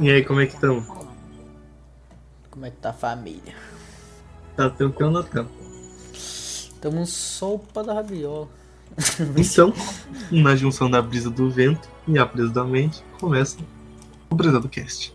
E 0.00 0.10
aí, 0.10 0.24
como 0.24 0.40
é 0.40 0.46
que 0.46 0.54
estão? 0.54 0.84
Como 2.50 2.66
é 2.66 2.70
que 2.70 2.76
tá 2.78 2.90
a 2.90 2.94
família? 2.94 3.54
Tá 4.56 4.70
tranquilo 4.70 5.16
ou 5.18 5.24
não? 5.34 5.48
Tamo 6.80 7.06
sopa 7.06 7.82
da 7.82 7.94
rabiola. 7.94 8.48
Então, 9.36 9.72
na 10.30 10.54
junção 10.54 10.88
da 10.90 11.02
brisa 11.02 11.28
do 11.30 11.50
vento 11.50 11.88
e 12.06 12.16
a 12.18 12.24
brisa 12.24 12.50
da 12.52 12.64
mente, 12.64 13.02
começa 13.18 13.56
o 14.30 14.34
Brisa 14.34 14.60
do 14.60 14.68
Cast. 14.68 15.12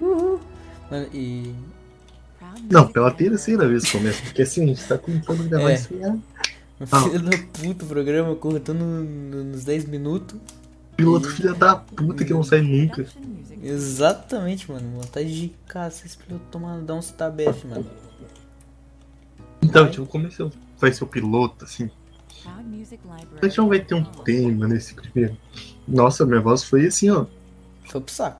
Mano, 0.00 1.06
e. 1.12 1.54
Não, 2.70 2.86
pela 2.90 3.10
terceira 3.10 3.68
vez 3.68 3.90
começa, 3.90 4.22
porque 4.22 4.42
assim, 4.42 4.64
a 4.64 4.66
gente 4.68 4.84
tá 4.86 4.96
tentando 4.96 5.44
gravar 5.48 5.70
É. 5.70 5.74
isso 5.74 5.88
aí. 5.94 6.20
Filho 7.02 7.20
da 7.22 7.36
puta, 7.52 7.84
o 7.84 7.88
programa 7.88 8.34
cortando 8.34 8.80
no- 8.80 9.44
nos 9.44 9.64
10 9.64 9.84
minutos. 9.84 10.38
Piloto 11.00 11.30
filha 11.30 11.54
da 11.54 11.76
puta 11.76 12.24
que 12.24 12.32
não 12.32 12.42
sai 12.42 12.60
nunca. 12.60 13.06
Exatamente, 13.62 14.70
mano. 14.70 15.00
Vontade 15.00 15.40
de 15.40 15.52
caça 15.66 16.06
esse 16.06 16.16
piloto 16.16 16.44
tomar, 16.50 16.78
dar 16.80 16.94
uns 16.94 17.10
tabef, 17.10 17.66
mano. 17.66 17.86
Então, 19.62 19.90
tipo, 19.90 20.06
começou. 20.06 20.50
Vai 20.78 20.92
ser 20.92 21.04
o 21.04 21.06
piloto, 21.06 21.64
assim. 21.64 21.90
A 23.40 23.46
gente 23.46 23.58
não 23.58 23.68
vai 23.68 23.80
ter 23.80 23.94
um 23.94 24.04
tema 24.04 24.66
nesse 24.66 24.94
primeiro. 24.94 25.36
Nossa, 25.86 26.24
minha 26.24 26.40
voz 26.40 26.62
foi 26.64 26.86
assim, 26.86 27.10
ó. 27.10 27.26
Foi 27.84 28.00
pro 28.00 28.12
saco. 28.12 28.38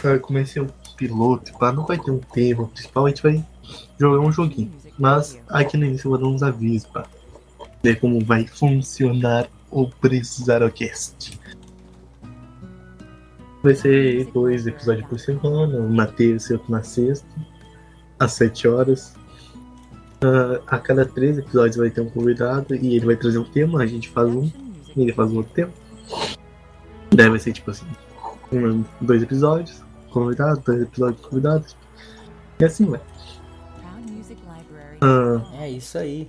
Cara, 0.00 0.18
comecei 0.18 0.62
um 0.62 0.68
piloto, 0.96 1.52
pá, 1.58 1.72
não 1.72 1.86
vai 1.86 1.98
ter 1.98 2.10
um 2.10 2.18
tema 2.18 2.68
principal, 2.68 3.06
a 3.06 3.08
gente 3.08 3.22
vai 3.22 3.44
jogar 3.98 4.26
um 4.26 4.32
joguinho. 4.32 4.72
Mas 4.98 5.38
aqui 5.48 5.76
no 5.76 5.86
início 5.86 6.06
eu 6.06 6.10
vou 6.10 6.18
dar 6.18 6.26
uns 6.26 6.42
avisos, 6.42 6.88
pá. 6.88 7.06
Ver 7.82 7.98
como 8.00 8.24
vai 8.24 8.46
funcionar 8.46 9.48
o 9.70 9.88
Precisarocast. 9.88 11.38
Vai 13.62 13.74
ser 13.74 14.24
dois 14.32 14.66
episódios 14.66 15.06
por 15.08 15.18
semana, 15.18 15.78
um 15.78 15.92
na 15.92 16.06
terça 16.06 16.52
e 16.52 16.56
outro 16.56 16.70
na 16.70 16.82
sexta, 16.82 17.26
às 18.18 18.32
sete 18.32 18.68
horas. 18.68 19.14
Ah, 20.20 20.60
a 20.66 20.78
cada 20.78 21.04
três 21.04 21.38
episódios 21.38 21.76
vai 21.76 21.90
ter 21.90 22.00
um 22.00 22.10
convidado 22.10 22.74
e 22.74 22.96
ele 22.96 23.06
vai 23.06 23.16
trazer 23.16 23.38
um 23.38 23.44
tema, 23.44 23.82
a 23.82 23.86
gente 23.86 24.08
faz 24.08 24.28
um 24.28 24.50
e 24.96 25.02
ele 25.02 25.12
faz 25.12 25.30
um 25.30 25.36
outro 25.36 25.52
tema. 25.52 25.72
Deve 27.10 27.38
ser 27.38 27.52
tipo 27.52 27.70
assim, 27.70 27.86
um, 28.52 28.84
dois 29.00 29.22
episódios, 29.22 29.82
convidado, 30.10 30.60
dois 30.64 30.82
episódios 30.82 31.20
convidados. 31.20 31.76
E 32.58 32.64
assim 32.64 32.86
vai. 32.86 33.00
Ah, 35.00 35.62
É 35.62 35.70
isso 35.70 35.96
aí. 35.96 36.26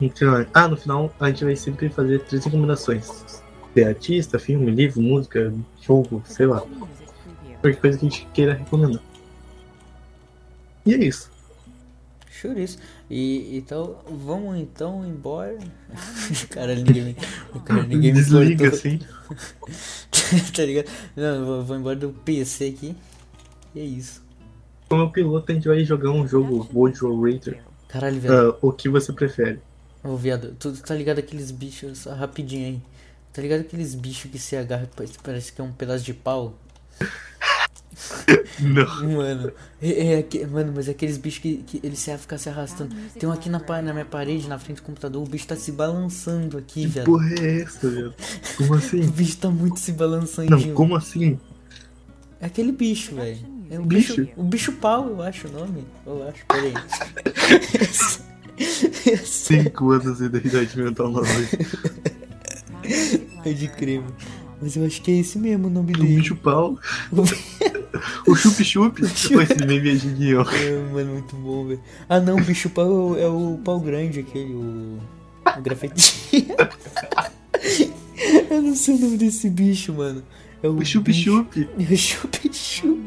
então, 0.00 0.46
ah, 0.52 0.68
no 0.68 0.76
final 0.76 1.12
a 1.20 1.28
gente 1.28 1.44
vai 1.44 1.56
sempre 1.56 1.88
fazer 1.88 2.20
três 2.24 2.44
recomendações. 2.44 3.42
De 3.76 3.84
artista, 3.84 4.38
filme, 4.38 4.70
livro, 4.70 5.02
música, 5.02 5.52
jogo, 5.82 6.22
sei 6.24 6.46
lá. 6.46 6.62
Qualquer 7.60 7.78
coisa 7.78 7.98
que 7.98 8.06
a 8.06 8.08
gente 8.08 8.26
queira 8.32 8.54
recomendar. 8.54 9.02
E 10.86 10.94
é 10.94 10.96
isso. 10.96 11.30
Chouriço. 12.30 12.78
E 13.10 13.58
então, 13.58 13.98
vamos 14.08 14.56
então 14.56 15.04
embora. 15.04 15.58
cara, 16.48 16.74
ninguém 16.74 17.04
me, 17.04 17.16
cara, 17.66 17.82
ninguém 17.82 18.14
me 18.14 18.18
Desliga 18.18 18.70
cortou. 18.70 18.78
assim. 18.78 18.98
tá 20.56 20.64
ligado? 20.64 20.90
Não, 21.14 21.44
vou, 21.44 21.62
vou 21.62 21.76
embora 21.76 21.96
do 21.96 22.08
PC 22.24 22.68
aqui. 22.68 22.96
E 23.74 23.80
é 23.80 23.84
isso. 23.84 24.24
Como 24.88 25.02
é 25.02 25.08
piloto, 25.10 25.52
a 25.52 25.54
gente 25.54 25.68
vai 25.68 25.84
jogar 25.84 26.12
um 26.12 26.26
jogo 26.26 26.66
World 26.72 27.04
War 27.04 27.30
Rater. 27.30 27.62
Caralho, 27.88 28.20
velho. 28.20 28.52
Ah, 28.52 28.58
o 28.62 28.72
que 28.72 28.88
você 28.88 29.12
prefere? 29.12 29.60
Ô, 30.02 30.16
viado, 30.16 30.56
tu 30.58 30.72
tá 30.72 30.94
ligado 30.94 31.18
aqueles 31.18 31.50
bichos, 31.50 32.04
rapidinho 32.04 32.68
aí. 32.68 32.95
Tá 33.36 33.42
ligado 33.42 33.60
aqueles 33.60 33.94
bichos 33.94 34.30
que 34.30 34.38
se 34.38 34.56
agarram 34.56 34.84
e 34.84 34.96
parece- 34.96 35.18
parece 35.22 35.52
que 35.52 35.60
é 35.60 35.64
um 35.64 35.70
pedaço 35.70 36.02
de 36.02 36.14
pau? 36.14 36.58
Não. 38.60 38.86
Mano, 39.14 39.52
é, 39.80 40.20
é 40.20 40.46
mano, 40.46 40.72
mas 40.74 40.88
aqueles 40.88 41.18
bichos 41.18 41.40
que, 41.40 41.58
que 41.58 41.80
eles 41.82 41.98
se 41.98 42.16
ficar 42.16 42.38
se 42.38 42.48
arrastando. 42.48 42.96
Tem 43.18 43.28
um 43.28 43.32
aqui 43.32 43.50
na, 43.50 43.58
na 43.82 43.92
minha 43.92 44.06
parede, 44.06 44.48
na 44.48 44.58
frente 44.58 44.78
do 44.78 44.84
computador, 44.84 45.22
o 45.22 45.26
bicho 45.26 45.46
tá 45.46 45.54
se 45.54 45.70
balançando 45.70 46.56
aqui, 46.56 46.80
Que 46.82 46.86
velho. 46.86 47.04
porra 47.06 47.28
é 47.34 47.60
essa, 47.60 47.90
velho? 47.90 48.14
Como 48.56 48.72
O 48.72 48.76
assim? 48.78 49.06
bicho 49.06 49.36
tá 49.36 49.50
muito 49.50 49.78
se 49.80 49.90
Não, 49.92 49.98
balançandinho. 49.98 50.74
como 50.74 50.96
assim? 50.96 51.38
É 52.40 52.46
aquele 52.46 52.72
bicho, 52.72 53.14
velho. 53.16 53.38
É 53.70 53.78
o 53.78 53.82
Bicho? 53.84 54.16
bicho? 54.16 54.32
O 54.36 54.44
bicho 54.44 54.72
pau, 54.72 55.08
eu 55.10 55.20
acho 55.22 55.48
o 55.48 55.50
nome. 55.52 55.84
Eu 56.06 56.26
acho, 56.28 56.46
peraí. 56.46 56.72
Cinco 59.24 59.90
anos 59.90 60.18
de 60.18 60.24
idade 60.26 60.78
mental 60.78 61.10
nova. 61.10 61.26
É 63.48 63.52
de 63.52 63.68
creme. 63.68 64.04
Mas 64.60 64.74
eu 64.74 64.84
acho 64.86 65.00
que 65.02 65.10
é 65.10 65.14
esse 65.18 65.38
mesmo 65.38 65.66
o 65.68 65.70
nome 65.70 65.92
O 65.92 65.98
dele. 65.98 66.16
bicho 66.16 66.34
pau. 66.36 66.78
O 68.26 68.34
chup-chup. 68.34 69.00
Esse 69.04 69.34
meme 69.66 69.90
é 69.90 69.96
genial. 69.96 70.46
É, 70.50 70.92
mano, 70.92 71.12
muito 71.12 71.36
bom, 71.36 71.66
velho. 71.66 71.80
Ah, 72.08 72.20
não, 72.20 72.36
o 72.36 72.40
bicho 72.42 72.70
pau 72.70 73.16
é 73.16 73.28
o 73.28 73.58
pau 73.64 73.78
grande, 73.80 74.20
aquele, 74.20 74.54
o. 74.54 74.98
O 75.56 75.62
grafite. 75.62 76.28
eu 78.50 78.62
não 78.62 78.74
sei 78.74 78.94
o 78.96 78.98
nome 78.98 79.16
desse 79.18 79.48
bicho, 79.50 79.92
mano. 79.92 80.22
É 80.62 80.68
o. 80.68 80.76
O 80.78 80.84
chup-chup. 80.84 81.68
É 81.78 81.92
o 81.92 81.96
chup-chup. 81.96 82.98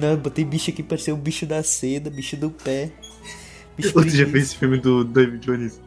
Não, 0.00 0.16
botei 0.16 0.44
bicho 0.44 0.70
aqui 0.70 0.82
pra 0.82 0.96
ser 0.96 1.12
o 1.12 1.16
bicho 1.16 1.44
da 1.46 1.62
seda, 1.62 2.10
bicho 2.10 2.36
do 2.36 2.50
pé. 2.50 2.90
Bicho 3.76 3.92
Você 3.92 4.10
já 4.10 4.26
fez 4.26 4.44
esse 4.44 4.56
filme 4.56 4.78
do 4.78 5.04
David 5.04 5.44
Jones? 5.44 5.80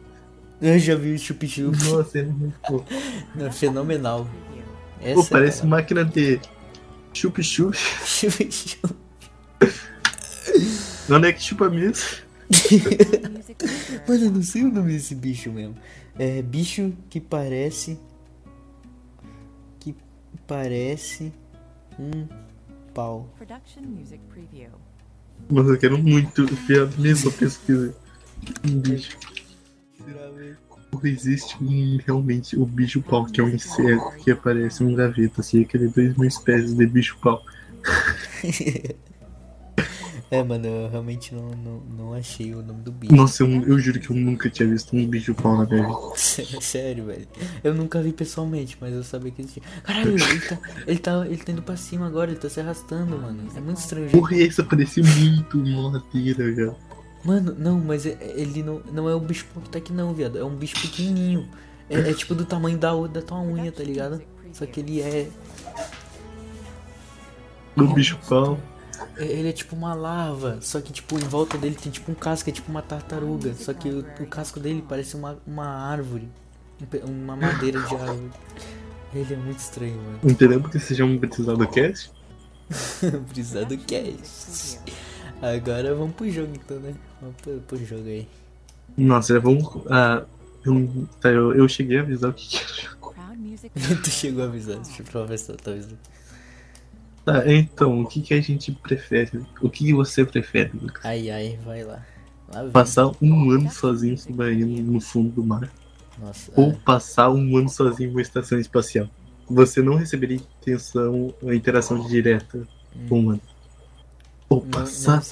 Eu 0.60 0.78
já 0.78 0.94
vi 0.96 1.14
o 1.14 1.18
chup-chup. 1.18 1.76
Nossa, 1.84 2.18
é 2.18 2.22
muito 2.24 2.58
bom. 2.68 2.84
É 3.38 3.50
fenomenal. 3.50 4.28
Essa 5.00 5.14
Pô, 5.14 5.20
é 5.22 5.30
parece 5.30 5.66
máquina 5.66 6.04
de 6.04 6.40
chup-chup. 7.12 7.76
Chup-chup. 7.76 8.94
Onde 11.10 11.28
é 11.28 11.32
que 11.32 11.42
chupa 11.42 11.70
mesmo? 11.70 12.04
Mano, 14.06 14.24
eu 14.24 14.30
não 14.30 14.42
sei 14.42 14.64
o 14.64 14.72
nome 14.72 14.92
desse 14.92 15.14
bicho 15.14 15.50
mesmo. 15.52 15.76
É 16.18 16.42
bicho 16.42 16.92
que 17.08 17.20
parece. 17.20 17.98
Que 19.80 19.94
parece 20.46 21.32
um 21.98 22.26
pau. 22.92 23.32
Production 23.36 23.82
music 23.82 24.20
preview. 24.28 24.70
Mas 25.48 25.68
eu 25.68 25.78
quero 25.78 25.96
muito 25.98 26.46
ver 26.66 26.82
a 26.82 27.00
mesma 27.00 27.30
pesquisa. 27.30 27.94
Um 28.64 28.80
bicho. 28.80 29.16
Existe 31.04 31.62
um, 31.62 31.98
realmente 32.04 32.56
o 32.56 32.64
bicho 32.64 33.02
pau, 33.02 33.26
que 33.26 33.40
é 33.40 33.44
um 33.44 33.48
inseto 33.48 34.10
que 34.16 34.30
aparece 34.30 34.82
um 34.82 34.94
graveto, 34.94 35.40
assim, 35.40 35.62
aquele 35.62 35.88
dois 35.88 36.16
mil 36.16 36.26
espécies 36.26 36.74
de 36.74 36.86
bicho 36.86 37.18
pau. 37.20 37.42
É, 40.30 40.42
mano, 40.42 40.66
eu 40.66 40.90
realmente 40.90 41.34
não, 41.34 41.50
não, 41.52 41.80
não 41.96 42.14
achei 42.14 42.54
o 42.54 42.62
nome 42.62 42.82
do 42.82 42.92
bicho. 42.92 43.14
Nossa, 43.14 43.42
eu, 43.42 43.62
eu 43.62 43.78
juro 43.78 43.98
que 43.98 44.10
eu 44.10 44.16
nunca 44.16 44.50
tinha 44.50 44.68
visto 44.68 44.94
um 44.94 45.06
bicho 45.06 45.34
pau 45.34 45.56
na 45.56 45.64
minha 45.64 45.86
vida. 45.86 45.98
Sério, 46.60 47.06
velho. 47.06 47.26
Eu 47.64 47.74
nunca 47.74 48.02
vi 48.02 48.12
pessoalmente, 48.12 48.76
mas 48.78 48.92
eu 48.92 49.02
sabia 49.02 49.30
que 49.30 49.40
existia. 49.40 49.62
Caralho, 49.82 50.10
ele 50.10 50.40
tá, 50.40 50.58
ele 50.86 50.98
tá, 50.98 51.26
ele 51.26 51.36
tá 51.38 51.52
indo 51.52 51.62
pra 51.62 51.76
cima 51.76 52.06
agora, 52.06 52.30
ele 52.30 52.38
tá 52.38 52.50
se 52.50 52.60
arrastando, 52.60 53.18
mano. 53.18 53.48
É 53.56 53.60
muito 53.60 53.78
estranho. 53.78 54.10
Porra, 54.10 54.36
essa 54.42 54.62
parece 54.62 55.00
muito 55.00 55.58
uma 55.58 55.92
ladeira, 55.92 56.54
já. 56.54 56.74
Mano, 57.24 57.54
não, 57.58 57.78
mas 57.78 58.06
é- 58.06 58.16
ele 58.36 58.62
não, 58.62 58.80
não 58.92 59.08
é 59.08 59.14
o 59.14 59.20
bicho 59.20 59.44
que 59.62 59.68
tá 59.70 59.78
aqui 59.78 59.92
não, 59.92 60.14
viado. 60.14 60.38
É 60.38 60.44
um 60.44 60.54
bicho 60.54 60.80
pequenininho. 60.80 61.48
É, 61.90 62.10
é 62.10 62.14
tipo 62.14 62.34
do 62.34 62.44
tamanho 62.44 62.78
da, 62.78 62.94
da 63.06 63.22
tua 63.22 63.40
unha, 63.40 63.72
tá 63.72 63.82
ligado? 63.82 64.22
Só 64.52 64.66
que 64.66 64.80
ele 64.80 65.00
é. 65.00 65.28
O 67.76 67.86
bicho 67.94 68.18
pau. 68.28 68.58
é- 69.16 69.24
Ele 69.24 69.48
é 69.48 69.52
tipo 69.52 69.74
uma 69.76 69.94
larva. 69.94 70.58
Só 70.60 70.80
que, 70.80 70.92
tipo, 70.92 71.16
em 71.16 71.24
volta 71.28 71.56
dele 71.58 71.76
tem 71.76 71.90
tipo 71.90 72.10
um 72.10 72.14
casco, 72.14 72.48
é 72.50 72.52
tipo 72.52 72.70
uma 72.70 72.82
tartaruga. 72.82 73.54
Só 73.54 73.72
que 73.72 73.88
o, 73.88 74.00
o 74.20 74.26
casco 74.26 74.58
dele 74.60 74.84
parece 74.88 75.16
uma, 75.16 75.38
uma 75.46 75.66
árvore. 75.66 76.28
um 77.04 77.10
Uma 77.24 77.36
madeira 77.36 77.80
de 77.80 77.94
árvore. 77.94 78.30
Ele 79.14 79.34
é 79.34 79.36
muito 79.36 79.58
estranho, 79.58 79.96
mano. 79.96 80.18
Entendeu 80.22 80.60
porque 80.60 80.78
você 80.78 80.94
chama 80.94 81.12
um 81.14 81.18
precisado 81.18 81.66
cast? 81.68 82.10
Precisar 83.28 83.64
do 83.64 83.78
cast. 83.78 84.78
Agora 85.40 85.94
vamos 85.94 86.14
pro 86.14 86.30
jogo 86.30 86.52
então, 86.54 86.78
né? 86.80 86.94
Vamos 87.20 87.36
pro, 87.42 87.60
pro 87.60 87.84
jogo 87.84 88.06
aí. 88.08 88.28
Nossa, 88.96 89.34
já 89.34 89.40
vamos. 89.40 89.64
Ah, 89.90 90.24
eu, 90.64 91.08
tá, 91.20 91.30
eu, 91.30 91.54
eu 91.54 91.68
cheguei 91.68 91.98
a 91.98 92.02
avisar 92.02 92.30
o 92.30 92.34
que 92.34 92.48
que 92.48 92.58
era. 92.84 92.96
Crowd 92.96 93.36
music. 93.38 93.70
tu 94.02 94.10
chegou 94.10 94.44
a 94.44 94.46
avisar, 94.46 94.76
deixa 94.80 95.02
eu 95.02 95.06
provar 95.06 95.36
se 95.38 95.52
tá 95.52 95.70
avisando. 95.70 95.98
Tá, 97.24 97.52
então, 97.52 98.00
o 98.00 98.06
que, 98.06 98.22
que 98.22 98.34
a 98.34 98.40
gente 98.40 98.72
prefere? 98.72 99.44
O 99.60 99.68
que, 99.68 99.84
que 99.86 99.92
você 99.94 100.24
prefere, 100.24 100.70
Lucas? 100.80 101.04
Ai 101.04 101.30
ai, 101.30 101.58
vai 101.64 101.84
lá. 101.84 102.04
Lá. 102.52 102.70
Passar 102.70 103.10
um 103.20 103.50
ano 103.50 103.70
sozinho 103.70 104.16
submarino 104.16 104.92
no 104.92 105.00
fundo 105.00 105.30
do 105.30 105.44
mar? 105.44 105.70
Nossa. 106.18 106.50
Ou 106.56 106.70
é. 106.70 106.76
passar 106.84 107.30
um 107.30 107.56
ano 107.56 107.68
sozinho 107.68 108.08
em 108.08 108.12
uma 108.12 108.22
estação 108.22 108.58
espacial? 108.58 109.06
Você 109.50 109.82
não 109.82 109.96
receberia 109.96 110.36
intenção, 110.36 111.34
a 111.46 111.54
interação 111.54 112.06
direta 112.08 112.66
com 113.08 113.20
um 113.20 113.30
ano. 113.30 113.40
Ou 114.48 114.62
Não- 114.62 114.70
passar 114.70 115.22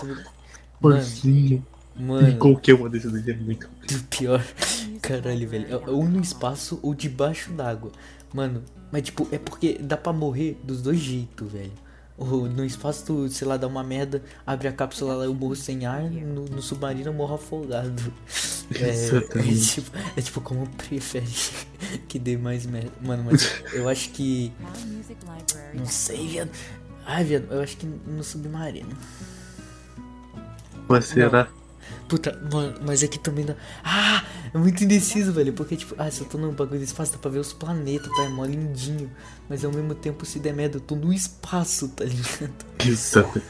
não 0.83 0.91
recebi- 0.91 1.11
sozinho 1.15 1.67
Mano, 1.99 2.37
qualquer 2.39 2.75
uma 2.75 2.89
dessas 2.89 3.27
é 3.27 3.33
muito. 3.35 3.69
pior. 4.11 4.45
Caralho, 5.01 5.49
velho. 5.49 5.67
É 5.71 5.91
ou 5.91 6.05
no 6.05 6.21
espaço 6.21 6.79
ou 6.83 6.95
debaixo 6.95 7.53
d'água. 7.53 7.91
Mano, 8.33 8.63
mas 8.93 9.03
tipo, 9.03 9.27
é 9.33 9.39
porque 9.39 9.79
dá 9.81 9.97
pra 9.97 10.13
morrer 10.13 10.59
dos 10.63 10.83
dois 10.83 10.99
jeitos, 10.99 11.51
velho. 11.51 11.73
Ou 12.19 12.49
no 12.49 12.65
espaço, 12.65 13.05
tu, 13.05 13.29
sei 13.29 13.47
lá, 13.47 13.59
dá 13.59 13.67
uma 13.67 13.85
merda, 13.85 14.23
abre 14.47 14.69
a 14.69 14.73
cápsula 14.73 15.17
lá, 15.17 15.25
eu 15.25 15.35
morro 15.35 15.55
sem 15.55 15.85
ar, 15.85 16.03
no, 16.03 16.47
no 16.47 16.63
submarino 16.63 17.11
eu 17.11 17.15
morro 17.15 17.35
afogado. 17.35 18.03
É, 18.75 18.89
é, 18.89 19.55
tipo, 19.55 19.97
é 20.17 20.21
tipo 20.21 20.41
como 20.41 20.67
prefere 20.71 21.25
que 22.09 22.19
dê 22.19 22.37
mais 22.37 22.67
merda. 22.67 22.91
Mano, 23.01 23.23
mas 23.25 23.63
eu 23.73 23.89
acho 23.89 24.11
que. 24.11 24.53
Não 25.73 25.87
sei, 25.87 26.27
viado. 26.27 26.51
Ai, 27.07 27.23
viado, 27.23 27.47
eu 27.49 27.63
acho 27.63 27.77
que 27.77 27.87
no 27.87 28.25
submarino. 28.25 28.91
Mas 30.89 31.05
será? 31.05 31.49
Puta, 32.09 32.38
mano, 32.53 32.79
mas 32.85 33.03
aqui 33.03 33.19
também 33.19 33.44
dá. 33.44 33.55
Ah! 33.83 34.25
É 34.55 34.59
muito 34.59 34.83
indeciso, 34.85 35.33
velho. 35.33 35.53
Porque, 35.53 35.77
tipo, 35.77 35.94
ah, 35.99 36.11
se 36.11 36.21
eu 36.21 36.27
tô 36.29 36.38
num 36.38 36.53
bagulho 36.53 36.79
de 36.79 36.85
espaço, 36.87 37.12
dá 37.12 37.19
pra 37.19 37.31
ver 37.31 37.41
os 37.41 37.53
planetas, 37.53 38.09
tá? 38.17 38.25
É 38.25 38.29
mó 38.29 38.44
lindinho. 38.44 39.11
Mas 39.49 39.65
ao 39.65 39.73
mesmo 39.73 39.94
tempo, 39.94 40.25
se 40.25 40.38
der 40.38 40.55
merda, 40.55 40.77
eu 40.77 40.81
tô 40.81 40.94
no 40.94 41.12
espaço, 41.12 41.88
tá 41.88 42.05
ligado? 42.05 42.53
Exato. 42.85 43.43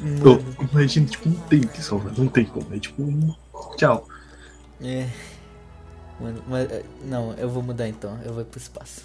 Mano, 0.00 0.44
imagina, 0.72 1.06
tipo, 1.06 1.28
não 1.28 1.36
tem 1.42 1.60
que 1.62 1.82
salvar, 1.82 2.12
não 2.16 2.28
tem 2.28 2.44
como. 2.44 2.66
É 2.74 2.78
tipo, 2.78 3.02
um 3.02 3.34
tchau. 3.76 4.06
é. 4.82 5.08
Mano, 6.20 6.42
mas. 6.48 6.70
é, 6.70 6.84
Não, 7.06 7.32
eu 7.34 7.48
vou 7.50 7.62
mudar 7.62 7.88
então. 7.88 8.18
Eu 8.24 8.32
vou 8.34 8.44
pro 8.44 8.58
espaço. 8.60 9.02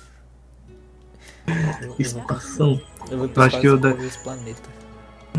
Eu, 1.82 1.96
Espação. 1.98 2.80
eu 3.10 3.18
vou 3.18 3.30
pro 3.30 3.42
Eu 3.42 3.46
acho 3.48 3.58
espaço 3.58 3.62
que 3.62 3.68
eu 3.68 3.78
da- 3.78 3.94
ver 3.94 4.06
os 4.06 4.18
planetas. 4.18 4.70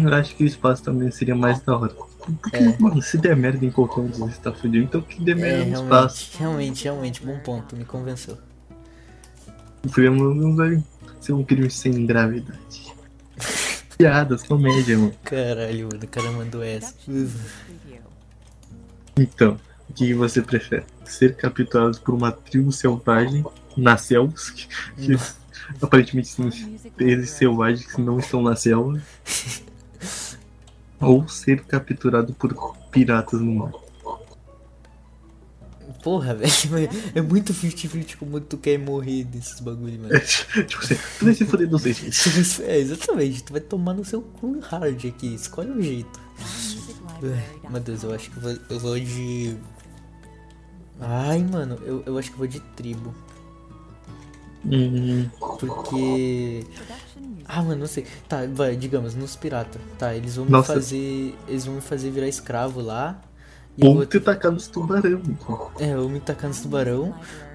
Eu 0.00 0.14
acho 0.14 0.35
que 0.35 0.44
o 0.44 0.47
espaço 0.47 0.82
também 0.82 1.11
seria 1.11 1.35
mais 1.37 1.61
da 1.61 1.76
hora. 1.76 1.94
Porque, 2.20 2.56
É. 2.56 2.76
mano, 2.78 3.00
se 3.02 3.19
der 3.19 3.34
merda 3.37 3.64
em 3.64 3.70
qualquer 3.70 4.00
um 4.00 4.06
dos 4.08 4.19
dois, 4.19 4.38
tá 4.38 4.52
fudido. 4.52 4.84
Então 4.84 5.00
que 5.02 5.22
dê 5.22 5.32
É, 5.32 5.34
merda 5.34 5.64
no 5.64 5.82
espaço. 5.84 6.31
realmente, 6.38 6.84
realmente, 6.84 7.22
bom 7.25 7.38
ponto, 7.40 7.75
me 7.76 7.84
convenceu. 7.84 8.37
Podemos 9.94 10.56
vai 10.56 10.82
ser 11.20 11.32
um 11.32 11.43
crime 11.44 11.70
sem 11.70 12.05
gravidade. 12.06 12.93
Piadas, 13.96 14.43
comédia, 14.43 14.96
mano. 14.99 15.14
Caralho, 15.25 15.88
mano, 15.93 16.05
o 16.05 16.08
cara 16.08 16.31
mandou 16.32 16.62
essa. 16.62 16.94
Então, 19.16 19.58
o 19.88 19.93
que 19.93 20.14
você 20.14 20.40
prefere? 20.43 20.84
Ser 21.05 21.34
capturado 21.37 21.99
por 22.00 22.14
uma 22.14 22.31
tribo 22.32 22.70
selvagem 22.73 23.44
na 23.76 23.96
selva? 23.96 24.32
Que 24.96 25.16
aparentemente 25.82 26.28
seres 26.28 26.82
Library. 26.84 27.26
selvagens 27.26 27.87
que 27.94 28.00
não 28.00 28.19
estão 28.19 28.40
na 28.43 28.55
selva. 28.56 29.00
Ou 31.00 31.26
ser 31.29 31.62
capturado 31.64 32.32
por 32.35 32.76
piratas 32.91 33.41
no 33.41 33.55
mar. 33.55 33.73
Porra, 36.02 36.35
velho, 36.37 36.88
é 37.14 37.20
muito 37.20 37.52
50-50 37.52 38.17
como 38.17 38.41
tu 38.41 38.56
quer 38.58 38.79
morrer 38.79 39.25
desses 39.25 39.61
bagulho, 39.61 40.00
mano. 40.00 40.19
tipo 40.20 40.82
assim, 40.82 40.97
tu 41.19 41.25
vai 41.25 41.35
se 41.35 41.44
foder 41.44 41.69
dos 41.69 41.82
dois 41.82 41.97
jeitos. 41.97 42.61
É, 42.61 42.79
exatamente, 42.79 43.43
tu 43.43 43.52
vai 43.52 43.61
tomar 43.61 43.94
no 43.94 44.05
seu 44.05 44.23
cu 44.23 44.61
hard 44.61 45.05
aqui, 45.06 45.35
escolhe 45.35 45.70
um 45.70 45.82
jeito. 45.82 46.20
Ai, 46.38 46.91
Library. 47.20 47.44
Meu 47.70 47.81
Deus, 47.81 48.02
eu 48.02 48.14
acho 48.14 48.31
que 48.31 48.37
eu 48.37 48.43
vou, 48.43 48.58
eu 48.70 48.79
vou 48.79 48.99
de. 48.99 49.56
Ai, 51.00 51.43
mano, 51.44 51.79
eu, 51.85 52.02
eu 52.06 52.19
acho 52.19 52.29
que 52.29 52.35
eu 52.35 52.38
vou 52.38 52.47
de 52.47 52.61
tribo. 52.61 53.14
Hum, 54.64 55.29
Porque. 55.58 56.67
Ah, 57.46 57.62
mano, 57.62 57.81
não 57.81 57.87
sei. 57.87 58.06
Tá, 58.28 58.46
vai, 58.52 58.76
digamos, 58.76 59.14
nos 59.14 59.34
piratas. 59.37 59.81
Tá, 59.99 60.14
eles 60.14 60.37
vão 60.37 60.44
me 60.44 60.50
Nossa. 60.52 60.75
fazer. 60.75 61.34
Eles 61.49 61.64
vão 61.64 61.76
me 61.76 61.81
fazer 61.81 62.11
virar 62.11 62.28
escravo 62.28 62.81
lá. 62.81 63.20
E 63.76 63.84
ou 63.84 63.94
vou 63.94 64.06
te 64.06 64.20
tacar 64.20 64.52
nos 64.52 64.69
tubarão. 64.69 65.20
É, 65.78 65.96
ou 65.96 66.08
me 66.08 66.20
tacar 66.20 66.49
nos 66.49 66.61
tubarão. 66.61 67.14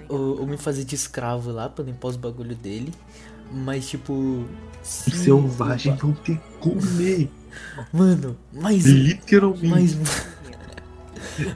Ou, 0.10 0.42
ou 0.42 0.48
me 0.48 0.58
fazer 0.58 0.84
de 0.84 0.96
escravo 0.96 1.52
lá 1.52 1.70
pra 1.70 1.84
limpar 1.86 2.10
os 2.10 2.16
bagulho 2.18 2.56
dele. 2.56 2.94
Mas 3.52 3.88
tipo. 3.88 4.46
se 4.84 5.10
Os 5.12 5.16
selvagens 5.18 6.00
vão 6.00 6.14
te 6.14 6.40
comer. 6.60 7.30
Mano, 7.94 8.36
mas. 8.52 8.86
Literalmente. 8.86 9.68
Mas. 9.96 9.96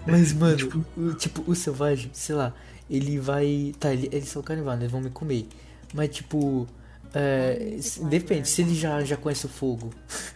Mas, 0.06 0.34
mano, 0.34 0.58
Tipo- 0.58 0.86
o, 0.98 1.14
tipo, 1.14 1.44
o 1.50 1.56
selvagem, 1.56 2.10
sei 2.14 2.36
lá, 2.36 2.54
ele 2.90 3.18
vai. 3.20 3.74
Tá, 3.80 3.94
ele- 3.94 4.10
eles 4.12 4.28
são 4.30 4.42
carnívoros, 4.42 4.80
eles 4.80 4.92
vão 4.92 5.00
me 5.02 5.10
comer. 5.10 5.48
Mas, 5.94 6.10
tipo. 6.10 6.68
É, 7.14 7.78
depende, 8.10 8.48
se 8.48 8.62
ele 8.62 8.76
já, 8.76 9.04
já 9.04 9.18
conhece 9.18 9.46
o 9.46 9.50
fogo, 9.50 9.90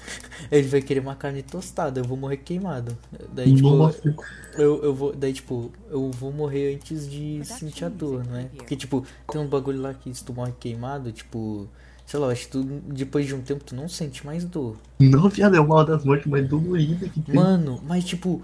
ele 0.52 0.68
vai 0.68 0.82
querer 0.82 1.00
uma 1.00 1.16
carne 1.16 1.44
tostada, 1.44 2.00
eu 2.00 2.04
vou 2.04 2.18
morrer 2.18 2.38
queimado. 2.38 2.98
Daí, 3.32 3.54
tipo, 3.56 3.68
eu, 4.58 4.84
eu 4.84 4.94
vou. 4.94 5.14
Daí, 5.16 5.34
tipo, 5.34 5.72
eu 5.90 6.10
vou 6.12 6.32
morrer 6.32 6.76
antes 6.76 7.10
de 7.10 7.42
sentir 7.46 7.86
a 7.86 7.90
dor, 7.90 8.26
não 8.26 8.38
é? 8.38 8.46
Porque, 8.46 8.76
tipo, 8.76 9.06
tem 9.32 9.40
um 9.40 9.48
bagulho 9.48 9.82
lá 9.82 9.94
que 9.94 10.14
se 10.14 10.24
tu 10.24 10.34
morre 10.34 10.54
queimado, 10.60 11.12
tipo. 11.12 11.68
Sei 12.06 12.20
lá, 12.20 12.28
acho 12.28 12.46
que 12.46 12.52
tu, 12.52 12.64
depois 12.64 13.26
de 13.26 13.34
um 13.34 13.42
tempo 13.42 13.64
tu 13.64 13.74
não 13.76 13.88
sente 13.88 14.26
mais 14.26 14.44
dor. 14.44 14.76
Não, 15.00 15.30
viado, 15.30 15.56
é 15.56 15.60
uma 15.60 15.86
das 15.86 16.04
mortes 16.04 16.28
mais 16.28 16.48
doloridas 16.48 17.10
que 17.12 17.22
tem. 17.22 17.34
Mano, 17.36 17.82
mas 17.88 18.04
tipo, 18.04 18.42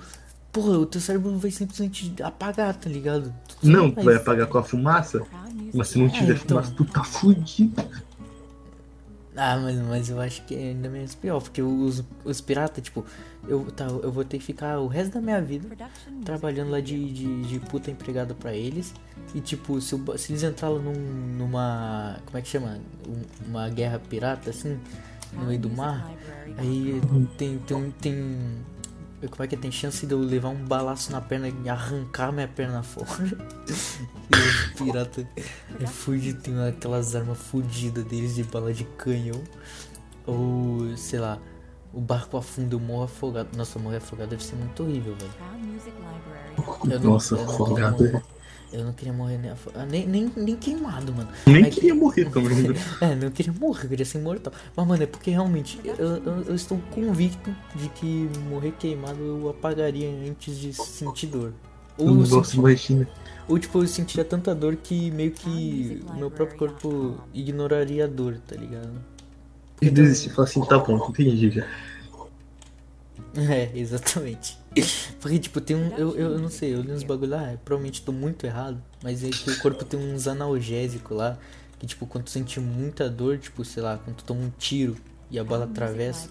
porra, 0.51 0.77
o 0.77 0.85
teu 0.85 1.01
cérebro 1.01 1.37
vai 1.37 1.51
simplesmente 1.51 2.13
apagar, 2.23 2.73
tá 2.75 2.89
ligado? 2.89 3.33
Tu 3.59 3.67
não, 3.67 3.91
vai- 3.91 4.03
tu 4.03 4.05
vai 4.05 4.15
apagar 4.15 4.47
com 4.47 4.57
a 4.57 4.63
fumaça, 4.63 5.19
Music 5.53 5.77
mas 5.77 5.87
se 5.89 5.99
não 5.99 6.07
tiver 6.09 6.31
É, 6.31 6.35
então. 6.35 6.47
fumaça, 6.47 6.71
tu 6.71 6.85
tá 6.85 7.03
fudido. 7.03 7.83
Ah, 9.41 9.57
mas, 9.57 9.75
mas 9.77 10.09
eu 10.09 10.19
acho 10.19 10.43
que 10.45 10.53
é 10.53 10.69
ainda 10.71 10.89
menos 10.89 11.15
pior, 11.15 11.39
porque 11.41 11.61
os, 11.61 12.03
os 12.25 12.41
piratas, 12.41 12.83
tipo, 12.83 13.05
eu, 13.47 13.65
tá, 13.71 13.85
eu 13.85 14.11
vou 14.11 14.25
ter 14.25 14.37
que 14.37 14.43
ficar 14.43 14.79
o 14.79 14.87
resto 14.87 15.13
da 15.13 15.21
minha 15.21 15.41
vida 15.41 15.67
trabalhando 16.25 16.71
lá 16.71 16.81
de, 16.81 17.11
de, 17.13 17.41
de 17.43 17.59
puta 17.61 17.89
empregada 17.89 18.33
pra 18.35 18.53
eles. 18.53 18.93
E 19.33 19.39
tipo, 19.39 19.79
se, 19.79 19.95
ba- 19.95 20.17
se 20.17 20.31
eles 20.33 20.43
entrarem 20.43 20.79
num, 20.79 20.93
numa. 21.37 22.17
Como 22.25 22.37
é 22.37 22.41
que 22.41 22.49
chama? 22.49 22.79
Um- 23.07 23.47
Uma 23.49 23.69
guerra 23.69 23.99
pirata, 23.99 24.49
assim, 24.49 24.77
no 25.31 25.41
How 25.41 25.47
meio 25.47 25.59
do 25.59 25.69
mar. 25.69 26.11
Aí 26.57 27.01
tem, 27.37 27.57
tem, 27.59 27.77
um- 27.77 27.91
tem. 27.91 28.15
Como 29.27 29.43
é 29.43 29.47
que 29.47 29.55
é? 29.55 29.57
Tem 29.57 29.71
chance 29.71 30.05
de 30.05 30.13
eu 30.13 30.19
levar 30.19 30.49
um 30.49 30.63
balaço 30.65 31.11
na 31.11 31.19
perna 31.19 31.49
e 31.49 31.69
arrancar 31.69 32.31
minha 32.31 32.47
perna 32.47 32.81
fora. 32.83 33.07
e 33.67 34.81
o 34.81 34.85
pirata 34.85 35.27
é 35.79 35.85
fudido, 35.85 36.41
tem 36.41 36.67
aquelas 36.67 37.15
armas 37.15 37.37
fudidas 37.37 38.03
deles 38.05 38.35
de 38.35 38.43
bala 38.43 38.73
de 38.73 38.83
canhão. 38.85 39.41
Ou, 40.25 40.95
sei 40.95 41.19
lá, 41.19 41.37
o 41.93 41.99
barco 41.99 42.37
afunda, 42.37 42.75
eu 42.75 42.79
morro 42.79 43.03
afogado. 43.03 43.49
Nossa, 43.57 43.77
morrer 43.79 43.97
afogado 43.97 44.29
deve 44.29 44.43
ser 44.43 44.55
muito 44.55 44.83
horrível, 44.83 45.15
velho. 45.15 45.31
Não- 47.03 47.11
Nossa, 47.11 47.35
afogado. 47.35 47.97
morrer. 48.03 48.21
Eu 48.71 48.83
não 48.83 48.93
queria 48.93 49.11
morrer 49.11 49.37
nem, 49.39 49.49
ah, 49.51 49.85
nem, 49.89 50.05
nem, 50.07 50.31
nem 50.35 50.55
queimado, 50.55 51.11
mano. 51.11 51.27
Nem 51.47 51.63
que- 51.65 51.71
queria 51.71 51.95
morrer 51.95 52.29
também. 52.29 52.69
né? 52.69 52.75
É, 53.01 53.15
não 53.15 53.31
queria 53.31 53.51
morrer, 53.53 53.85
eu 53.85 53.89
queria 53.89 54.05
ser 54.05 54.19
imortal. 54.19 54.53
Mas, 54.75 54.87
mano, 54.87 55.01
é 55.03 55.07
porque 55.07 55.31
realmente 55.31 55.79
eu, 55.83 55.95
eu, 55.95 56.41
eu 56.43 56.55
estou 56.55 56.77
convicto 56.91 57.53
de 57.75 57.89
que 57.89 58.29
morrer 58.47 58.71
queimado 58.73 59.19
eu 59.23 59.49
apagaria 59.49 60.07
antes 60.29 60.55
de 60.57 60.71
sentir 60.73 61.27
dor. 61.27 61.51
Ou, 61.97 62.07
eu 62.07 62.13
Nossa, 62.27 62.55
imagina. 62.55 63.07
ou 63.47 63.57
tipo, 63.57 63.81
eu 63.81 63.87
sentiria 63.87 64.23
tanta 64.23 64.53
dor 64.53 64.75
que 64.75 65.09
meio 65.11 65.31
que 65.31 66.01
o 66.07 66.13
meu 66.13 66.29
próprio 66.29 66.57
corpo 66.59 67.15
ignoraria 67.33 68.05
a 68.05 68.07
dor, 68.07 68.37
tá 68.47 68.55
ligado? 68.55 68.93
E 69.81 69.89
desistir 69.89 70.29
falar 70.29 70.47
assim, 70.47 70.63
tá 70.65 70.77
bom, 70.77 71.07
entendi 71.09 71.49
já. 71.49 71.65
É, 73.35 73.71
exatamente. 73.75 74.58
Porque, 75.19 75.39
tipo, 75.39 75.59
tem 75.59 75.75
um. 75.75 75.95
Eu, 75.97 76.15
eu 76.15 76.39
não 76.39 76.49
sei, 76.49 76.73
eu 76.73 76.81
li 76.81 76.91
uns 76.91 77.03
bagulho 77.03 77.31
lá, 77.31 77.57
provavelmente 77.63 78.01
tô 78.01 78.11
muito 78.11 78.45
errado, 78.45 78.81
mas 79.03 79.23
é 79.23 79.29
que 79.29 79.49
o 79.49 79.59
corpo 79.59 79.83
tem 79.83 79.99
uns 79.99 80.27
analgésicos 80.27 81.17
lá, 81.17 81.37
que, 81.77 81.87
tipo, 81.87 82.05
quando 82.05 82.25
tu 82.25 82.29
sente 82.29 82.59
muita 82.59 83.09
dor, 83.09 83.37
tipo, 83.37 83.63
sei 83.65 83.83
lá, 83.83 83.97
quando 83.97 84.17
tu 84.17 84.23
toma 84.23 84.41
um 84.41 84.51
tiro 84.57 84.95
e 85.29 85.39
a 85.39 85.43
bala 85.43 85.65
atravessa. 85.65 86.29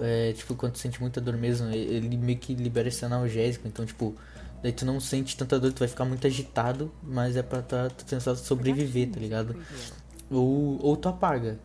É, 0.00 0.32
tipo, 0.32 0.54
quando 0.54 0.72
tu 0.72 0.78
sente 0.78 1.00
muita 1.00 1.20
dor 1.20 1.36
mesmo, 1.36 1.68
ele 1.70 2.16
meio 2.16 2.38
que 2.38 2.54
libera 2.54 2.88
esse 2.88 3.04
analgésico, 3.04 3.66
então, 3.66 3.84
tipo, 3.84 4.14
daí 4.62 4.72
tu 4.72 4.84
não 4.84 5.00
sente 5.00 5.36
tanta 5.36 5.58
dor, 5.58 5.72
tu 5.72 5.80
vai 5.80 5.88
ficar 5.88 6.04
muito 6.04 6.26
agitado, 6.26 6.92
mas 7.02 7.36
é 7.36 7.42
pra 7.42 7.62
tá, 7.62 7.90
tu 7.90 8.04
tentar 8.04 8.34
sobreviver, 8.36 9.10
tá 9.10 9.20
ligado? 9.20 9.56
Ou, 10.30 10.78
ou 10.82 10.96
tu 10.96 11.08
apaga, 11.08 11.58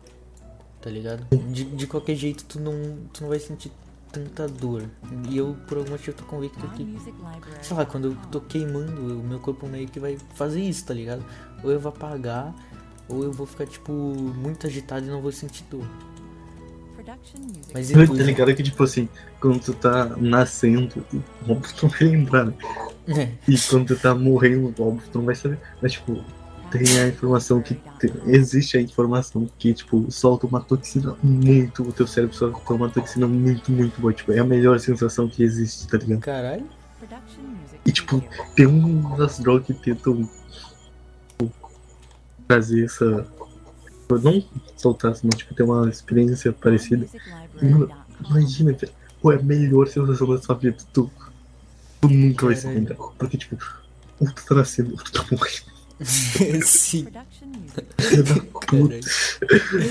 tá 0.80 0.90
ligado? 0.90 1.26
De, 1.52 1.64
de 1.64 1.86
qualquer 1.86 2.14
jeito, 2.14 2.44
tu 2.44 2.60
não, 2.60 2.98
tu 3.12 3.22
não 3.22 3.28
vai 3.28 3.38
sentir 3.38 3.70
tanta 4.12 4.46
dor. 4.48 4.82
E 5.28 5.36
eu, 5.36 5.56
por 5.66 5.78
algum 5.78 5.90
motivo, 5.90 6.16
tô 6.16 6.24
convicto 6.24 6.66
que, 6.70 6.96
sei 7.62 7.76
lá, 7.76 7.84
quando 7.86 8.08
eu 8.08 8.16
tô 8.30 8.40
queimando, 8.40 9.20
o 9.20 9.22
meu 9.24 9.38
corpo 9.38 9.66
meio 9.68 9.88
que 9.88 10.00
vai 10.00 10.18
fazer 10.34 10.60
isso, 10.60 10.84
tá 10.84 10.94
ligado? 10.94 11.24
Ou 11.62 11.70
eu 11.70 11.80
vou 11.80 11.90
apagar, 11.90 12.54
ou 13.08 13.24
eu 13.24 13.32
vou 13.32 13.46
ficar, 13.46 13.66
tipo, 13.66 13.92
muito 13.92 14.66
agitado 14.66 15.06
e 15.06 15.08
não 15.08 15.20
vou 15.20 15.32
sentir 15.32 15.64
dor. 15.70 15.86
Mas 17.72 17.90
e 17.90 17.94
Tá 17.94 18.12
ligado 18.24 18.54
que, 18.54 18.62
tipo 18.62 18.82
assim, 18.82 19.08
quando 19.40 19.60
tu 19.60 19.72
tá 19.72 20.04
nascendo, 20.16 21.04
óbvio 21.48 21.74
tu 21.74 21.86
não 21.86 21.90
vai 21.90 22.08
lembrar, 22.08 22.44
né? 22.46 22.54
É, 23.08 23.30
E 23.48 23.58
quando 23.58 23.86
tu 23.86 23.96
tá 23.96 24.14
morrendo, 24.14 24.74
óbvio 24.82 25.08
tu 25.10 25.18
não 25.18 25.24
vai 25.24 25.34
saber. 25.34 25.58
Mas, 25.80 25.92
tipo, 25.92 26.22
tem 26.70 27.00
a 27.00 27.08
informação 27.08 27.60
que. 27.62 27.74
tem- 27.98 28.12
existe 28.26 28.76
a 28.76 28.80
informação 28.80 29.48
que, 29.58 29.72
tipo, 29.74 30.06
solta 30.10 30.46
uma 30.46 30.60
toxina 30.60 31.16
muito. 31.22 31.82
O 31.82 31.92
teu 31.92 32.06
cérebro 32.06 32.36
solta 32.36 32.72
uma 32.74 32.88
toxina 32.88 33.26
muito, 33.26 33.70
muito 33.72 34.00
boa. 34.00 34.12
Tipo, 34.12 34.32
é 34.32 34.38
a 34.38 34.44
melhor 34.44 34.78
sensação 34.80 35.28
que 35.28 35.42
existe, 35.42 35.86
tá 35.88 35.98
ligado? 35.98 36.20
caralho. 36.20 36.66
E, 37.84 37.92
tipo, 37.92 38.22
tem 38.54 38.66
umas 38.66 39.38
drogas 39.38 39.66
que 39.66 39.74
tentam. 39.74 40.28
trazer 42.46 42.84
essa. 42.84 43.26
Não 44.10 44.42
soltar, 44.76 45.14
mas 45.22 45.34
tipo, 45.34 45.54
ter 45.54 45.62
uma 45.62 45.88
experiência 45.88 46.52
parecida. 46.52 47.06
Imagina, 48.30 48.72
velho. 48.72 48.92
Pô, 49.20 49.32
é 49.32 49.36
a 49.36 49.42
melhor 49.42 49.86
sensação 49.88 50.28
da 50.28 50.40
sua 50.40 50.54
vida. 50.54 50.76
Tu, 50.92 51.10
tu 52.00 52.08
nunca 52.08 52.46
vai 52.46 52.56
se 52.56 52.66
lembrar. 52.66 52.96
Porque, 53.18 53.36
tipo, 53.36 53.56
um 54.20 54.26
tu 54.26 54.44
tá 54.46 54.54
nascendo, 54.54 54.92
outro 54.92 55.12
tá 55.12 55.24
morrendo. 55.30 55.77
Sim. 56.64 57.06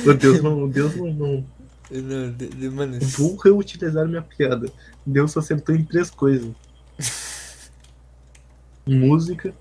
Meu 0.05 0.13
Deus, 0.17 0.41
não, 0.41 0.67
Deus 0.69 0.95
não, 0.95 1.13
não. 1.13 1.45
Não, 1.89 2.31
de- 2.33 2.49
de- 2.49 2.69
mano. 2.69 2.99
Vou 2.99 3.35
reutilizar 3.37 4.07
minha 4.07 4.21
piada. 4.21 4.71
Deus 5.05 5.35
acertou 5.37 5.73
em 5.75 5.83
três 5.85 6.09
coisas: 6.09 6.49
música, 8.85 9.53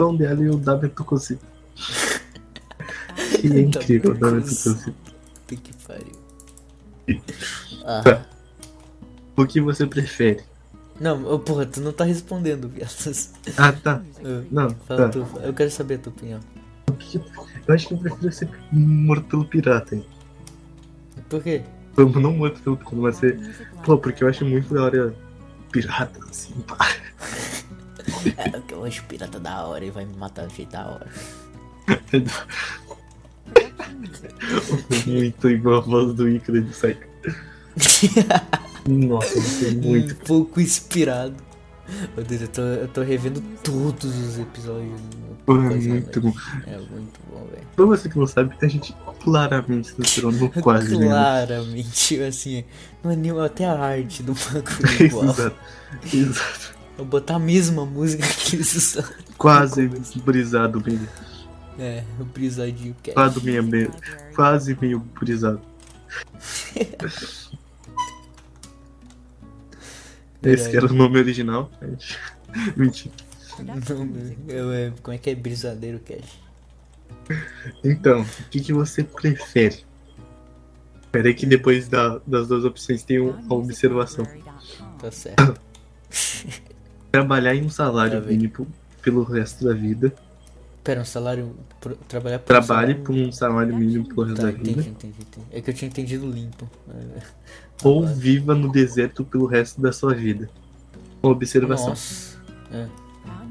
som 0.00 0.16
dela 0.16 0.42
e 0.42 0.48
o 0.48 0.56
W 0.56 0.90
Tucosi. 0.90 1.38
Que 3.40 3.46
é 3.46 3.60
incrível, 3.62 4.12
o 4.12 4.14
W. 4.14 4.42
Puta 4.42 5.56
que 5.56 5.72
pariu. 5.86 7.22
Ah. 7.84 8.24
O 9.36 9.46
que 9.46 9.60
você 9.60 9.86
prefere? 9.86 10.42
Não, 11.00 11.38
porra, 11.40 11.66
tu 11.66 11.80
não 11.80 11.92
tá 11.92 12.04
respondendo, 12.04 12.68
viado. 12.68 12.90
Ah, 13.56 13.72
tá. 13.72 14.02
Ah, 14.24 14.42
Não, 14.50 14.70
Fala 14.86 15.04
tá. 15.04 15.08
tu, 15.10 15.26
eu 15.42 15.52
quero 15.52 15.70
saber 15.70 15.96
a 15.96 15.98
tua 15.98 16.12
opinião. 16.12 16.40
Eu 17.68 17.74
acho 17.74 17.88
que 17.88 17.94
eu 17.94 17.98
prefiro 17.98 18.32
ser 18.32 18.48
morto 18.72 19.28
pelo 19.28 19.44
pirata. 19.44 19.94
hein. 19.94 20.06
Por 21.28 21.42
quê? 21.42 21.62
Não 21.96 22.32
morto 22.32 22.60
pelo 22.62 22.76
pirata, 22.76 22.96
mas 22.96 23.16
ser. 23.16 23.38
Pô, 23.84 23.98
porque 23.98 24.24
eu 24.24 24.28
acho 24.28 24.44
muito 24.44 24.72
da 24.72 24.84
hora 24.84 25.14
pirata, 25.70 26.18
assim, 26.30 26.54
pá. 26.66 26.78
É, 28.36 28.50
porque 28.50 28.72
eu 28.72 28.84
acho 28.84 29.02
pirata 29.04 29.40
da 29.40 29.66
hora 29.66 29.84
e 29.84 29.90
vai 29.90 30.04
me 30.04 30.16
matar 30.16 30.46
do 30.46 30.54
jeito 30.54 30.70
da 30.70 30.86
hora. 30.86 31.08
Muito 35.06 35.50
igual 35.50 35.78
a 35.78 35.80
voz 35.80 36.14
do 36.14 36.28
Icaro 36.28 36.62
de 36.62 36.70
Psycho. 36.70 37.00
Nossa, 38.88 39.38
isso 39.38 39.66
é 39.66 39.70
muito. 39.72 40.14
Um 40.14 40.18
pouco 40.26 40.60
inspirado. 40.60 41.34
Meu 42.16 42.24
Deus, 42.24 42.42
eu 42.42 42.48
tô, 42.48 42.62
eu 42.62 42.88
tô 42.88 43.02
revendo 43.02 43.40
todos 43.62 44.04
os 44.04 44.38
episódios. 44.38 45.00
Pô, 45.44 45.54
é 45.54 45.76
muito 45.76 46.20
bom. 46.20 46.32
É 46.66 46.76
muito 46.76 47.20
bom, 47.30 47.46
velho. 47.46 47.66
Pra 47.76 47.84
você 47.84 48.08
que 48.08 48.18
não 48.18 48.26
sabe, 48.26 48.54
a 48.60 48.66
gente 48.66 48.94
claramente 49.22 49.88
se 49.88 50.00
inspirou 50.00 50.32
no 50.32 50.50
quase 50.60 50.98
né? 50.98 51.06
Claramente, 51.06 52.20
assim, 52.22 52.64
não 53.02 53.12
é 53.12 53.16
nem 53.16 53.40
até 53.40 53.64
a 53.64 53.78
arte 53.78 54.22
do 54.22 54.34
bagulho 54.34 55.02
igual. 55.06 55.24
Exato. 55.26 55.56
Exato. 56.12 56.76
Vou 56.96 57.06
botar 57.06 57.36
a 57.36 57.38
mesma 57.38 57.86
música 57.86 58.26
que 58.26 58.56
eles 58.56 58.74
usaram. 58.74 59.08
Quase 59.38 59.88
brisado 60.24 60.82
meio. 60.84 61.08
É, 61.78 62.02
brisadinho 62.34 62.96
que 63.02 63.10
é. 63.10 63.14
Quase 63.14 63.40
meio. 63.40 63.90
Quase 64.34 64.76
meio 64.80 64.98
brisado. 64.98 65.60
Esse 70.52 70.76
era 70.76 70.86
o 70.86 70.92
nome 70.92 71.18
original. 71.18 71.70
Mentira. 72.76 73.14
Não, 73.58 74.08
eu, 74.48 74.72
é, 74.72 74.92
como 75.02 75.14
é 75.14 75.18
que 75.18 75.30
é 75.30 75.34
brisadeiro 75.34 75.98
cash? 76.00 76.38
Então, 77.82 78.20
o 78.22 78.48
que, 78.50 78.60
que 78.60 78.72
você 78.72 79.02
prefere? 79.02 79.84
Peraí 81.10 81.32
que 81.34 81.46
depois 81.46 81.88
da- 81.88 82.20
das 82.26 82.48
duas 82.48 82.64
opções 82.64 83.02
tem 83.02 83.18
um- 83.20 83.34
a 83.50 83.54
observação. 83.54 84.26
Tá 84.98 85.10
certo. 85.10 85.58
Trabalhar 87.10 87.54
em 87.54 87.64
um 87.64 87.70
salário 87.70 88.20
Tá 88.20 88.26
mínimo 88.28 88.66
pelo 89.02 89.22
resto 89.22 89.64
da 89.64 89.72
vida. 89.72 90.12
Pera, 90.86 91.00
um 91.00 91.04
salário. 91.04 91.52
pro- 91.80 91.96
trabalhar 92.08 92.38
por 92.38 92.46
Trabalhe 92.46 92.94
um 92.94 93.02
por 93.02 93.14
um 93.14 93.32
salário 93.32 93.76
mínimo 93.76 94.06
pelo 94.08 94.22
resto 94.22 94.36
Tá, 94.40 94.42
da 94.46 94.50
vida. 94.52 94.70
entendi, 94.70 94.88
entendi, 94.90 95.16
entendi. 95.20 95.46
É 95.50 95.60
que 95.60 95.70
eu 95.70 95.74
tinha 95.74 95.88
entendido 95.88 96.30
limpo. 96.30 96.70
Ou 97.82 98.06
viva 98.06 98.54
no 98.54 98.70
deserto 98.70 99.24
pelo 99.24 99.46
resto 99.46 99.80
da 99.80 99.92
sua 99.92 100.14
vida. 100.14 100.48
Uma 101.22 101.32
observação. 101.32 101.88
Nossa. 101.88 102.38
É. 102.72 102.86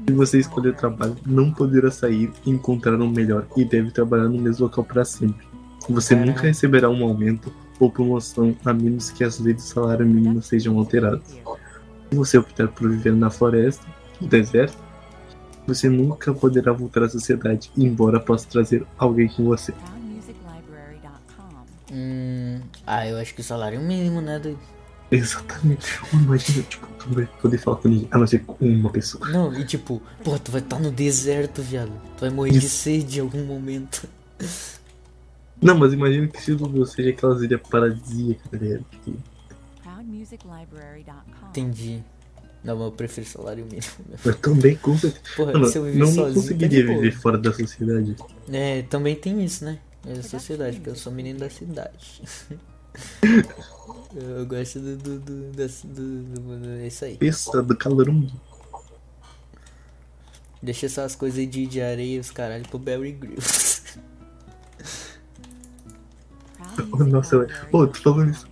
Se 0.08 0.12
você 0.14 0.38
escolher 0.38 0.70
o 0.70 0.74
trabalho, 0.74 1.16
não 1.26 1.52
poderá 1.52 1.90
sair 1.90 2.30
e 2.46 2.50
encontrar 2.50 2.94
um 3.00 3.10
melhor 3.10 3.46
e 3.56 3.64
deve 3.64 3.90
trabalhar 3.90 4.28
no 4.28 4.38
mesmo 4.38 4.64
local 4.64 4.84
para 4.84 5.04
sempre. 5.04 5.46
Você 5.90 6.14
Caralho. 6.14 6.32
nunca 6.32 6.42
receberá 6.46 6.88
um 6.88 7.04
aumento 7.04 7.52
ou 7.78 7.90
promoção 7.90 8.56
a 8.64 8.72
menos 8.72 9.10
que 9.10 9.22
as 9.22 9.38
leis 9.38 9.56
do 9.56 9.62
salário 9.62 10.06
mínimo 10.06 10.40
sejam 10.42 10.78
alteradas. 10.78 11.28
Se 11.28 12.16
você 12.16 12.38
optar 12.38 12.68
por 12.68 12.88
viver 12.88 13.14
na 13.14 13.28
floresta, 13.30 13.84
no 14.20 14.26
deserto, 14.26 14.78
você 15.66 15.88
nunca 15.88 16.32
poderá 16.32 16.72
voltar 16.72 17.02
à 17.02 17.08
sociedade, 17.08 17.70
embora 17.76 18.20
possa 18.20 18.46
trazer 18.48 18.86
alguém 18.98 19.28
com 19.28 19.44
você. 19.44 19.72
Hum. 21.92 22.60
Ah, 22.86 23.06
eu 23.06 23.16
acho 23.16 23.34
que 23.34 23.40
o 23.40 23.44
salário 23.44 23.80
mínimo, 23.80 24.20
né? 24.20 24.38
doido? 24.38 24.58
Exatamente. 25.10 25.98
Imagina, 26.12 26.62
tipo, 26.64 26.86
tu 26.98 27.08
não 27.08 27.14
vai 27.14 27.26
poder 27.40 27.58
falar 27.58 27.76
com 27.76 27.88
ninguém, 27.88 28.08
a 28.10 28.18
não 28.18 28.26
ser 28.26 28.40
com 28.40 28.56
uma 28.64 28.90
pessoa. 28.90 29.28
Não, 29.28 29.54
e 29.54 29.64
tipo, 29.64 30.02
pô, 30.22 30.38
tu 30.38 30.50
vai 30.50 30.60
estar 30.60 30.78
no 30.78 30.90
deserto, 30.90 31.62
viado. 31.62 31.92
Tu 32.16 32.20
vai 32.20 32.30
morrer 32.30 32.50
de 32.50 32.58
Isso. 32.58 32.68
sede 32.68 33.18
em 33.18 33.22
algum 33.22 33.44
momento. 33.44 34.08
Não, 35.62 35.78
mas 35.78 35.92
imagina 35.92 36.26
que 36.26 36.42
se 36.42 36.52
você 36.52 36.96
seja 36.96 37.10
aquelas 37.10 37.42
ilhas 37.42 37.60
paradisíacas, 37.68 38.50
tá 38.50 38.58
ligado? 38.58 38.84
Entendi. 41.48 42.04
Não, 42.66 42.74
mas 42.76 42.86
eu 42.86 42.92
prefiro 42.92 43.24
salário 43.26 43.64
mínimo. 43.64 43.86
meu. 44.08 44.18
Eu 44.24 44.34
também 44.38 44.74
com. 44.76 44.96
Porra, 45.36 45.52
Mano, 45.52 45.66
se 45.68 45.78
eu 45.78 45.84
viver 45.84 45.98
não 46.00 46.06
sozinho. 46.08 46.34
conseguiria 46.34 46.84
tá 46.84 46.92
de 46.92 46.94
viver 46.96 47.12
fora 47.12 47.38
da 47.38 47.52
sociedade. 47.52 48.16
É, 48.52 48.82
também 48.82 49.14
tem 49.14 49.44
isso, 49.44 49.64
né? 49.64 49.78
É 50.04 50.12
a 50.14 50.22
sociedade, 50.24 50.76
porque 50.78 50.90
eu 50.90 50.96
sou 50.96 51.12
menino 51.12 51.38
da 51.38 51.48
cidade. 51.48 52.22
eu 54.16 54.44
gosto 54.46 54.80
do. 54.80 54.96
do. 54.96 55.18
do. 55.20 55.52
do, 55.52 55.68
do, 55.84 56.58
do- 56.58 56.68
é 56.80 56.88
isso 56.88 57.04
aí. 57.04 57.16
Pensa 57.16 57.62
do 57.62 57.76
calor 57.76 58.08
um 58.08 58.26
Deixa 60.60 60.86
essas 60.86 61.14
coisas 61.14 61.38
aí 61.38 61.46
de, 61.46 61.66
de 61.68 61.80
areia, 61.80 62.20
os 62.20 62.32
caralho, 62.32 62.66
pro 62.68 62.80
Barry 62.80 63.12
Grylls. 63.12 63.76
Oh, 66.92 67.04
nossa. 67.04 67.46
Ô, 67.72 67.86
tu 67.86 68.02
falando 68.02 68.30
isso. 68.32 68.46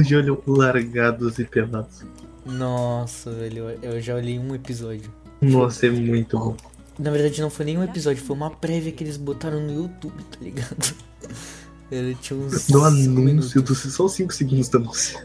Já 0.00 0.18
olhou 0.18 0.42
largados 0.46 1.38
e 1.38 1.44
pelados. 1.44 2.02
Nossa, 2.46 3.32
velho, 3.32 3.70
eu, 3.82 4.00
já 4.00 4.14
olhei 4.14 4.38
um 4.38 4.54
episódio. 4.54 5.12
Nossa, 5.40 5.86
é 5.86 5.90
muito 5.90 6.38
bom. 6.38 6.56
Na 6.98 7.10
verdade, 7.10 7.40
não 7.42 7.50
foi 7.50 7.66
nem 7.66 7.76
um 7.76 7.82
episódio, 7.82 8.22
foi 8.22 8.36
uma 8.36 8.50
prévia 8.50 8.92
que 8.92 9.04
eles 9.04 9.16
botaram 9.16 9.60
no 9.60 9.82
YouTube, 9.82 10.22
tá 10.24 10.38
ligado? 10.40 10.94
Ele 11.90 12.16
tinha 12.16 12.38
uns. 12.38 12.62
Cinco 12.62 12.84
anúncio, 12.84 13.62
do, 13.62 13.72
só 13.72 14.08
5 14.08 14.34
segundos 14.34 14.68
do 14.68 14.78
anúncio. 14.78 15.20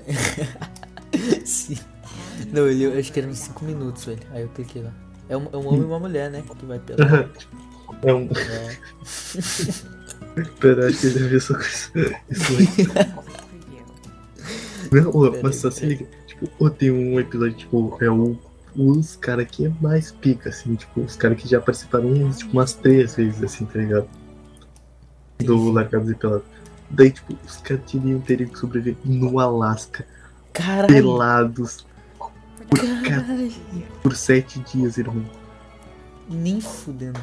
Sim. 1.44 1.76
Não, 2.54 2.68
ele, 2.68 2.84
eu 2.84 3.00
acho 3.00 3.12
que 3.12 3.20
eram 3.20 3.34
5 3.34 3.66
minutos, 3.66 4.06
velho. 4.06 4.22
Aí 4.30 4.44
eu 4.44 4.50
cliquei 4.50 4.84
lá. 4.84 4.94
É 5.28 5.36
um, 5.36 5.48
é 5.52 5.58
um 5.58 5.68
homem 5.68 5.82
e 5.82 5.86
uma 5.86 6.00
mulher, 6.00 6.30
né? 6.30 6.44
Que 6.60 6.66
vai 6.66 6.78
pela. 6.78 7.32
É 8.04 8.14
um. 8.14 8.30
É. 8.32 8.78
Pera, 10.60 10.88
acho 10.88 11.00
que 11.00 11.08
ele 11.08 11.14
deve 11.16 11.28
ver 11.28 11.38
essa 11.38 11.54
coisa. 11.54 12.20
Isso 12.30 12.54
aí. 12.58 12.68
Não, 14.92 15.42
mas 15.44 15.58
só 15.58 15.70
se 15.70 15.86
liga. 15.86 16.08
Tipo, 16.42 16.66
ô, 16.66 16.70
tem 16.70 16.92
um 16.92 17.20
episódio, 17.20 17.56
tipo, 17.56 17.98
é 18.02 18.10
o. 18.10 18.36
Os 18.74 19.18
caras 19.18 19.48
que 19.52 19.66
é 19.66 19.72
mais 19.82 20.12
pica, 20.14 20.48
assim, 20.50 20.76
tipo, 20.76 21.02
os 21.02 21.16
caras 21.18 21.38
que 21.42 21.48
já 21.48 21.60
participaram 21.60 22.32
tipo, 22.32 22.54
umas 22.54 22.74
três 22.74 23.16
vezes, 23.16 23.44
assim, 23.44 23.66
tá 23.66 23.78
ligado? 23.80 24.08
Do 25.40 25.72
Largados 25.72 26.10
e 26.10 26.16
Pelados. 26.16 26.46
Daí, 26.90 27.12
tipo, 27.12 27.36
os 27.46 27.58
caras 27.58 27.84
teriam, 27.92 28.20
teriam 28.22 28.50
que 28.50 28.58
sobreviver 28.58 28.98
no 29.04 29.40
Alasca, 29.40 30.06
Caralho! 30.54 30.88
pelados, 30.88 31.86
por, 32.70 32.80
ca- 32.80 33.02
Caralho! 33.10 33.52
por 34.02 34.16
sete 34.16 34.60
dias, 34.60 34.98
irmão. 34.98 35.26
Nem 36.30 36.62
fudendo. 36.62 37.20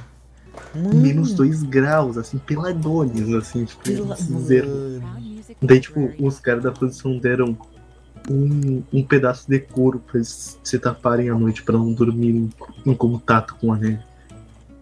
Mano, 0.74 0.94
Menos 0.94 1.32
dois 1.32 1.62
graus, 1.62 2.18
assim, 2.18 2.36
peladões, 2.38 3.32
assim, 3.34 3.64
tipo, 3.64 3.82
pela... 3.84 4.16
zero. 4.16 4.68
Daí, 5.62 5.80
tipo, 5.80 6.12
os 6.20 6.38
caras 6.40 6.62
da 6.64 6.72
produção 6.72 7.16
deram 7.18 7.56
um, 8.30 8.82
um 8.92 9.02
pedaço 9.02 9.48
de 9.48 9.58
couro 9.60 9.98
pra 10.00 10.16
eles 10.16 10.58
se 10.62 10.78
taparem 10.78 11.28
à 11.30 11.34
noite 11.34 11.62
pra 11.62 11.76
não 11.76 11.92
dormir 11.92 12.30
em, 12.30 12.50
em 12.86 12.94
contato 12.94 13.54
com 13.56 13.72
a 13.72 13.76
neve. 13.76 14.00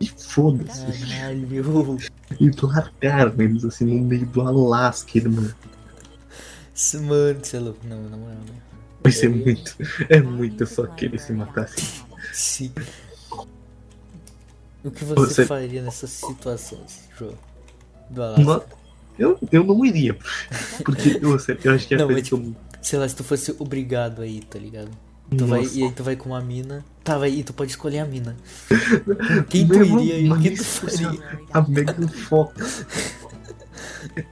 E 0.01 0.09
foda-se. 0.09 0.85
Caralho! 1.09 1.99
E 2.41 2.51
largaram 2.63 3.35
eles 3.39 3.65
assim 3.65 3.85
no 3.85 4.05
meio 4.05 4.27
do 4.27 4.41
Alasca, 4.43 5.17
irmão. 5.17 5.49
Isso, 6.75 7.03
Mano, 7.03 7.39
você 7.43 7.57
é 7.57 7.61
louco. 7.61 7.81
Não, 7.87 8.03
na 8.11 8.17
moral, 8.17 8.37
né? 8.37 8.55
Vai 9.03 9.13
ser 9.13 9.29
muito. 9.31 9.75
É 10.11 10.21
muito 10.21 10.67
só 10.67 10.87
que 10.87 11.07
eles 11.07 11.23
se 11.23 11.33
matassem. 11.33 11.85
Sim. 12.33 12.73
O 14.85 14.91
que 14.91 15.05
você, 15.05 15.35
Você- 15.35 15.47
faria 15.47 15.83
nessas 15.83 16.11
situações, 16.11 17.09
João? 17.19 17.35
Do 18.11 18.23
Alasca? 18.23 18.67
Eu, 19.19 19.39
eu 19.51 19.65
não 19.65 19.83
iria. 19.85 20.17
Porque 20.85 21.19
eu, 21.23 21.39
eu 21.65 21.73
acho 21.75 21.89
que 21.89 21.95
é 21.95 21.97
a 21.97 22.01
Não, 22.01 22.07
coisa 22.07 22.21
mas, 22.21 22.29
que 22.29 22.35
eu. 22.35 22.55
Sei 22.87 22.97
lá, 22.97 23.09
se 23.09 23.17
tu 23.17 23.25
fosse 23.25 23.53
obrigado 23.59 24.23
aí, 24.23 24.41
tá 24.49 24.61
ligado? 24.61 24.93
Tu 25.37 25.45
vai, 25.45 25.69
e 25.75 25.83
aí 25.83 25.91
tu 25.91 26.05
vai 26.05 26.15
com 26.15 26.29
uma 26.29 26.41
mina. 26.41 26.85
Tá, 27.03 27.19
vai, 27.19 27.31
e 27.31 27.43
tu 27.43 27.53
pode 27.53 27.73
escolher 27.73 27.99
a 27.99 28.05
mina. 28.05 28.37
Com 28.69 29.43
quem 29.51 29.67
tu 29.67 29.77
Meu 29.77 29.99
iria 29.99 30.21
e 30.21 30.31
o 30.31 30.41
que 30.41 30.53
tu 30.53 30.63
faria? 30.63 31.43
A 31.53 31.63
Megan 31.63 32.07
Fox. 32.07 32.87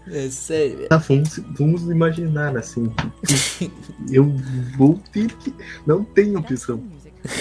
É 0.06 0.30
sério. 0.30 0.86
Tá, 0.88 0.98
vamos, 0.98 1.40
vamos 1.58 1.82
imaginar 1.90 2.56
assim. 2.56 2.94
Eu 4.08 4.32
vou 4.78 5.00
ter 5.12 5.32
que. 5.38 5.52
Não 5.84 6.04
tem 6.04 6.36
opção. 6.36 6.80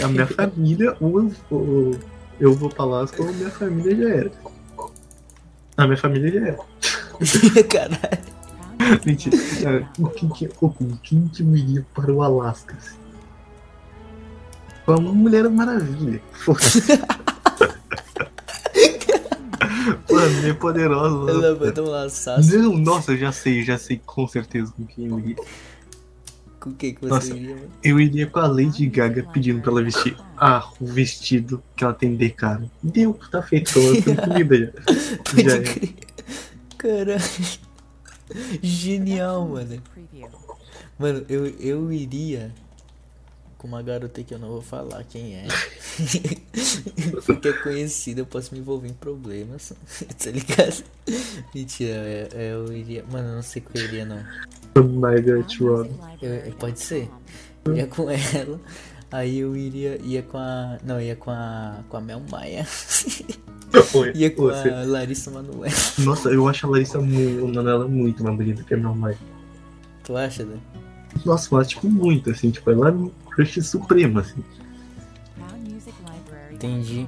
A 0.03 0.07
minha 0.07 0.25
família, 0.25 0.97
ou 0.99 1.19
eu 1.19 1.31
vou, 1.47 1.95
eu 2.39 2.53
vou 2.55 2.69
pra 2.71 2.85
Alaska, 2.85 3.21
ou 3.21 3.29
a 3.29 3.33
minha 3.33 3.51
família 3.51 3.95
já 3.95 4.09
era. 4.09 4.31
A 5.77 5.85
minha 5.85 5.97
família 5.97 6.31
já 6.31 6.47
era. 6.47 6.59
Caralho. 7.69 8.42
Mentira. 9.05 9.37
Ah, 9.65 9.89
O 9.99 10.09
que 10.09 10.27
que, 10.29 10.49
o 10.61 10.69
com 10.69 10.97
quem 11.01 11.27
que 11.27 11.43
eu 11.43 11.55
iria 11.55 11.85
para 11.93 12.11
o 12.11 12.21
Alasca? 12.21 12.75
assim? 12.77 12.97
Com 14.85 14.93
a 14.93 14.97
Mulher 14.97 15.49
Maravilha. 15.49 16.21
Foda-se. 16.31 16.81
Pô, 20.07 20.17
a 20.17 20.29
minha 20.29 20.53
poderosa. 20.55 21.31
Ela 21.31 21.55
vai 21.55 21.71
tomar 21.71 21.89
uma 22.03 22.09
sassa. 22.09 22.57
Não, 22.57 22.77
nossa, 22.77 23.11
eu 23.13 23.17
já 23.17 23.31
sei, 23.31 23.63
já 23.63 23.77
sei 23.77 24.01
com 24.05 24.27
certeza 24.27 24.71
com 24.75 24.85
quem 24.85 25.07
eu 25.07 25.19
iria. 25.19 25.35
Com 26.59 26.73
quem 26.73 26.93
que 26.93 27.01
você 27.01 27.09
Nossa. 27.09 27.35
iria, 27.35 27.55
mano? 27.55 27.69
Eu 27.83 27.99
iria 27.99 28.27
com 28.27 28.39
a 28.39 28.47
Lady 28.47 28.87
Gaga 28.87 29.23
pedindo 29.33 29.61
pra 29.61 29.71
ela 29.71 29.83
vestir 29.83 30.15
ah, 30.37 30.69
o 30.79 30.85
vestido 30.85 31.61
que 31.75 31.83
ela 31.83 31.93
tem 31.93 32.15
de 32.15 32.29
cara. 32.29 32.63
Deu, 32.81 33.19
tá 33.31 33.41
feito, 33.41 33.77
ela 33.79 34.01
tem 34.01 34.15
comida 34.15 34.73
já. 35.35 35.43
Já 35.43 35.57
é. 35.57 35.63
Caralho. 36.77 37.21
Genial, 38.61 39.47
mano. 39.47 39.81
Mano, 40.97 41.25
eu, 41.29 41.47
eu 41.59 41.91
iria 41.91 42.51
com 43.57 43.67
uma 43.67 43.81
garota 43.81 44.21
que 44.21 44.33
eu 44.33 44.39
não 44.39 44.49
vou 44.49 44.61
falar 44.61 45.03
quem 45.05 45.35
é. 45.35 45.47
Porque 47.25 47.47
é 47.47 47.53
conhecida, 47.53 48.19
eu 48.19 48.25
posso 48.25 48.53
me 48.53 48.59
envolver 48.59 48.89
em 48.89 48.93
problemas. 48.93 49.71
tá 50.21 50.31
ligado? 50.31 50.83
Mentira, 51.55 52.29
eu, 52.33 52.67
eu 52.67 52.73
iria. 52.73 53.05
Mano, 53.09 53.29
eu 53.29 53.35
não 53.35 53.41
sei 53.41 53.61
qual 53.61 53.75
eu 53.75 53.85
iria, 53.85 54.05
não. 54.05 54.23
Margaret 54.99 55.45
Robbie. 55.59 56.51
Pode 56.59 56.79
ser. 56.79 57.09
Eu 57.63 57.75
ia 57.75 57.87
com 57.87 58.09
ela. 58.09 58.59
Aí 59.09 59.39
eu 59.39 59.55
iria. 59.55 59.97
ia 60.03 60.23
com 60.23 60.37
a. 60.37 60.77
Não, 60.83 60.99
ia 60.99 61.15
com 61.15 61.31
a. 61.31 61.83
com 61.87 61.97
a 61.97 62.01
Mel 62.01 62.21
Maia. 62.29 62.65
Ia 64.15 64.29
com 64.31 64.43
você- 64.43 64.69
a 64.69 64.83
Larissa 64.85 65.31
Manoel. 65.31 65.71
Nossa, 65.99 66.29
eu 66.29 66.47
acho 66.47 66.65
a 66.67 66.69
Larissa 66.69 66.99
muito, 66.99 67.47
Manoela 67.55 67.87
muito 67.87 68.23
mais 68.23 68.35
bonita 68.37 68.63
que 68.63 68.73
a 68.73 68.77
minha 68.77 68.91
mãe. 68.93 69.15
Tu 70.03 70.15
acha, 70.17 70.43
né? 70.45 70.57
Nossa, 71.25 71.47
mas 71.51 71.67
tipo 71.67 71.87
muito, 71.89 72.29
assim, 72.31 72.49
tipo, 72.51 72.69
ela 72.71 72.89
é 72.89 72.91
um 72.91 73.09
crush 73.29 73.61
supremo, 73.63 74.19
assim. 74.19 74.43
Entendi. 76.51 77.07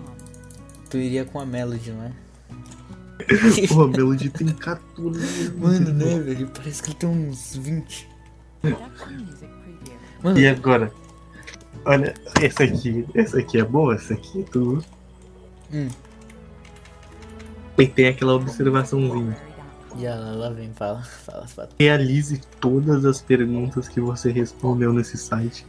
Tu 0.89 0.97
iria 0.97 1.25
com 1.25 1.39
a 1.39 1.45
Melody, 1.45 1.91
não 1.91 2.03
é? 2.03 2.11
Pô, 3.67 3.83
a 3.83 3.87
Melody 3.87 4.29
tem 4.29 4.47
14 4.47 5.19
anos. 5.47 5.57
Mano, 5.57 5.93
né, 5.93 6.19
velho? 6.19 6.47
Parece 6.53 6.83
que 6.83 6.89
ele 6.89 6.97
tem 6.97 7.09
uns 7.09 7.55
20. 7.55 8.07
Mano, 10.21 10.37
E 10.39 10.47
agora? 10.47 10.91
Olha, 11.85 12.13
essa 12.41 12.63
aqui, 12.63 13.05
essa 13.13 13.39
aqui 13.39 13.59
é 13.59 13.63
boa, 13.63 13.95
essa 13.95 14.13
aqui 14.13 14.41
é 14.41 14.43
tudo. 14.43 14.83
Hum. 15.73 15.87
E 17.77 17.87
tem 17.87 18.07
aquela 18.07 18.33
observaçãozinha. 18.33 19.35
já 19.99 20.15
lá 20.15 20.49
vem, 20.49 20.71
fala, 20.73 21.03
fala, 21.03 21.47
fala. 21.47 21.69
Realize 21.77 22.39
todas 22.59 23.03
as 23.03 23.21
perguntas 23.21 23.87
que 23.89 23.99
você 23.99 24.31
respondeu 24.31 24.93
nesse 24.93 25.17
site. 25.17 25.65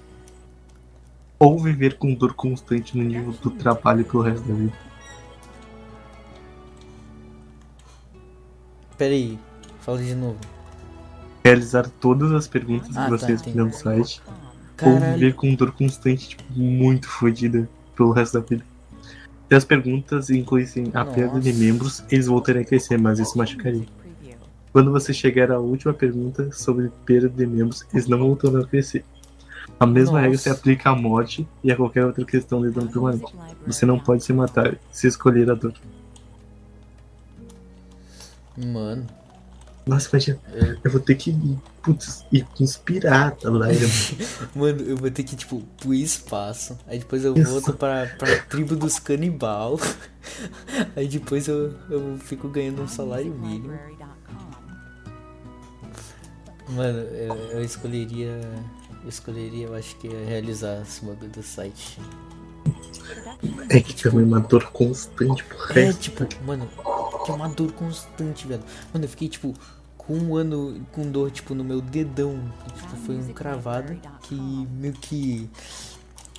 Ou 1.38 1.58
viver 1.58 1.98
com 1.98 2.14
dor 2.14 2.34
constante 2.34 2.96
no 2.96 3.02
nível 3.02 3.32
do 3.32 3.50
trabalho 3.50 4.04
pelo 4.04 4.22
resto 4.22 4.46
da 4.46 4.54
vida. 4.54 4.72
Pera 8.96 9.12
aí, 9.12 9.38
fala 9.80 10.02
de 10.02 10.14
novo. 10.14 10.38
Realizar 11.44 11.88
todas 12.00 12.32
as 12.32 12.48
perguntas 12.48 12.96
Ah, 12.96 13.04
que 13.04 13.10
você 13.10 13.26
tá, 13.26 13.32
respondeu 13.32 13.66
no 13.66 13.72
site. 13.72 14.22
Ou 14.26 14.34
Caralho, 14.76 15.14
viver 15.14 15.34
com 15.34 15.54
dor 15.54 15.72
constante, 15.72 16.28
tipo, 16.30 16.44
muito 16.54 17.08
fodida 17.08 17.68
pelo 17.96 18.12
resto 18.12 18.40
da 18.40 18.46
vida. 18.46 18.64
Se 19.48 19.54
as 19.54 19.64
perguntas 19.64 20.28
incluíssem 20.30 20.90
a 20.92 21.04
perda 21.04 21.38
de 21.38 21.52
membros, 21.52 22.04
eles 22.10 22.26
voltariam 22.26 22.62
a 22.62 22.64
crescer, 22.64 22.98
mas 22.98 23.18
isso 23.18 23.38
machucaria. 23.38 23.86
Quando 24.72 24.90
você 24.90 25.14
chegar 25.14 25.50
à 25.52 25.58
última 25.58 25.94
pergunta 25.94 26.50
sobre 26.52 26.90
perda 27.04 27.28
de 27.28 27.46
membros, 27.46 27.86
eles 27.92 28.08
não 28.08 28.18
voltarão 28.18 28.60
a 28.60 28.66
crescer. 28.66 29.04
A 29.78 29.86
mesma 29.86 30.12
Nossa. 30.12 30.22
regra 30.22 30.38
se 30.38 30.50
aplica 30.50 30.90
à 30.90 30.96
morte 30.96 31.46
e 31.62 31.70
a 31.70 31.76
qualquer 31.76 32.04
outra 32.04 32.24
questão 32.24 32.60
de 32.62 32.70
dano 32.70 32.90
permanente. 32.90 33.32
Você 33.66 33.86
não 33.86 33.98
pode 33.98 34.24
se 34.24 34.32
matar 34.32 34.76
se 34.90 35.06
escolher 35.06 35.50
a 35.50 35.54
dor. 35.54 35.74
mano. 38.56 39.06
Nossa, 39.86 40.08
imagina, 40.10 40.40
eu 40.82 40.90
vou 40.90 41.00
ter 41.00 41.14
que 41.14 41.32
putz, 41.80 42.24
ir 42.32 42.44
com 42.56 42.64
os 42.64 42.76
piratas 42.76 43.44
lá. 43.54 43.72
eu- 43.72 43.88
Mano, 44.54 44.82
eu 44.82 44.96
vou 44.96 45.08
ter 45.12 45.22
que, 45.22 45.36
tipo, 45.36 45.60
pro 45.80 45.94
espaço. 45.94 46.76
Aí 46.88 46.98
depois 46.98 47.24
eu 47.24 47.34
Isso. 47.36 47.52
volto 47.52 47.72
pra, 47.74 48.06
pra 48.18 48.36
tribo 48.46 48.74
dos 48.74 48.98
canibal. 48.98 49.78
Aí 50.96 51.06
depois 51.06 51.46
eu, 51.46 51.72
eu 51.88 52.18
fico 52.18 52.48
ganhando 52.48 52.82
um 52.82 52.88
salário 52.88 53.32
mínimo. 53.32 53.78
Mano, 56.70 56.98
eu, 56.98 57.34
eu 57.52 57.62
escolheria. 57.64 58.40
Eu 59.04 59.08
escolheria, 59.08 59.66
eu 59.68 59.74
acho 59.76 59.94
que 59.96 60.08
realizar 60.08 60.82
esse 60.82 61.04
bagulho 61.04 61.30
do 61.30 61.42
site. 61.44 62.00
É 63.70 63.78
que 63.80 63.94
também 64.02 64.24
uma 64.24 64.40
dor 64.40 64.64
constante 64.72 65.44
pro 65.44 65.56
É, 65.78 65.84
resto. 65.84 66.00
tipo, 66.00 66.26
mano, 66.44 66.68
que 67.24 67.30
é 67.30 67.34
uma 67.34 67.48
dor 67.48 67.70
constante, 67.72 68.48
velho. 68.48 68.62
Mano, 68.92 69.04
eu 69.04 69.08
fiquei, 69.08 69.28
tipo, 69.28 69.54
com 70.06 70.14
um 70.16 70.36
ano 70.36 70.80
com 70.92 71.10
dor, 71.10 71.30
tipo, 71.30 71.54
no 71.54 71.64
meu 71.64 71.80
dedão. 71.80 72.40
Tipo, 72.76 72.96
foi 72.96 73.16
um 73.16 73.32
cravado 73.32 73.96
que 74.22 74.34
meio 74.34 74.92
que. 74.94 75.48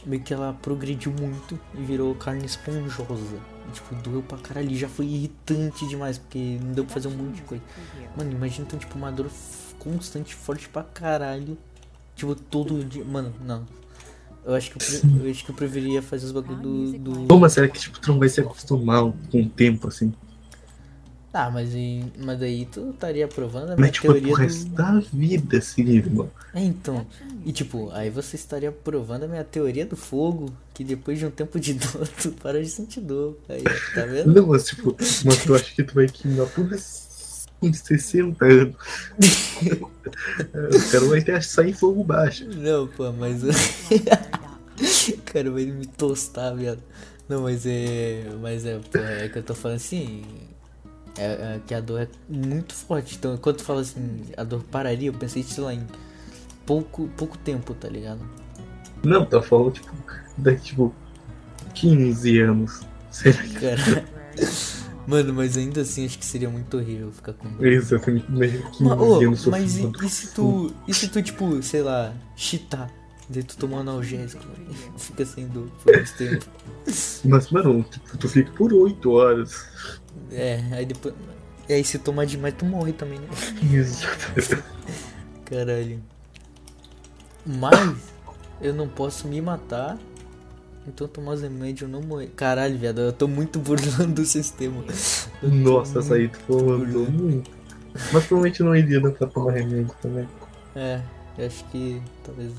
Meio 0.06 0.22
que 0.24 0.34
ela 0.34 0.54
progrediu 0.62 1.12
muito 1.12 1.60
e 1.78 1.82
virou 1.84 2.16
carne 2.16 2.46
esponjosa. 2.46 3.38
E, 3.68 3.72
tipo, 3.72 3.94
doeu 3.96 4.24
pra 4.24 4.38
caralho. 4.38 4.72
E 4.72 4.78
já 4.78 4.88
foi 4.88 5.06
irritante 5.06 5.86
demais, 5.88 6.18
porque 6.18 6.58
não 6.64 6.72
deu 6.72 6.86
pra 6.86 6.94
fazer 6.94 7.10
um 7.10 7.18
monte 7.18 7.36
de 7.38 7.42
coisa. 7.42 7.64
Mano, 8.16 8.32
imagina 8.32 8.66
então, 8.66 8.80
tipo, 8.80 8.98
uma 8.98 9.12
dor 9.12 9.30
constante, 9.80 10.34
forte 10.34 10.70
pra 10.70 10.84
caralho. 10.84 11.58
Tipo, 12.16 12.36
todo 12.36 12.84
dia. 12.86 13.04
Mano, 13.04 13.34
não. 13.46 13.66
Eu 14.46 14.56
acho 14.56 14.72
que 14.72 14.78
eu, 14.78 15.02
pre- 15.02 15.26
eu 15.26 15.30
acho 15.30 15.44
que 15.44 15.52
eu 15.52 15.56
preferia 15.56 16.02
fazer 16.02 16.26
os 16.28 16.32
bagulho 16.32 16.58
do. 16.62 16.98
do... 17.26 17.38
Mas 17.40 17.52
será 17.52 17.68
que 17.68 17.78
tipo, 17.78 18.00
tu 18.00 18.12
não 18.14 18.20
vai 18.20 18.30
se 18.30 18.40
acostumar 18.40 19.02
com 19.30 19.42
o 19.42 19.50
tempo, 19.50 19.90
assim? 19.90 20.14
Ah, 21.34 21.52
mas, 21.52 21.70
mas 22.18 22.40
daí 22.40 22.66
tu 22.66 22.92
estaria 22.92 23.26
aprovando 23.26 23.72
a 23.72 23.76
minha 23.76 23.78
Mas 23.78 23.92
tipo, 23.92 24.08
teoria 24.08 24.34
pro 24.34 24.42
resto 24.42 24.66
do... 24.70 24.76
da 24.76 25.00
vida, 25.14 25.62
irmão. 25.78 26.32
É, 26.54 26.64
então. 26.64 27.06
E 27.46 27.52
tipo, 27.52 27.92
aí 27.92 28.10
você 28.10 28.36
estaria 28.36 28.70
aprovando 28.70 29.24
a 29.24 29.28
minha 29.28 29.44
teoria 29.44 29.86
do 29.86 29.96
fogo, 29.96 30.52
que 30.74 30.84
depois 30.84 31.20
de 31.20 31.26
um 31.26 31.30
tempo 31.30 31.60
de 31.60 31.74
dor, 31.74 32.08
tu 32.22 32.32
para 32.32 32.64
de 32.64 32.70
sentir 32.70 33.02
dor. 33.02 33.38
Aí, 33.50 33.64
tá 33.94 34.06
vendo? 34.06 34.34
Não, 34.34 34.48
mas 34.48 34.66
tipo, 34.66 34.96
mas 35.26 35.44
tu 35.44 35.54
acha 35.54 35.76
que 35.76 35.84
tu 35.84 35.94
vai 35.94 36.08
queimar 36.08 36.48
por 36.48 36.66
uns 37.62 37.78
60 37.80 38.46
anos. 38.46 38.76
o 40.54 40.92
cara 40.92 41.06
vai 41.06 41.22
ter 41.22 41.44
sair 41.44 41.74
fogo 41.74 42.04
baixo. 42.04 42.46
Não, 42.46 42.88
pô, 42.88 43.12
mas. 43.12 43.42
cara, 45.26 45.52
vai 45.52 45.66
me 45.66 45.86
tostar, 45.86 46.56
viado. 46.56 46.82
Não, 47.28 47.42
mas 47.42 47.66
é. 47.66 48.24
Mas 48.42 48.66
é, 48.66 48.80
pô, 48.80 48.98
é 48.98 49.28
que 49.28 49.38
eu 49.38 49.44
tô 49.44 49.54
falando 49.54 49.78
assim. 49.78 50.24
É, 51.18 51.56
é 51.56 51.62
que 51.66 51.74
a 51.74 51.82
dor 51.82 52.02
é 52.02 52.08
muito 52.30 52.74
forte. 52.74 53.16
Então, 53.16 53.38
quando 53.38 53.58
tu 53.58 53.64
fala 53.64 53.82
assim, 53.82 54.22
a 54.36 54.44
dor 54.44 54.64
pararia, 54.64 55.10
eu 55.10 55.14
pensei, 55.14 55.44
sei 55.44 55.64
lá, 55.64 55.74
em 55.74 55.86
pouco, 56.66 57.08
pouco 57.18 57.38
tempo, 57.38 57.74
tá 57.74 57.88
ligado? 57.88 58.22
Não, 59.04 59.26
tá 59.26 59.42
falando, 59.42 59.72
tipo, 59.72 59.92
daqui, 60.38 60.62
tipo, 60.66 60.94
15 61.74 62.40
anos. 62.40 62.82
Será 63.12 63.42
que 63.44 63.60
Cara. 63.60 64.06
Mano, 65.08 65.34
mas 65.34 65.56
ainda 65.56 65.82
assim 65.82 66.06
acho 66.06 66.20
que 66.20 66.26
seria 66.26 66.50
muito 66.50 66.76
horrível 66.76 67.14
ficar 67.14 67.32
com 67.32 67.48
dor. 67.48 67.66
exatamente 67.66 68.30
meio 68.30 68.62
15 68.72 68.84
Ma- 68.84 68.96
ô, 68.98 69.16
anos 69.16 69.46
mas 69.46 69.78
e, 69.78 69.90
e 70.04 70.10
se 70.10 70.34
tu. 70.34 70.74
E 70.86 70.94
se 70.94 71.08
tu, 71.08 71.22
tipo, 71.22 71.64
sei 71.64 71.82
lá, 71.82 72.14
cheatar? 72.36 72.92
Daí 73.30 73.42
tu 73.42 73.56
tomar 73.58 73.80
analgésico, 73.80 74.44
fica 74.98 75.26
sem 75.26 75.48
dor 75.48 75.70
por 75.82 75.96
muito 75.96 76.14
tempo. 76.18 76.46
Mas, 77.24 77.50
mano, 77.52 77.86
tipo, 77.90 78.18
tu 78.18 78.28
fica 78.28 78.52
por 78.52 78.74
8 78.74 79.10
horas. 79.12 79.66
É, 80.32 80.64
aí 80.72 80.86
depois. 80.86 81.14
E 81.70 81.74
aí 81.74 81.84
se 81.84 82.00
tomar 82.00 82.26
demais 82.26 82.54
tu 82.58 82.66
morre 82.66 82.94
também, 82.94 83.20
né? 83.20 83.28
Exatamente. 83.74 84.64
Caralho. 85.46 86.02
Mas 87.46 87.96
eu 88.62 88.74
não 88.74 88.88
posso 88.88 89.28
me 89.28 89.42
matar. 89.42 89.98
Então 90.88 91.08
tomar 91.08 91.34
os 91.34 91.42
remédios 91.42 91.82
eu 91.82 91.88
não 91.90 92.02
morrer. 92.02 92.28
Caralho, 92.28 92.78
viado, 92.78 93.02
eu 93.02 93.12
tô 93.12 93.28
muito 93.28 93.60
burlando 93.60 94.22
o 94.22 94.26
sistema. 94.26 94.84
Nossa, 95.44 96.00
essa 96.00 96.16
aí 96.16 96.30
tu 96.30 96.40
falou 96.40 96.80
muito-. 96.80 97.52
Mas 98.14 98.26
provavelmente 98.26 98.64
não 98.64 98.76
iria 98.76 99.00
dar 99.02 99.12
pra 99.12 99.28
tomar 99.28 99.52
remédio 99.52 99.94
também. 100.02 100.28
É, 100.76 101.02
eu 101.38 101.48
acho 101.48 101.66
que 101.66 102.02
talvez. 102.24 102.54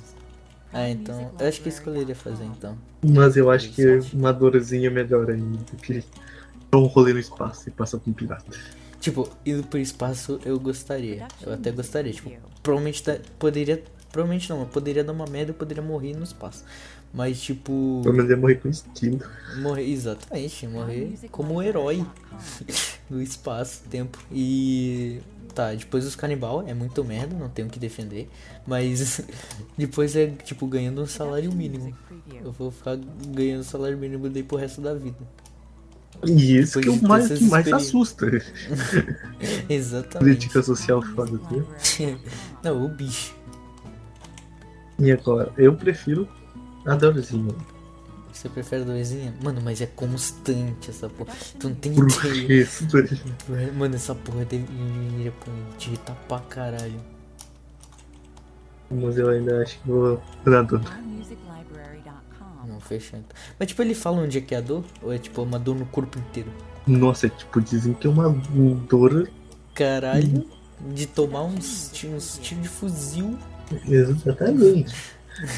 Ah, 0.72 0.90
então. 0.90 1.32
Eu 1.38 1.48
acho 1.48 1.62
que 1.62 1.68
eu 1.68 1.72
escolheria 1.72 2.14
fazer 2.14 2.44
então. 2.44 2.76
Mas 3.02 3.36
eu 3.36 3.50
acho 3.50 3.70
que 3.70 3.82
uma 4.12 4.32
dorzinha 4.32 4.88
é 4.88 4.90
melhor 4.90 5.30
ainda. 5.30 5.58
Que 5.80 5.94
dar 5.94 6.04
um 6.76 6.86
rolê 6.86 7.12
no 7.12 7.18
espaço 7.18 7.68
e 7.68 7.72
passar 7.72 7.98
com 7.98 8.10
um 8.10 8.12
pirata. 8.12 8.44
Tipo, 9.00 9.28
indo 9.46 9.66
pro 9.66 9.78
espaço 9.78 10.40
eu 10.44 10.58
gostaria. 10.58 11.28
Eu 11.40 11.52
até 11.54 11.70
gostaria. 11.70 12.12
Tipo, 12.12 12.30
provavelmente 12.62 13.02
tá- 13.02 13.18
poderia. 13.38 13.82
Provavelmente 14.10 14.48
não, 14.50 14.60
eu 14.60 14.66
poderia 14.66 15.04
dar 15.04 15.12
uma 15.12 15.26
merda, 15.26 15.50
eu 15.52 15.54
poderia 15.54 15.82
morrer 15.82 16.14
no 16.14 16.24
espaço. 16.24 16.64
Mas 17.12 17.40
tipo. 17.40 18.00
Pelo 18.02 18.14
menos 18.14 18.30
ia 18.30 18.36
morrer 18.36 18.56
com 18.56 18.68
estilo. 18.68 19.20
Morrer, 19.60 19.84
exatamente, 19.84 20.66
morrer 20.66 21.16
como 21.30 21.54
um 21.54 21.62
herói 21.62 22.04
no 23.08 23.22
espaço, 23.22 23.82
tempo. 23.88 24.18
E. 24.32 25.20
Tá, 25.54 25.74
depois 25.74 26.04
os 26.04 26.14
canibal 26.14 26.62
é 26.68 26.74
muito 26.74 27.02
merda, 27.02 27.34
não 27.34 27.48
tenho 27.48 27.66
o 27.68 27.70
que 27.70 27.78
defender. 27.78 28.28
Mas 28.66 29.22
depois 29.76 30.14
é 30.14 30.26
tipo 30.44 30.66
ganhando 30.66 31.02
um 31.02 31.06
salário 31.06 31.52
mínimo. 31.52 31.96
Eu 32.44 32.52
vou 32.52 32.70
ficar 32.70 32.96
ganhando 33.28 33.64
salário 33.64 33.96
mínimo 33.96 34.28
daí 34.28 34.42
pro 34.42 34.56
resto 34.56 34.80
da 34.80 34.94
vida. 34.94 35.16
E 36.26 36.58
isso 36.58 36.80
Depois 36.80 36.98
que 36.98 37.04
é 37.04 37.06
o 37.06 37.08
mais, 37.08 37.28
que 37.38 37.44
mais 37.44 37.72
assusta. 37.72 38.26
Exatamente. 39.68 40.18
Política 40.18 40.62
social 40.62 41.00
foda, 41.02 41.38
viu? 41.50 41.66
Não, 42.62 42.84
o 42.84 42.88
bicho. 42.88 43.34
E 44.98 45.12
agora, 45.12 45.52
eu 45.56 45.74
prefiro 45.76 46.28
a 46.84 46.96
dorzinha. 46.96 47.54
Você 48.32 48.48
prefere 48.48 48.84
dorzinha? 48.84 49.34
Mano, 49.42 49.60
mas 49.62 49.80
é 49.80 49.86
constante 49.86 50.90
essa 50.90 51.08
porra. 51.08 51.32
Tu 51.58 51.68
não 51.68 51.74
tem 51.76 51.92
Por 51.94 52.08
ideia. 52.08 52.66
que? 52.66 53.72
Mano, 53.76 53.94
essa 53.94 54.14
porra 54.14 54.44
deveria 54.44 55.32
pô, 55.32 55.50
te 55.76 55.88
irritar 55.88 56.16
pra 56.28 56.38
caralho. 56.40 57.00
Mas 58.90 59.18
eu 59.18 59.28
ainda 59.28 59.62
acho 59.62 59.78
que 59.80 59.88
vou 59.88 60.22
na 60.46 60.62
dor. 60.62 60.80
Não, 62.68 62.80
fechou 62.80 63.18
então. 63.18 63.36
Mas 63.58 63.68
tipo, 63.68 63.82
ele 63.82 63.94
fala 63.94 64.18
onde 64.18 64.38
é 64.38 64.40
que 64.40 64.54
é 64.54 64.58
a 64.58 64.60
dor? 64.60 64.84
Ou 65.02 65.12
é 65.12 65.18
tipo 65.18 65.42
uma 65.42 65.58
dor 65.58 65.76
no 65.76 65.86
corpo 65.86 66.18
inteiro? 66.18 66.52
Nossa, 66.86 67.28
tipo, 67.28 67.60
dizem 67.60 67.94
que 67.94 68.06
é 68.06 68.10
uma 68.10 68.28
dor. 68.88 69.30
Caralho, 69.74 70.46
de 70.92 71.06
tomar 71.06 71.44
uns, 71.44 71.92
uns 72.04 72.38
tiros 72.42 72.62
de 72.62 72.68
fuzil. 72.68 73.38
Exatamente. 73.86 74.94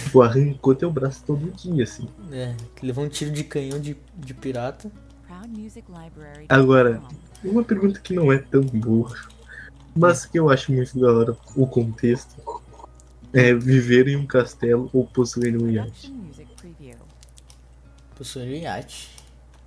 Tipo, 0.04 0.22
arrancou 0.22 0.74
teu 0.74 0.90
braço 0.90 1.22
todo 1.26 1.50
dia, 1.52 1.84
assim. 1.84 2.06
É, 2.30 2.54
que 2.76 2.86
levou 2.86 3.04
um 3.04 3.08
tiro 3.08 3.30
de 3.30 3.44
canhão 3.44 3.80
de, 3.80 3.96
de 4.16 4.34
pirata. 4.34 4.90
Agora, 6.48 7.00
uma 7.42 7.64
pergunta 7.64 7.98
que 8.00 8.14
não 8.14 8.30
é 8.30 8.38
tão 8.38 8.60
boa, 8.62 9.14
mas 9.96 10.26
que 10.26 10.38
eu 10.38 10.50
acho 10.50 10.72
muito 10.72 10.98
da 10.98 11.12
hora 11.12 11.36
o 11.56 11.66
contexto. 11.66 12.36
É 13.32 13.54
viver 13.54 14.08
em 14.08 14.16
um 14.16 14.26
castelo 14.26 14.90
ou 14.92 15.06
possuir 15.06 15.56
um 15.56 15.70
iate. 15.70 16.12
Possuir 18.20 18.48
um 18.48 18.62
iate. 18.64 19.08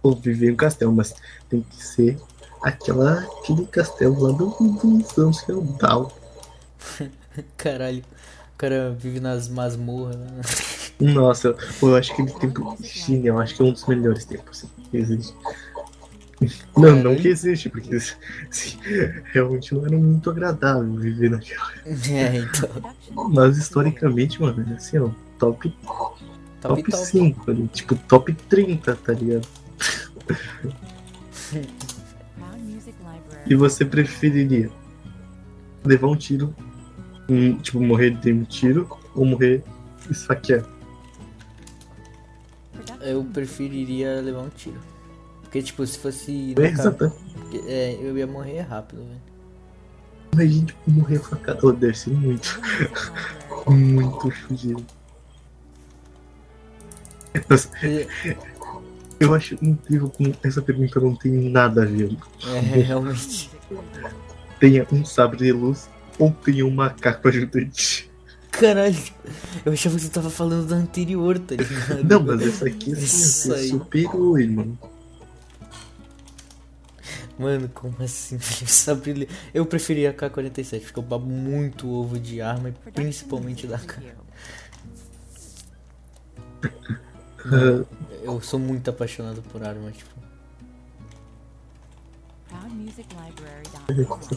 Ou 0.04 0.16
viver 0.16 0.50
em 0.50 0.52
um 0.52 0.56
castelo, 0.56 0.94
mas 0.94 1.16
tem 1.50 1.62
que 1.62 1.84
ser 1.84 2.20
aquela, 2.62 3.22
aquele 3.40 3.66
castelo 3.66 4.22
lá 4.22 4.32
do, 4.32 4.46
dos 4.46 5.18
anos 5.18 5.42
feudal. 5.42 6.16
Caralho, 7.58 8.04
o 8.54 8.56
cara 8.56 8.92
vive 8.92 9.20
nas 9.20 9.50
masmorras. 9.50 10.18
né? 10.18 10.42
Nossa, 11.00 11.56
eu, 11.82 11.96
acho 11.96 12.16
que 12.16 12.22
ele 12.22 12.32
tem 12.34 12.54
China, 12.84 13.26
eu 13.26 13.40
acho 13.40 13.56
que 13.56 13.64
é 13.64 13.66
um 13.66 13.72
dos 13.72 13.88
melhores 13.88 14.24
tempos 14.24 14.68
que 14.92 14.98
existe. 14.98 15.36
Não, 16.78 16.96
não 16.98 17.16
que 17.16 17.30
existe, 17.30 17.70
porque 17.70 17.96
assim, 17.96 18.78
realmente 19.32 19.74
não 19.74 19.84
era 19.84 19.98
muito 19.98 20.30
agradável 20.30 20.94
viver 20.94 21.32
naquela. 21.32 21.74
É, 22.12 22.36
então. 22.36 22.70
Mas 23.32 23.58
historicamente, 23.58 24.40
mano, 24.40 24.64
é 24.72 24.76
assim, 24.76 25.00
ó, 25.00 25.10
top, 25.40 25.76
Top 26.64 26.82
top, 26.82 26.92
top. 26.92 27.06
5, 27.06 27.52
ali, 27.52 27.68
tipo 27.68 27.96
top 27.96 28.34
30, 28.34 28.96
tá 28.96 29.14
ligado? 29.14 29.48
E 33.46 33.56
você 33.56 33.84
preferiria 33.84 34.72
levar 35.84 36.08
um 36.08 36.16
tiro, 36.16 36.56
um, 37.28 37.58
tipo, 37.58 37.82
morrer 37.82 38.12
de 38.12 38.32
um 38.32 38.44
tiro 38.46 38.98
ou 39.14 39.26
morrer 39.26 39.62
esfaqueado? 40.10 40.68
Eu 43.02 43.24
preferiria 43.26 44.22
levar 44.22 44.44
um 44.44 44.50
tiro. 44.50 44.80
Porque, 45.42 45.62
tipo, 45.62 45.86
se 45.86 46.00
fosse. 46.00 46.56
É, 46.58 46.68
exatamente. 46.68 47.18
é, 47.68 48.00
eu 48.02 48.18
ia 48.18 48.26
morrer 48.26 48.62
rápido, 48.62 49.04
velho. 49.04 49.22
Imagina, 50.32 50.66
tipo, 50.68 50.92
morrer 50.92 51.20
facado. 51.20 51.60
Oh, 51.68 51.72
deve 51.74 51.98
ser 51.98 52.12
muito, 52.12 52.62
muito 53.68 54.32
fugido. 54.32 54.84
Eu 59.20 59.34
acho 59.34 59.58
incrível 59.62 60.10
como 60.10 60.36
essa 60.44 60.62
pergunta 60.62 61.00
não 61.00 61.16
tem 61.16 61.32
nada 61.32 61.84
a 61.84 61.86
ver. 61.86 62.16
É, 62.46 62.60
realmente. 62.82 63.50
Tenha 64.60 64.86
um 64.92 65.06
sabre 65.06 65.38
de 65.38 65.52
luz 65.52 65.90
ou 66.20 66.32
tenha 66.32 66.66
um 66.66 66.72
macaco 66.72 67.28
ajudante. 67.28 68.10
Caralho, 68.52 68.96
eu 69.66 69.74
achava 69.74 69.96
que 69.96 70.02
você 70.04 70.10
tava 70.10 70.30
falando 70.30 70.68
da 70.68 70.76
anterior, 70.76 71.40
tá 71.40 71.56
ligado? 71.56 72.04
Não, 72.04 72.24
mas 72.24 72.42
essa 72.42 72.68
aqui 72.68 72.94
assim, 72.94 73.04
Isso 73.04 73.54
é 73.54 73.58
superior, 73.64 74.40
mano. 74.48 74.78
Mano, 77.40 77.68
como 77.74 77.96
assim? 78.00 78.38
Sabe, 78.68 79.14
li- 79.14 79.30
eu 79.54 79.66
preferia 79.66 80.12
a 80.12 80.14
K-47, 80.14 80.82
porque 80.82 81.00
eu 81.00 81.04
babo 81.04 81.26
muito 81.26 81.90
ovo 81.90 82.20
de 82.20 82.42
arma 82.42 82.70
e 82.70 82.92
principalmente 82.92 83.66
da 83.66 83.80
K. 83.80 84.02
Ah, 87.46 87.84
Eu 88.24 88.42
sou 88.42 88.60
muito 88.60 88.90
apaixonado 88.90 89.42
por 89.52 89.64
arma, 89.64 89.92
tipo. 89.92 90.10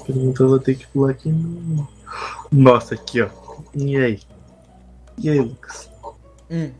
Pergunta 0.04 0.42
eu 0.42 0.48
vou 0.48 0.58
ter 0.58 0.74
que 0.76 0.86
pular 0.88 1.10
aqui. 1.10 1.30
no- 1.30 1.86
Nossa, 2.50 2.94
aqui 2.94 3.20
ó. 3.22 3.28
E 3.74 3.96
aí? 3.96 4.20
E 5.18 5.30
aí, 5.30 5.40
Lucas? 5.40 5.90
Hum, 6.50 6.70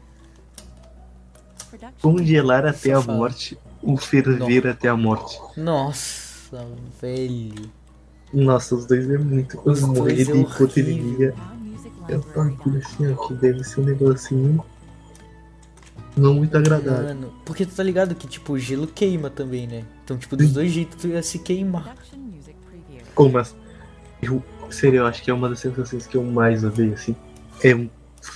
Congelar 2.01 2.65
até 2.67 2.93
a 2.93 3.03
Fala. 3.03 3.19
morte 3.19 3.59
ou 3.83 3.97
ferver 3.97 4.67
até 4.67 4.89
a 4.89 4.97
morte? 4.97 5.39
nossa, 5.57 6.67
velho. 7.01 7.71
Nossa, 8.33 8.75
os 8.75 8.87
dois 8.87 9.09
é 9.11 9.19
muito. 9.19 9.61
Os 9.65 9.81
morrer 9.83 10.15
dois 10.25 10.29
é 10.29 10.33
de 10.33 10.39
hipotermia 10.41 11.35
é 12.09 12.17
um 12.17 12.21
bagulho 12.21 12.79
assim, 12.79 13.13
ó, 13.13 13.27
que 13.27 13.35
deve 13.35 13.65
ser 13.65 13.81
um 13.81 13.85
negocinho 13.85 14.65
não 16.17 16.35
muito 16.35 16.57
agradável. 16.57 17.05
Mano, 17.09 17.35
porque 17.45 17.67
tu 17.67 17.75
tá 17.75 17.83
ligado 17.83 18.15
que, 18.15 18.27
tipo, 18.27 18.55
o 18.55 18.59
gelo 18.59 18.87
queima 18.87 19.29
também, 19.31 19.67
né? 19.67 19.85
Então, 20.05 20.17
tipo, 20.17 20.37
dos 20.37 20.53
dois 20.53 20.73
jeitos 20.73 20.97
tu 21.01 21.09
ia 21.09 21.23
se 21.23 21.39
queimar. 21.39 21.95
Oh, 23.15 23.29
mas 23.29 23.55
eu, 24.23 24.43
sério, 24.71 24.99
eu 24.99 25.07
acho 25.07 25.23
que 25.23 25.31
é 25.31 25.35
uma 25.35 25.49
das 25.49 25.61
sensações 25.61 26.07
que 26.07 26.17
eu 26.17 26.23
mais 26.25 26.65
odeio, 26.65 26.95
assim. 26.95 27.15
É 27.63 27.75
um 27.75 27.89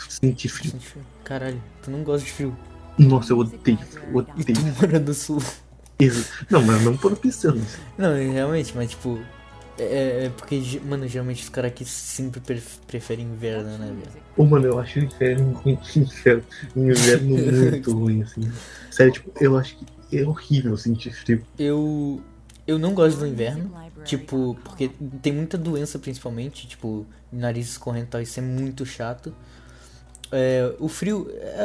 sentir 0.08 0.48
frio. 0.48 0.70
Sente 0.72 0.86
frio. 0.86 1.04
Caralho, 1.24 1.62
tu 1.82 1.90
não 1.90 2.02
gosta 2.02 2.24
de 2.26 2.32
frio. 2.32 2.56
Nossa, 2.98 3.32
eu 3.32 3.38
odeio, 3.38 3.78
E 4.12 4.16
odeio. 4.16 4.44
tu 4.58 4.80
mora 4.80 4.98
no 4.98 5.14
sul. 5.14 5.42
Isso. 5.98 6.46
Não, 6.50 6.62
mas 6.62 6.82
não 6.82 6.96
por 6.96 7.12
opção. 7.12 7.54
Não, 7.98 8.14
realmente, 8.14 8.72
mas 8.74 8.90
tipo. 8.90 9.18
É, 9.82 10.24
é 10.26 10.28
porque, 10.30 10.60
ge- 10.60 10.80
mano, 10.80 11.06
geralmente 11.08 11.42
os 11.42 11.48
caras 11.48 11.70
aqui 11.70 11.84
sempre 11.84 12.40
pref- 12.40 12.78
preferem 12.86 13.26
inverno, 13.26 13.78
né, 13.78 13.86
velho? 13.86 14.22
Pô, 14.36 14.44
mano, 14.44 14.66
eu 14.66 14.78
acho 14.78 14.98
o 15.00 15.02
inferno, 15.04 15.60
inferno, 15.96 16.44
inverno 16.76 17.36
muito 17.70 17.92
ruim, 17.92 18.22
assim. 18.22 18.50
Sério, 18.90 19.12
tipo, 19.12 19.30
eu 19.40 19.56
acho 19.56 19.76
que 19.76 20.18
é 20.18 20.24
horrível 20.26 20.76
sentir 20.76 21.12
frio. 21.12 21.44
Eu. 21.58 22.20
Eu 22.66 22.78
não 22.78 22.94
gosto 22.94 23.18
do 23.18 23.26
inverno. 23.26 23.70
Tipo, 24.04 24.56
porque 24.64 24.90
tem 25.22 25.32
muita 25.32 25.58
doença 25.58 25.98
principalmente, 25.98 26.66
tipo, 26.66 27.04
nariz 27.32 27.68
escorrendo 27.70 28.06
e 28.06 28.08
tal, 28.08 28.20
isso 28.22 28.38
é 28.38 28.42
muito 28.42 28.86
chato. 28.86 29.34
É, 30.32 30.72
o 30.78 30.88
frio, 30.88 31.28
é, 31.30 31.64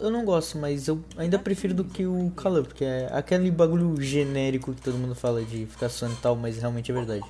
eu, 0.00 0.10
não 0.10 0.24
gosto, 0.24 0.58
mas 0.58 0.86
eu 0.86 1.02
ainda 1.16 1.38
prefiro 1.38 1.74
do 1.74 1.84
que 1.84 2.06
o 2.06 2.30
calor, 2.36 2.64
porque 2.64 2.84
é 2.84 3.08
aquele 3.12 3.50
bagulho 3.50 4.00
genérico 4.00 4.72
que 4.72 4.80
todo 4.80 4.96
mundo 4.96 5.14
fala 5.14 5.42
de 5.42 5.66
ficar 5.66 5.88
suando 5.88 6.14
e 6.14 6.18
tal, 6.18 6.36
mas 6.36 6.58
realmente 6.58 6.90
é 6.90 6.94
verdade. 6.94 7.24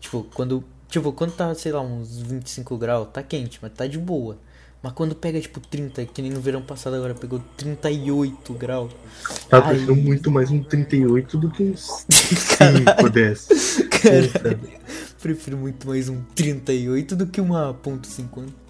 Tipo, 0.00 0.26
quando, 0.34 0.64
tipo, 0.88 1.12
quando 1.12 1.32
tá, 1.32 1.54
sei 1.54 1.72
lá, 1.72 1.82
uns 1.82 2.18
25 2.22 2.78
graus, 2.78 3.08
tá 3.12 3.22
quente, 3.22 3.58
mas 3.60 3.72
tá 3.72 3.86
de 3.86 3.98
boa. 3.98 4.38
Mas 4.82 4.92
quando 4.92 5.14
pega, 5.14 5.40
tipo, 5.40 5.60
30, 5.60 6.04
que 6.06 6.20
nem 6.20 6.30
no 6.30 6.40
verão 6.40 6.60
passado 6.60 6.96
agora 6.96 7.14
pegou 7.14 7.42
38 7.56 8.52
graus. 8.54 8.92
Tá, 9.48 9.58
Ai. 9.64 9.76
prefiro 9.76 9.96
muito 9.96 10.30
mais 10.30 10.50
um 10.50 10.62
38 10.62 11.38
do 11.38 11.50
que 11.50 11.62
uns 11.62 12.06
Caralho. 12.58 12.84
5, 12.98 13.10
10. 13.10 13.48
Caralho. 14.02 14.60
Prefiro 15.22 15.56
muito 15.56 15.86
mais 15.86 16.10
um 16.10 16.22
38 16.34 17.16
do 17.16 17.26
que 17.26 17.40
uma 17.40 17.72
ponto 17.72 18.06
.50. 18.06 18.63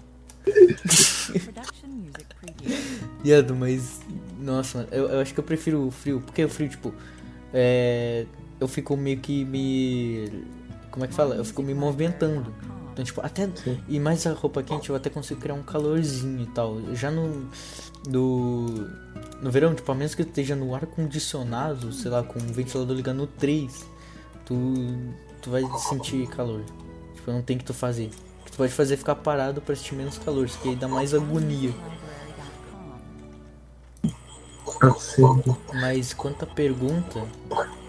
Viado, 3.23 3.55
mas. 3.55 4.01
Nossa, 4.39 4.79
mano, 4.79 4.89
eu, 4.91 5.09
eu 5.09 5.19
acho 5.19 5.33
que 5.33 5.39
eu 5.39 5.43
prefiro 5.43 5.87
o 5.87 5.91
frio. 5.91 6.21
Porque 6.21 6.43
o 6.43 6.49
frio, 6.49 6.69
tipo. 6.69 6.93
É. 7.53 8.25
Eu 8.59 8.67
fico 8.67 8.95
meio 8.95 9.19
que 9.19 9.43
me. 9.45 10.31
Como 10.91 11.05
é 11.05 11.07
que 11.07 11.13
fala? 11.13 11.35
Eu 11.35 11.45
fico 11.45 11.61
me 11.61 11.73
movimentando. 11.73 12.53
Então, 12.93 13.03
tipo, 13.03 13.21
até. 13.21 13.49
Sim. 13.55 13.79
E 13.87 13.99
mais 13.99 14.25
a 14.25 14.33
roupa 14.33 14.63
quente 14.63 14.89
eu 14.89 14.95
até 14.95 15.09
consigo 15.09 15.41
criar 15.41 15.55
um 15.55 15.63
calorzinho 15.63 16.41
e 16.41 16.47
tal. 16.47 16.79
Já 16.93 17.11
no. 17.11 17.49
No. 18.07 19.05
No 19.41 19.51
verão, 19.51 19.75
tipo, 19.75 19.91
a 19.91 19.95
menos 19.95 20.15
que 20.15 20.21
eu 20.21 20.25
esteja 20.25 20.55
no 20.55 20.73
ar 20.73 20.85
condicionado, 20.85 21.91
sei 21.91 22.09
lá, 22.09 22.23
com 22.23 22.39
o 22.39 22.53
ventilador 22.53 22.95
ligado 22.95 23.17
no 23.17 23.27
3, 23.27 23.85
tu. 24.45 24.55
Tu 25.41 25.49
vai 25.51 25.63
sentir 25.77 26.27
calor. 26.27 26.63
Tipo, 27.15 27.31
não 27.31 27.41
tem 27.41 27.57
que 27.57 27.65
tu 27.65 27.73
fazer. 27.73 28.09
Que 28.55 28.57
tu 28.57 28.63
pode 28.63 28.71
fazer 28.71 28.93
é 28.93 28.97
ficar 28.97 29.15
parado 29.15 29.61
pra 29.61 29.75
sentir 29.75 29.95
menos 29.95 30.17
calor, 30.17 30.45
isso 30.45 30.57
que 30.59 30.69
aí 30.69 30.75
dá 30.77 30.87
mais 30.87 31.13
agonia. 31.13 31.73
Assim, 34.81 35.23
Mas 35.73 36.13
quanto 36.13 36.43
à 36.43 36.47
pergunta. 36.47 37.27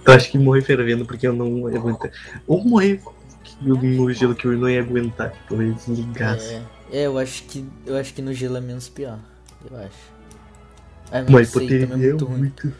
eu 0.04 0.12
acho 0.12 0.30
que 0.30 0.38
morrer 0.38 0.62
fervendo 0.62 1.06
porque 1.06 1.26
eu 1.26 1.32
não 1.32 1.70
ia 1.70 1.78
aguentar. 1.78 2.10
Ou 2.46 2.64
morrer 2.64 3.00
no 3.60 4.12
gelo 4.12 4.34
que 4.34 4.46
eu 4.46 4.58
não 4.58 4.68
ia 4.68 4.80
aguentar, 4.80 5.32
tipo, 5.32 5.54
eu 5.54 5.68
ia 5.68 5.74
desligar. 5.74 6.34
assim. 6.34 6.68
É, 6.90 7.02
é, 7.02 7.06
eu 7.06 7.16
acho 7.18 7.44
que. 7.44 7.64
Eu 7.84 7.96
acho 7.96 8.12
que 8.14 8.22
no 8.22 8.32
gelo 8.34 8.56
é 8.56 8.60
menos 8.60 8.88
pior. 8.88 9.20
Eu 9.70 9.76
acho. 9.78 10.14
Ah, 11.10 11.22
não 11.22 11.30
Mas 11.30 11.50
sei, 11.50 11.68
também 11.68 11.82
é 11.82 11.84
é 11.92 11.96
muito 11.96 12.24
ruim. 12.24 12.38
muito. 12.38 12.74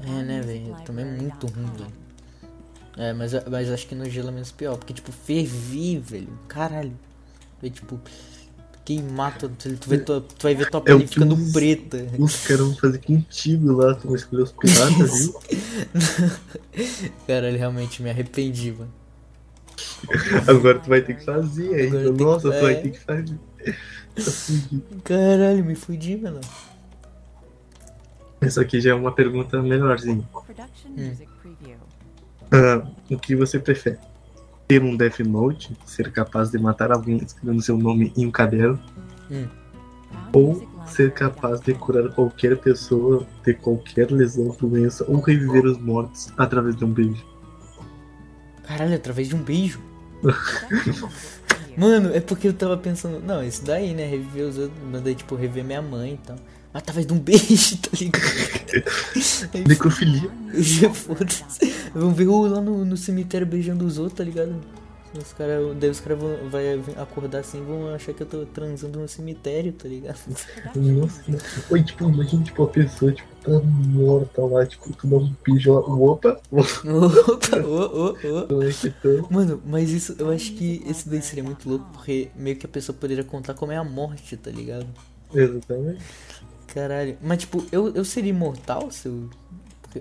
É, 0.00 0.22
né, 0.22 0.40
velho? 0.40 0.76
Também 0.84 1.04
é 1.04 1.08
muito 1.08 1.46
ruim, 1.46 1.72
velho. 1.76 1.92
É, 2.96 3.12
mas, 3.12 3.32
mas 3.50 3.70
acho 3.70 3.86
que 3.86 3.94
no 3.94 4.08
gelo 4.08 4.28
é 4.28 4.32
menos 4.32 4.52
pior. 4.52 4.76
Porque, 4.76 4.92
tipo, 4.94 5.12
ferver, 5.12 6.00
velho. 6.00 6.38
Caralho. 6.48 6.92
É, 7.62 7.70
tipo, 7.70 8.00
queimar 8.84 9.38
tua, 9.38 9.48
tu, 9.48 9.76
tu, 9.76 9.88
vai, 9.88 9.98
tua, 9.98 10.20
tu 10.20 10.42
vai 10.42 10.54
ver 10.54 10.68
tua 10.70 10.80
É 10.80 10.82
pele 10.82 11.02
que 11.04 11.14
ficando 11.14 11.34
os- 11.36 11.52
preta. 11.52 12.06
Os 12.18 12.36
caras 12.46 12.66
vão 12.66 12.74
fazer 12.76 12.98
contigo 12.98 13.72
lá, 13.72 13.94
tu 13.94 14.08
vai 14.08 14.16
escolher 14.16 14.42
os 14.42 14.52
piratas, 14.52 15.18
viu? 15.18 15.40
Caralho, 17.26 17.56
realmente 17.58 18.02
me 18.02 18.10
arrependi, 18.10 18.72
mano. 18.72 18.92
Agora 20.48 20.78
tu 20.80 20.88
vai 20.88 21.00
ter 21.02 21.14
que 21.16 21.24
fazer 21.24 21.74
ainda. 21.74 21.98
Agora 21.98 22.04
tem 22.04 22.16
que- 22.16 22.24
Nossa, 22.24 22.50
tu 22.50 22.60
vai 22.60 22.72
é. 22.72 22.80
ter 22.80 22.90
que 22.90 22.98
fazer. 22.98 23.38
Tá. 23.64 23.72
Caralho, 25.04 25.64
me 25.64 25.74
fudi, 25.76 26.16
mano. 26.16 26.40
Essa 28.40 28.62
aqui 28.62 28.80
já 28.80 28.90
é 28.90 28.94
uma 28.94 29.12
pergunta 29.12 29.62
melhorzinha. 29.62 30.28
Preview. 31.40 31.76
Ah, 32.50 32.84
o 33.08 33.16
que 33.18 33.36
você 33.36 33.58
prefere? 33.60 33.98
Ter 34.72 34.82
um 34.82 34.96
Death 34.96 35.18
Note, 35.18 35.76
ser 35.84 36.10
capaz 36.10 36.50
de 36.50 36.58
matar 36.58 36.90
alguém 36.90 37.18
escrevendo 37.18 37.60
seu 37.60 37.76
nome 37.76 38.10
em 38.16 38.24
um 38.24 38.30
caderno, 38.30 38.80
Found 39.28 39.50
ou 40.32 40.66
ser 40.86 41.12
capaz 41.12 41.60
de 41.60 41.74
curar 41.74 42.08
qualquer 42.14 42.56
pessoa 42.56 43.26
de 43.44 43.52
qualquer 43.52 44.10
lesão, 44.10 44.56
doença 44.58 45.04
ou 45.06 45.20
reviver 45.20 45.66
os 45.66 45.76
mortos 45.76 46.32
através 46.38 46.74
de 46.74 46.86
um 46.86 46.90
beijo. 46.90 47.22
Caralho, 48.62 48.94
através 48.94 49.28
de 49.28 49.36
um 49.36 49.42
beijo. 49.42 49.78
Mano, 51.76 52.08
é 52.14 52.20
porque 52.20 52.48
eu 52.48 52.54
tava 52.54 52.78
pensando, 52.78 53.20
não, 53.20 53.44
isso 53.44 53.62
daí, 53.66 53.92
né? 53.92 54.06
Reviver 54.06 54.46
os 54.46 54.56
outros, 54.56 54.82
mandei, 54.90 55.14
tipo, 55.14 55.34
rever 55.34 55.62
minha 55.62 55.82
mãe 55.82 56.14
e 56.14 56.26
tal. 56.26 56.36
Através 56.74 57.06
de 57.06 57.12
um 57.12 57.18
beijo, 57.18 57.76
tá 57.82 57.90
ligado? 57.98 59.64
Necrofilia. 59.68 60.30
já 60.54 60.92
foda-se. 60.92 61.74
Vão 61.94 62.14
ver 62.14 62.26
eu 62.26 62.46
lá 62.46 62.60
no, 62.60 62.84
no 62.84 62.96
cemitério 62.96 63.46
beijando 63.46 63.84
os 63.84 63.98
outros, 63.98 64.16
tá 64.16 64.24
ligado? 64.24 64.54
Os 65.18 65.34
cara, 65.34 65.74
daí 65.74 65.90
os 65.90 66.00
caras 66.00 66.18
vão 66.18 66.48
vai 66.48 66.72
acordar 66.96 67.40
assim 67.40 67.58
e 67.58 67.64
vão 67.64 67.94
achar 67.94 68.14
que 68.14 68.22
eu 68.22 68.26
tô 68.26 68.46
transando 68.46 68.98
no 68.98 69.06
cemitério, 69.06 69.70
tá 69.70 69.86
ligado? 69.86 70.18
Nossa, 70.74 71.22
Oi, 71.70 71.82
tipo, 71.82 72.08
imagina 72.08 72.42
tipo, 72.42 72.62
a 72.62 72.66
pessoa 72.68 73.12
tipo, 73.12 73.28
tá 73.42 73.50
morta 73.60 74.42
lá, 74.42 74.64
tipo, 74.64 74.90
tu 74.94 75.06
dá 75.06 75.16
um 75.16 75.34
beijo 75.44 75.74
lá. 75.74 75.80
Opa! 75.80 76.40
Opa, 76.50 77.56
ô, 77.58 78.14
ô, 78.14 78.56
ô. 78.56 78.62
É 78.62 78.70
tá? 78.72 79.28
Mano, 79.28 79.62
mas 79.66 79.90
isso, 79.90 80.16
eu 80.18 80.30
acho 80.30 80.52
que 80.52 80.82
esse 80.86 81.06
daí 81.06 81.20
seria 81.20 81.44
muito 81.44 81.68
louco, 81.68 81.84
porque 81.92 82.30
meio 82.34 82.56
que 82.56 82.64
a 82.64 82.68
pessoa 82.68 82.96
poderia 82.98 83.22
contar 83.22 83.52
como 83.52 83.70
é 83.70 83.76
a 83.76 83.84
morte, 83.84 84.34
tá 84.38 84.50
ligado? 84.50 84.86
Exatamente. 85.34 86.02
Caralho. 86.72 87.16
Mas 87.20 87.38
tipo, 87.38 87.64
eu, 87.70 87.94
eu 87.94 88.04
seria 88.04 88.30
imortal 88.30 88.90
se 88.90 89.08
eu. 89.08 89.28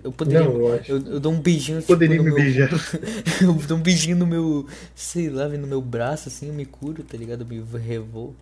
Eu 0.04 0.12
poderia. 0.12 0.46
Não, 0.46 0.52
eu 0.54 0.74
acho. 0.74 0.92
Eu, 0.92 0.98
eu 1.06 1.20
dou 1.20 1.34
um 1.34 1.40
beijinho 1.40 1.82
tipo, 1.82 1.94
Poderia 1.94 2.18
me 2.18 2.24
meu, 2.24 2.36
beijar. 2.36 2.70
Eu 3.42 3.54
dou 3.54 3.78
um 3.78 3.82
beijinho 3.82 4.16
no 4.16 4.26
meu. 4.26 4.66
Sei 4.96 5.30
lá, 5.30 5.50
no 5.50 5.68
meu 5.68 5.82
braço, 5.82 6.30
assim, 6.30 6.48
eu 6.48 6.54
me 6.54 6.66
curo, 6.66 7.04
tá 7.04 7.18
ligado? 7.18 7.42
Eu 7.42 7.46
me 7.46 7.78
revolvo. 7.78 8.36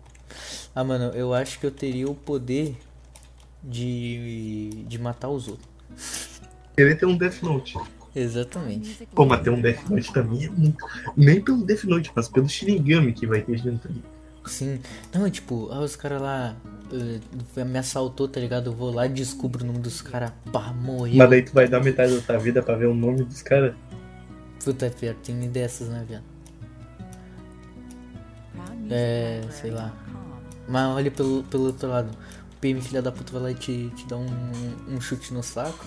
Ah, 0.72 0.84
mano, 0.84 1.06
eu 1.12 1.34
acho 1.34 1.58
que 1.58 1.66
eu 1.66 1.72
teria 1.72 2.08
o 2.08 2.14
poder 2.14 2.76
de. 3.64 4.84
de 4.86 4.98
matar 4.98 5.28
os 5.28 5.48
outros. 5.48 5.68
Queria 6.76 6.94
ter 6.94 7.06
um 7.06 7.16
Death 7.16 7.42
Note. 7.42 7.78
Exatamente. 8.14 9.08
Pô, 9.12 9.24
mas 9.24 9.42
ter 9.42 9.50
um. 9.50 9.60
Death 9.60 9.88
Note 9.88 10.12
também 10.12 10.44
é 10.44 10.50
muito. 10.50 10.86
Nem 11.16 11.40
pelo 11.40 11.64
Death 11.64 11.84
Note, 11.84 12.12
mas 12.14 12.28
pelo 12.28 12.48
Shinigami 12.48 13.12
que 13.12 13.26
vai 13.26 13.42
ter 13.42 13.58
junto 13.58 13.88
ali. 13.88 14.02
Sim. 14.46 14.80
Não, 15.12 15.26
é 15.26 15.30
tipo, 15.30 15.68
ah, 15.72 15.80
os 15.80 15.96
caras 15.96 16.22
lá. 16.22 16.56
Eh, 16.92 17.64
me 17.64 17.78
assaltou, 17.78 18.28
tá 18.28 18.40
ligado? 18.40 18.70
Eu 18.70 18.74
vou 18.74 18.92
lá 18.92 19.06
e 19.06 19.08
descubro 19.10 19.64
o 19.64 19.66
nome 19.66 19.78
dos 19.78 20.02
caras. 20.02 20.32
Pá, 20.52 20.72
morreu. 20.72 21.16
Mas 21.16 21.30
daí 21.30 21.42
tu 21.42 21.52
vai 21.52 21.68
dar 21.68 21.82
metade 21.82 22.14
da 22.14 22.20
tua 22.20 22.38
vida 22.38 22.62
pra 22.62 22.76
ver 22.76 22.86
o 22.86 22.94
nome 22.94 23.24
dos 23.24 23.42
caras. 23.42 23.74
Puta, 24.64 24.86
é 24.86 24.90
pior, 24.90 25.14
tem 25.22 25.36
dessas, 25.48 25.88
né, 25.88 26.04
viado? 26.06 26.24
É, 28.90 29.40
sei 29.50 29.70
lá. 29.70 29.94
Mas 30.68 30.96
olha 30.96 31.10
pelo, 31.10 31.44
pelo 31.44 31.66
outro 31.66 31.88
lado. 31.88 32.10
O 32.52 32.56
PM 32.60 32.80
filha 32.80 33.00
da 33.00 33.10
puta 33.10 33.32
vai 33.32 33.42
lá 33.42 33.50
e 33.52 33.54
te, 33.54 33.90
te 33.96 34.06
dá 34.06 34.16
um, 34.16 34.26
um 34.88 35.00
chute 35.00 35.32
no 35.32 35.42
saco. 35.42 35.84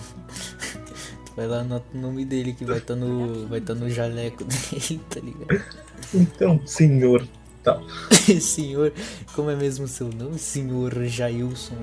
tu 1.26 1.32
vai 1.36 1.46
lá 1.46 1.60
anota 1.60 1.86
o 1.94 1.98
nome 1.98 2.24
dele 2.24 2.52
que 2.52 2.64
vai 2.64 2.78
estar 2.78 2.96
no. 2.96 3.46
Vai 3.46 3.60
tá 3.60 3.74
no 3.74 3.88
jaleco 3.88 4.44
dele, 4.44 5.00
tá 5.10 5.20
ligado? 5.20 5.62
Então, 6.12 6.60
senhor. 6.66 7.26
Tá. 7.64 7.80
Senhor. 8.40 8.92
Como 9.34 9.50
é 9.50 9.56
mesmo 9.56 9.86
o 9.86 9.88
seu 9.88 10.08
nome? 10.08 10.38
Senhor 10.38 10.92
Jailson. 11.04 11.74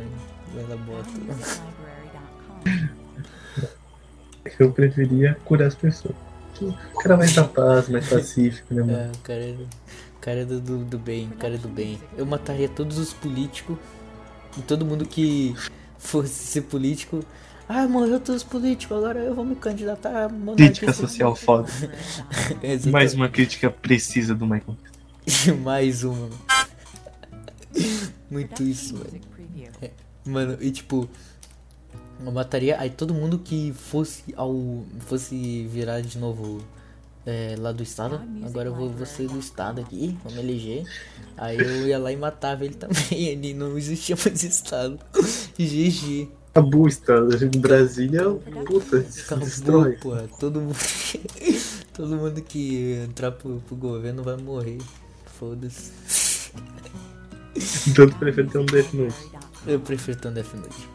lá, 0.54 0.78
bota. 0.78 1.10
Eu 4.60 4.72
preferia 4.72 5.38
curar 5.44 5.68
as 5.68 5.76
pessoas. 5.76 6.16
O 6.62 7.00
cara 7.00 7.18
vai 7.18 7.28
dar 7.30 7.46
paz, 7.46 7.90
mais 7.90 8.08
pacífico, 8.08 8.74
né, 8.74 8.84
mano? 8.86 8.98
É, 8.98 9.12
o 9.12 9.18
cara 9.20 9.44
é 9.44 9.54
do, 9.54 9.64
o 9.64 10.20
cara 10.22 10.40
é 10.42 10.46
do, 10.46 10.62
do, 10.62 10.86
do 10.86 11.00
bem, 11.00 11.28
o 11.28 11.38
cara 11.38 11.56
é 11.56 11.58
do 11.58 11.68
bem. 11.68 12.00
Eu 12.16 12.26
mataria 12.26 12.70
todos 12.70 13.00
os 13.00 13.12
políticos 13.12 13.76
e 14.56 14.62
todo 14.62 14.86
mundo 14.86 15.06
que 15.06 15.56
fosse 15.98 16.46
ser 16.46 16.62
político. 16.62 17.26
Ah, 17.68 17.88
morreu 17.88 18.20
todos 18.20 18.44
os 18.44 18.48
políticos, 18.48 18.96
agora 18.96 19.20
eu 19.20 19.34
vou 19.34 19.46
me 19.46 19.56
candidatar 19.56 20.26
a 20.26 20.56
Crítica 20.56 20.94
social 20.94 21.36
foda. 21.36 21.70
Mais 22.92 23.14
uma 23.14 23.30
crítica 23.30 23.72
precisa 23.72 24.36
do 24.36 24.46
Michael. 24.46 24.78
Mais 25.64 26.04
uma. 26.04 26.30
Muito 28.30 28.64
isso, 28.64 28.96
velho. 28.96 29.12
music 29.12 29.28
preview. 29.28 29.92
Mano, 30.26 30.58
e 30.62 30.72
tipo, 30.72 31.10
eu 32.24 32.32
mataria 32.32 32.80
aí 32.80 32.90
todo 32.90 33.14
mundo 33.14 33.40
que 33.40 33.74
fosse 33.74 34.24
ao. 34.36 34.86
fosse 35.00 35.68
virar 35.68 36.02
de 36.02 36.18
novo 36.18 36.62
é, 37.26 37.56
lá 37.58 37.72
do 37.72 37.84
estado. 37.84 38.22
Agora 38.44 38.70
eu 38.70 38.76
vou, 38.76 38.90
vou 38.90 39.06
ser 39.06 39.28
do 39.28 39.40
estado 39.40 39.82
aqui, 39.82 40.18
vou 40.24 40.32
me 40.34 40.40
eleger. 40.40 40.86
Aí 41.38 41.58
eu 41.58 41.88
ia 41.88 41.98
lá 41.98 42.12
e 42.12 42.18
matava 42.18 42.66
ele 42.66 42.76
também. 42.76 43.02
Ele 43.12 43.54
não 43.54 43.78
existia 43.78 44.16
mais 44.16 44.44
estado. 44.44 45.00
GG. 45.58 46.30
Acabou 46.52 46.84
o 46.84 46.88
estado. 46.88 47.30
Brasília, 47.58 48.24
puta, 48.66 48.98
Acabou, 48.98 49.46
destrói. 49.46 49.96
porra. 49.98 50.28
Todo 50.40 50.60
mundo. 50.60 50.76
todo 51.94 52.16
mundo 52.16 52.42
que 52.42 53.04
entrar 53.06 53.32
pro, 53.32 53.62
pro 53.62 53.76
governo 53.76 54.22
vai 54.22 54.38
morrer. 54.38 54.78
Foda-se. 55.42 55.92
Então 57.90 58.08
tu 58.08 58.16
prefere 58.18 58.48
ter 58.48 58.60
um 58.60 58.66
Death 58.68 58.94
Note. 58.94 59.16
Eu 59.66 59.80
prefiro 59.80 60.16
tanto 60.20 60.36
Death 60.36 60.54
Note. 60.54 60.88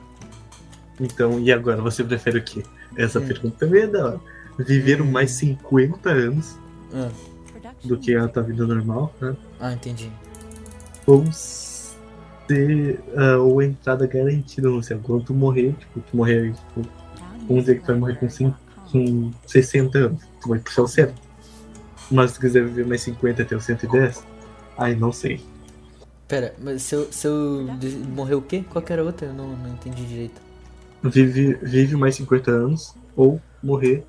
Então, 1.00 1.40
e 1.40 1.50
agora? 1.52 1.82
Você 1.82 2.04
prefere 2.04 2.38
o 2.38 2.44
quê? 2.44 2.62
Essa 2.96 3.18
Hum. 3.18 3.26
pergunta 3.26 3.56
também 3.66 3.82
é 3.82 3.86
da 3.88 4.06
hora. 4.06 4.20
Viver 4.56 5.02
mais 5.02 5.32
50 5.32 6.10
anos 6.10 6.56
Production 6.90 7.88
do 7.88 7.98
que 7.98 8.14
a 8.14 8.28
tua 8.28 8.44
vida 8.44 8.64
normal, 8.64 9.12
né? 9.20 9.36
ah 9.58 9.72
entendi. 9.72 10.12
Ou 11.08 11.24
ter 12.46 13.00
ah, 13.16 13.38
ou 13.38 13.60
entrada 13.60 14.06
garantida 14.06 14.68
no 14.70 14.80
céu. 14.80 15.00
Quando 15.02 15.24
tu 15.24 15.34
morrer, 15.34 15.72
tipo, 15.72 16.00
tu 16.00 16.16
morrer, 16.16 16.52
tipo, 16.54 16.88
vamos 17.48 17.64
dizer 17.64 17.80
que 17.80 17.80
tu 17.80 17.86
vai 17.88 17.96
morrer 17.96 18.14
com, 18.14 18.26
library 18.26 18.32
cinco, 18.36 18.56
dot 18.76 18.92
com. 18.92 19.32
com 19.32 19.48
60 19.48 19.98
anos. 19.98 20.22
Tu 20.40 20.48
vai 20.48 20.58
pro 20.60 20.72
céu 20.72 20.86
certo. 20.86 21.20
Mas 22.12 22.30
se 22.30 22.36
tu 22.36 22.40
quiser 22.42 22.64
viver 22.64 22.86
mais 22.86 23.00
50 23.02 23.42
até 23.42 23.56
os 23.56 23.64
110, 23.64 24.24
aí 24.76 24.94
não 24.96 25.12
sei. 25.12 25.40
Pera, 26.28 26.54
mas 26.60 26.82
se 26.82 26.94
eu, 26.94 27.12
se 27.12 27.26
eu 27.26 27.68
de- 27.78 27.96
morrer 27.96 28.34
o 28.34 28.42
quê? 28.42 28.64
Qual 28.70 28.82
que 28.84 28.92
era 28.92 29.02
a 29.02 29.04
outra? 29.04 29.28
Eu 29.28 29.34
não, 29.34 29.48
não 29.56 29.70
entendi 29.70 30.04
direito. 30.04 30.40
Vive, 31.02 31.54
vive 31.62 31.94
mais 31.96 32.16
50 32.16 32.50
anos 32.50 32.94
ou 33.16 33.40
morrer 33.62 34.04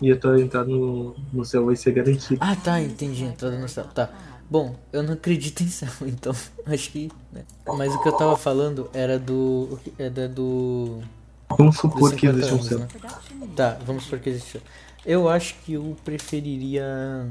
e 0.00 0.12
a 0.12 0.16
tua 0.16 0.40
entrada 0.40 0.68
no, 0.68 1.16
no 1.32 1.44
céu 1.44 1.66
vai 1.66 1.74
ser 1.74 1.92
garantida. 1.92 2.38
Ah, 2.44 2.54
tá, 2.54 2.80
entendi. 2.80 3.24
Entrada 3.24 3.58
no 3.58 3.68
céu. 3.68 3.84
Tá. 3.86 4.08
Bom, 4.48 4.76
eu 4.92 5.02
não 5.02 5.14
acredito 5.14 5.62
em 5.62 5.68
céu, 5.68 5.88
então 6.06 6.32
acho 6.66 6.90
que. 6.92 7.10
né. 7.32 7.42
Mas 7.76 7.92
o 7.92 8.00
que 8.02 8.08
eu 8.08 8.16
tava 8.16 8.36
falando 8.36 8.88
era 8.94 9.18
do. 9.18 9.78
Era 9.98 10.28
do. 10.28 11.00
Vamos 11.58 11.76
supor 11.76 12.10
que 12.14 12.20
50 12.28 12.38
existe 12.38 12.54
um 12.54 12.62
céu. 12.62 12.78
né? 12.78 12.88
Tá, 13.56 13.78
vamos 13.84 14.04
supor 14.04 14.20
que 14.20 14.30
existe. 14.30 14.62
Eu 15.04 15.28
acho 15.28 15.54
que 15.64 15.72
eu 15.72 15.96
preferiria. 16.04 17.26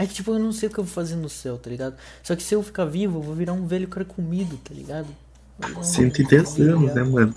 Aí, 0.00 0.06
tipo, 0.06 0.30
eu 0.32 0.38
não 0.38 0.50
sei 0.50 0.70
o 0.70 0.72
que 0.72 0.78
eu 0.80 0.84
vou 0.84 0.92
fazer 0.94 1.14
no 1.14 1.28
céu, 1.28 1.58
tá 1.58 1.68
ligado? 1.68 1.94
Só 2.22 2.34
que 2.34 2.42
se 2.42 2.54
eu 2.54 2.62
ficar 2.62 2.86
vivo, 2.86 3.18
eu 3.18 3.22
vou 3.22 3.34
virar 3.34 3.52
um 3.52 3.66
velho 3.66 3.86
cara 3.86 4.02
comido, 4.02 4.56
tá 4.64 4.72
ligado? 4.72 5.08
Um 5.76 5.82
110 5.82 6.58
anos, 6.58 6.80
né, 6.84 6.88
velhaco. 6.94 7.10
mano? 7.10 7.34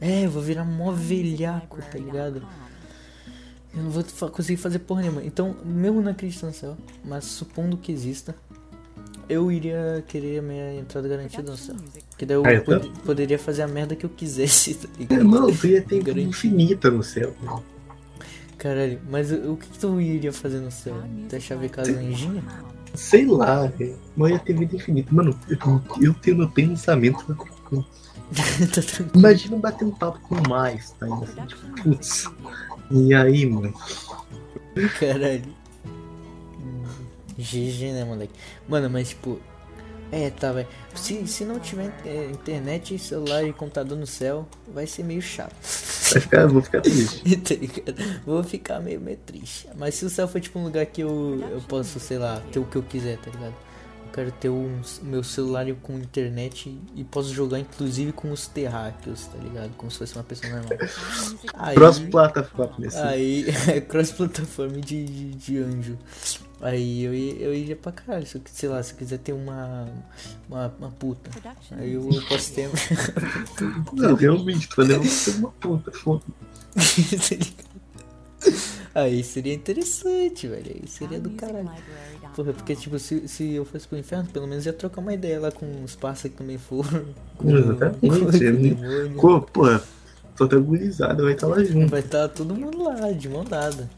É, 0.00 0.24
eu 0.24 0.30
vou 0.30 0.40
virar 0.42 0.64
mó 0.64 0.90
velhaco, 0.92 1.78
tá 1.92 1.98
ligado? 1.98 2.42
Eu 3.76 3.82
não 3.82 3.90
vou 3.90 4.02
conseguir 4.30 4.56
fazer 4.56 4.78
porra 4.78 5.02
nenhuma. 5.02 5.22
Então, 5.22 5.54
mesmo 5.62 6.00
não 6.00 6.12
acreditando 6.12 6.52
no 6.52 6.58
céu, 6.58 6.74
mas 7.04 7.24
supondo 7.26 7.76
que 7.76 7.92
exista, 7.92 8.34
eu 9.28 9.52
iria 9.52 10.02
querer 10.08 10.38
a 10.38 10.42
minha 10.42 10.74
entrada 10.80 11.06
garantida 11.06 11.50
no 11.50 11.56
céu. 11.58 11.76
Que 12.16 12.24
daí 12.24 12.36
eu 12.38 12.46
Ah, 12.46 12.52
eu 12.54 12.62
pod- 12.64 12.90
poderia 13.04 13.38
fazer 13.38 13.60
a 13.60 13.68
merda 13.68 13.94
que 13.94 14.06
eu 14.06 14.10
quisesse, 14.10 14.72
tá 14.74 14.88
ligado? 14.98 15.20
É, 15.20 15.22
Não, 15.22 15.52
tu 15.54 15.66
ia 15.66 15.82
ter 15.82 16.16
infinita 16.16 16.90
no 16.90 17.02
céu. 17.02 17.34
Caralho, 18.64 18.98
mas 19.10 19.30
o 19.30 19.58
que, 19.58 19.68
que 19.68 19.78
tu 19.78 20.00
iria 20.00 20.32
fazer 20.32 20.58
no 20.58 20.70
céu? 20.70 20.94
Tu 21.28 21.38
chavecar 21.38 21.84
as 21.84 21.90
anjinhas? 21.90 22.42
Sei 22.94 23.26
lá, 23.26 23.66
velho. 23.66 23.94
Mas 24.16 24.30
ia 24.30 24.38
ter 24.38 24.58
vida 24.58 24.74
infinita. 24.74 25.14
Mano, 25.14 25.38
eu, 25.50 25.82
eu 26.00 26.14
tenho 26.14 26.38
meu 26.38 26.48
pensamento. 26.48 27.26
tá 27.28 28.80
tranquilo. 28.80 29.10
Imagina 29.16 29.58
bater 29.58 29.84
um 29.84 29.90
papo 29.90 30.18
com 30.20 30.48
mais, 30.48 30.92
tá? 30.92 31.04
Assim, 31.04 31.46
tipo, 31.46 31.82
putz. 31.82 32.24
E 32.90 33.12
aí, 33.12 33.44
mano? 33.44 33.74
Caralho. 34.98 35.54
GG, 37.36 37.92
né, 37.92 38.04
moleque? 38.06 38.32
Mano, 38.66 38.88
mas 38.88 39.10
tipo. 39.10 39.38
É, 40.10 40.30
tá, 40.30 40.52
velho. 40.52 40.68
Se, 40.94 41.26
se 41.26 41.44
não 41.44 41.60
tiver 41.60 41.92
é, 42.06 42.30
internet, 42.30 42.98
celular 42.98 43.44
e 43.44 43.52
computador 43.52 43.98
no 43.98 44.06
céu, 44.06 44.48
vai 44.72 44.86
ser 44.86 45.02
meio 45.02 45.20
chato. 45.20 45.54
Vai 46.12 46.20
ficar, 46.20 46.46
vou 46.46 46.62
ficar 46.62 46.80
triste. 46.82 47.36
tá? 47.82 47.92
Vou 48.26 48.42
ficar 48.42 48.80
meio, 48.80 49.00
meio 49.00 49.18
triste. 49.18 49.68
Mas 49.76 49.94
se 49.94 50.04
o 50.04 50.10
céu 50.10 50.28
for 50.28 50.40
tipo 50.40 50.58
um 50.58 50.64
lugar 50.64 50.86
que 50.86 51.00
eu, 51.00 51.42
eu 51.50 51.60
posso, 51.62 51.98
sei 51.98 52.18
lá, 52.18 52.42
ter 52.52 52.58
o 52.58 52.64
que 52.64 52.76
eu 52.76 52.82
quiser, 52.82 53.18
tá 53.18 53.30
ligado? 53.30 53.54
Eu 54.06 54.12
quero 54.12 54.32
ter 54.32 54.48
um, 54.48 54.80
meu 55.02 55.24
celular 55.24 55.66
com 55.82 55.94
internet 55.94 56.78
e 56.94 57.04
posso 57.04 57.32
jogar 57.32 57.58
inclusive 57.58 58.12
com 58.12 58.30
os 58.30 58.46
terráqueos, 58.46 59.26
tá 59.26 59.38
ligado? 59.38 59.70
Como 59.76 59.90
se 59.90 59.98
fosse 59.98 60.14
uma 60.14 60.24
pessoa 60.24 60.52
normal. 60.52 60.78
Aí, 61.54 61.74
Cross-plataforma, 61.74 62.74
nesse. 62.78 62.98
aí 63.02 63.46
é 63.68 63.80
cross-plataforma 63.82 64.80
de, 64.80 65.04
de, 65.04 65.30
de 65.34 65.58
anjo. 65.58 65.98
Aí 66.64 67.04
eu, 67.04 67.14
ia- 67.14 67.34
eu 67.40 67.54
iria 67.54 67.76
pra 67.76 67.92
caralho, 67.92 68.26
se 68.26 68.36
eu, 68.36 68.42
sei 68.50 68.70
lá, 68.70 68.82
se 68.82 68.92
eu 68.94 68.96
quiser 68.96 69.18
ter 69.18 69.34
uma, 69.34 69.86
uma, 70.48 70.74
uma 70.78 70.90
puta. 70.90 71.30
Aí 71.76 71.92
eu 71.92 72.08
posso 72.26 72.54
ter. 72.54 72.70
Não, 73.92 74.14
realmente, 74.14 74.66
tu 74.66 74.76
vai 74.76 74.86
levar 74.86 75.04
uma 75.36 75.50
puta, 75.50 75.92
foda. 75.92 76.22
Tá? 76.74 76.80
Aí 78.94 79.22
seria 79.24 79.52
interessante, 79.52 80.46
velho. 80.48 80.70
Aí 80.74 80.88
seria 80.88 81.20
do 81.20 81.30
caralho. 81.30 81.68
Porra, 82.34 82.52
porque 82.54 82.74
tipo, 82.74 82.98
se, 82.98 83.28
se 83.28 83.52
eu 83.52 83.64
fosse 83.64 83.86
pro 83.86 83.98
inferno, 83.98 84.28
pelo 84.30 84.46
menos 84.46 84.64
ia 84.64 84.72
trocar 84.72 85.00
uma 85.00 85.12
ideia 85.12 85.40
lá 85.40 85.52
com 85.52 85.82
os 85.84 85.94
parça 85.94 86.28
que 86.28 86.36
também 86.36 86.56
foram. 86.58 87.04
Com, 87.36 87.50
Exatamente, 87.50 88.76
com. 89.16 89.20
Pô, 89.20 89.40
pô, 89.42 89.80
toda 90.36 90.56
agonizada, 90.56 91.22
vai 91.22 91.32
estar 91.34 91.46
lá 91.48 91.62
junto. 91.62 91.88
Vai 91.90 92.00
estar 92.00 92.28
todo 92.28 92.54
mundo 92.54 92.82
lá, 92.82 93.10
de 93.12 93.28
mão 93.28 93.44
dada. 93.44 93.90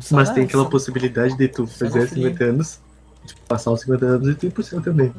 Só 0.00 0.16
Mas 0.16 0.30
tem 0.30 0.44
aquela 0.44 0.64
só- 0.64 0.70
possibilidade 0.70 1.36
de 1.36 1.48
tu 1.48 1.66
fazer 1.66 2.06
frio. 2.08 2.24
50 2.28 2.44
anos, 2.44 2.80
tipo, 3.26 3.40
passar 3.48 3.70
os 3.72 3.80
50 3.80 4.04
anos 4.06 4.28
e 4.28 4.34
tu 4.34 4.46
ir 4.46 4.50
pro 4.50 4.62
céu 4.62 4.80
também. 4.82 5.12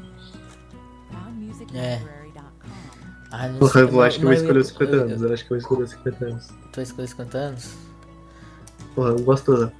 É. 1.74 2.00
Ah, 3.32 3.48
não 3.48 3.58
Porra, 3.58 3.72
sei, 3.72 3.84
eu 3.84 4.02
acho 4.04 4.20
que 4.20 4.26
eu 4.26 4.28
vou 4.30 4.34
escolher 4.38 4.60
os 4.60 4.68
eu- 4.68 4.74
50 4.74 4.96
eu- 4.96 5.02
anos. 5.04 5.22
Eu 5.24 5.34
acho 5.34 5.44
que 5.44 5.54
eu 5.54 5.58
vou 5.58 5.58
escolher 5.58 5.84
os 5.84 5.89
50 5.89 6.26
anos. 6.26 6.48
Tu 6.48 6.76
vai 6.76 6.84
escolher 6.84 7.08
50 7.08 7.38
anos? 7.38 7.70
Porra, 8.94 9.10
eu 9.10 9.20
gosto 9.24 9.72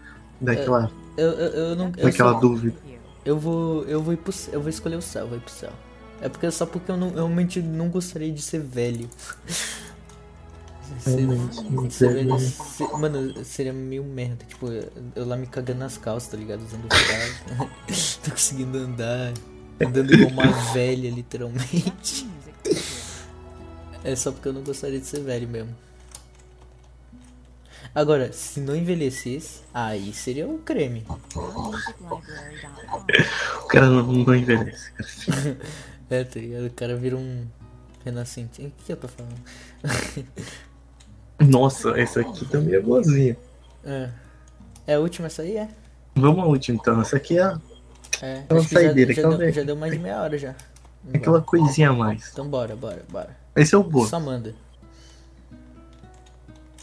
daquela, 0.42 0.92
Eu, 1.16 1.30
eu, 1.34 1.52
eu 1.70 1.76
não. 1.76 1.86
Eu, 1.96 2.06
daquela 2.06 2.34
só- 2.34 2.40
dúvida. 2.40 2.76
eu 3.24 3.38
vou. 3.38 3.84
Eu 3.84 4.02
vou 4.02 4.14
ir 4.14 4.18
pro 4.18 4.32
céu. 4.32 4.56
Eu 4.56 4.62
vou 4.62 4.70
escolher 4.70 4.96
o 4.96 5.02
céu, 5.04 5.22
eu 5.24 5.28
vou 5.28 5.38
ir 5.38 5.42
pro 5.42 5.52
céu. 5.54 5.72
É 6.20 6.28
porque 6.30 6.50
só 6.50 6.66
porque 6.66 6.90
eu, 6.92 6.98
não, 6.98 7.10
eu 7.10 7.14
realmente 7.16 7.62
não 7.62 7.90
gostaria 7.90 8.32
de 8.32 8.42
ser 8.42 8.60
velho. 8.60 9.08
Realmente, 11.06 11.93
ser 11.93 12.91
mano, 12.98 13.46
seria 13.46 13.74
meio 13.74 14.04
merda. 14.04 14.46
Tipo, 14.46 14.67
eu, 14.67 15.26
lá 15.26 15.36
me 15.36 15.48
cagando 15.48 15.80
nas 15.80 15.98
calças, 15.98 16.30
tá 16.30 16.38
ligado? 16.38 16.62
Usando 16.62 16.88
fralda. 16.93 17.72
Tô 18.24 18.32
conseguindo 18.32 18.78
andar. 18.78 19.34
Andando 19.80 20.13
igual 20.13 20.32
uma 20.32 20.46
velha, 20.74 21.10
literalmente. 21.10 22.28
É 24.04 24.15
só 24.15 24.32
porque 24.32 24.48
eu 24.48 24.54
não 24.54 24.62
gostaria 24.62 25.00
de 25.00 25.06
ser 25.06 25.22
velho 25.22 25.48
mesmo. 25.48 25.76
Agora, 27.96 28.34
se 28.34 28.60
não 28.60 28.76
envelhecesse, 28.76 29.62
aí 29.74 30.13
seria 30.13 30.48
o 30.48 30.58
creme. 30.60 31.06
O 33.62 33.67
cara 33.67 33.88
não, 33.88 34.04
não 34.04 34.36
envelhece. 34.36 34.91
É, 36.10 36.24
tá 36.24 36.39
ligado? 36.39 36.67
O 36.67 36.72
cara 36.72 36.96
vira 36.96 37.17
um 37.17 37.48
renascente. 38.06 38.62
O 38.62 38.72
que 38.86 38.91
eu 38.91 38.98
tô 38.98 39.08
falando? 39.08 39.41
Nossa, 41.47 41.89
essa 41.99 42.21
aqui 42.21 42.45
também 42.45 42.75
é 42.75 42.79
boazinha. 42.79 43.38
É. 43.86 44.10
É 44.88 44.93
a 44.95 44.99
última 44.99 45.27
essa 45.27 45.41
aí, 45.41 45.58
é? 45.58 45.69
Vamos 46.15 46.43
à 46.43 46.45
última 46.47 46.77
então. 46.79 47.01
Essa 47.01 47.17
aqui 47.17 47.38
é 47.39 47.56
É. 48.21 48.39
Aquela 48.39 48.60
acho 48.60 48.69
que 48.69 48.75
já, 48.75 48.82
saideira, 48.82 49.13
já, 49.13 49.21
aquela 49.21 49.38
deu, 49.38 49.51
já 49.51 49.63
deu 49.63 49.75
mais 49.75 49.93
de 49.93 49.99
meia 49.99 50.21
hora 50.21 50.38
já. 50.38 50.56
Vambora. 51.03 51.17
aquela 51.17 51.41
coisinha 51.41 51.89
a 51.89 51.93
mais. 51.93 52.29
Então 52.32 52.47
bora, 52.47 52.75
bora, 52.75 53.03
bora. 53.10 53.36
Esse 53.56 53.75
é 53.75 53.77
o 53.77 53.84
bônus. 53.84 54.10
Só 54.10 54.19
manda. 54.19 54.53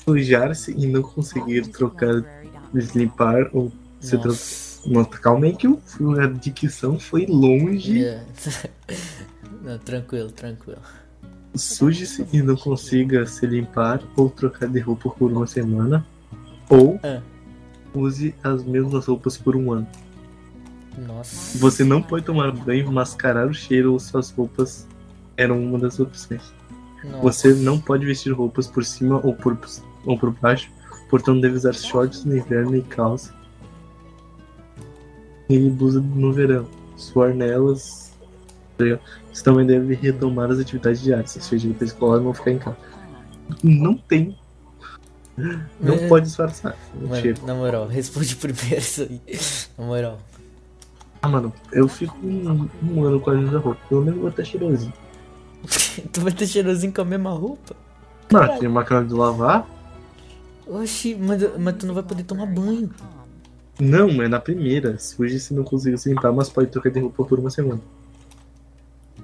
Sujar-se 0.04 0.72
e 0.72 0.86
não 0.86 1.02
conseguir 1.02 1.66
trocar, 1.68 2.22
deslimpar 2.72 3.48
ou 3.52 3.70
se. 4.00 4.16
Nossa. 4.16 4.70
Calma 5.20 5.44
aí 5.44 5.54
que 5.54 5.68
o- 5.68 5.78
a 6.18 6.26
dicção 6.26 6.98
foi 6.98 7.26
longe. 7.26 8.02
É. 8.04 8.24
Não, 9.62 9.78
tranquilo, 9.78 10.30
tranquilo. 10.32 10.80
Suje-se 11.54 12.26
e 12.32 12.42
não 12.42 12.56
consiga 12.56 13.26
se 13.26 13.46
limpar 13.46 14.00
ou 14.16 14.30
trocar 14.30 14.68
de 14.68 14.78
roupa 14.80 15.10
por 15.10 15.32
uma 15.32 15.46
semana. 15.46 16.06
Ou 16.68 16.98
É. 17.02 17.20
use 17.94 18.34
as 18.42 18.62
mesmas 18.62 19.06
roupas 19.06 19.36
por 19.36 19.56
um 19.56 19.72
ano. 19.72 19.86
Nossa. 21.06 21.58
Você 21.58 21.82
não 21.84 22.02
pode 22.02 22.24
tomar 22.24 22.52
banho, 22.52 22.90
mascarar 22.92 23.48
o 23.48 23.54
cheiro 23.54 23.92
ou 23.92 23.98
suas 23.98 24.30
roupas 24.30 24.86
eram 25.36 25.62
uma 25.62 25.78
das 25.78 25.98
opções. 25.98 26.52
Nossa. 27.04 27.22
Você 27.22 27.54
não 27.54 27.80
pode 27.80 28.04
vestir 28.04 28.32
roupas 28.32 28.66
por 28.66 28.84
cima 28.84 29.20
ou 29.24 29.34
por, 29.34 29.58
ou 30.04 30.18
por 30.18 30.30
baixo, 30.32 30.70
portanto 31.08 31.40
deve 31.40 31.56
usar 31.56 31.72
shorts 31.72 32.24
no 32.24 32.36
inverno 32.36 32.76
e 32.76 32.82
calça. 32.82 33.34
E 35.48 35.68
blusa 35.70 36.00
no 36.00 36.32
verão. 36.32 36.68
Suar 36.96 37.34
nelas. 37.34 38.09
Você 39.32 39.42
também 39.44 39.66
deve 39.66 39.94
retomar 39.94 40.50
as 40.50 40.58
atividades 40.58 41.00
diárias, 41.02 41.36
ou 41.36 41.42
seja, 41.42 41.68
ir 41.68 41.74
pra 41.74 41.86
escola 41.86 42.20
e 42.20 42.24
não 42.24 42.34
ficar 42.34 42.50
em 42.50 42.58
casa. 42.58 42.76
Não 43.62 43.96
tem. 43.96 44.36
Não 45.80 45.94
É. 45.94 46.08
pode 46.08 46.26
disfarçar. 46.26 46.76
Mano, 46.94 47.34
na 47.46 47.54
moral, 47.54 47.86
responde 47.86 48.36
primeiro 48.36 48.78
isso 48.78 49.02
aí. 49.02 49.20
Na 49.78 49.86
moral. 49.86 50.18
Ah, 51.22 51.28
mano, 51.28 51.52
eu 51.72 51.86
fico 51.88 52.16
um, 52.22 52.68
um 52.82 53.04
ano 53.04 53.20
com 53.20 53.30
a 53.30 53.34
mesma 53.34 53.58
roupa. 53.58 53.80
Pelo 53.88 54.00
menos 54.00 54.16
eu 54.16 54.20
vou 54.22 54.30
estar 54.30 54.44
cheirosinho. 54.44 54.92
tu 56.12 56.20
vai 56.20 56.32
ter 56.32 56.46
cheirosinho 56.46 56.92
com 56.92 57.02
a 57.02 57.04
mesma 57.04 57.30
roupa? 57.30 57.76
Não, 58.32 58.58
tem 58.58 58.68
máquina 58.68 59.04
de 59.04 59.12
lavar? 59.12 59.66
Oxi, 60.66 61.14
mas, 61.16 61.42
mas 61.58 61.74
tu 61.76 61.86
não 61.86 61.94
vai 61.94 62.02
poder 62.02 62.22
tomar 62.22 62.46
banho. 62.46 62.90
Não, 63.78 64.22
é 64.22 64.28
na 64.28 64.38
primeira. 64.38 64.98
Se 64.98 65.52
não 65.52 65.64
conseguir 65.64 65.98
se 65.98 66.08
limpar, 66.08 66.32
mas 66.32 66.48
pode 66.48 66.68
trocar 66.68 66.90
de 66.90 67.00
roupa 67.00 67.24
por 67.24 67.38
uma 67.38 67.50
semana. 67.50 67.80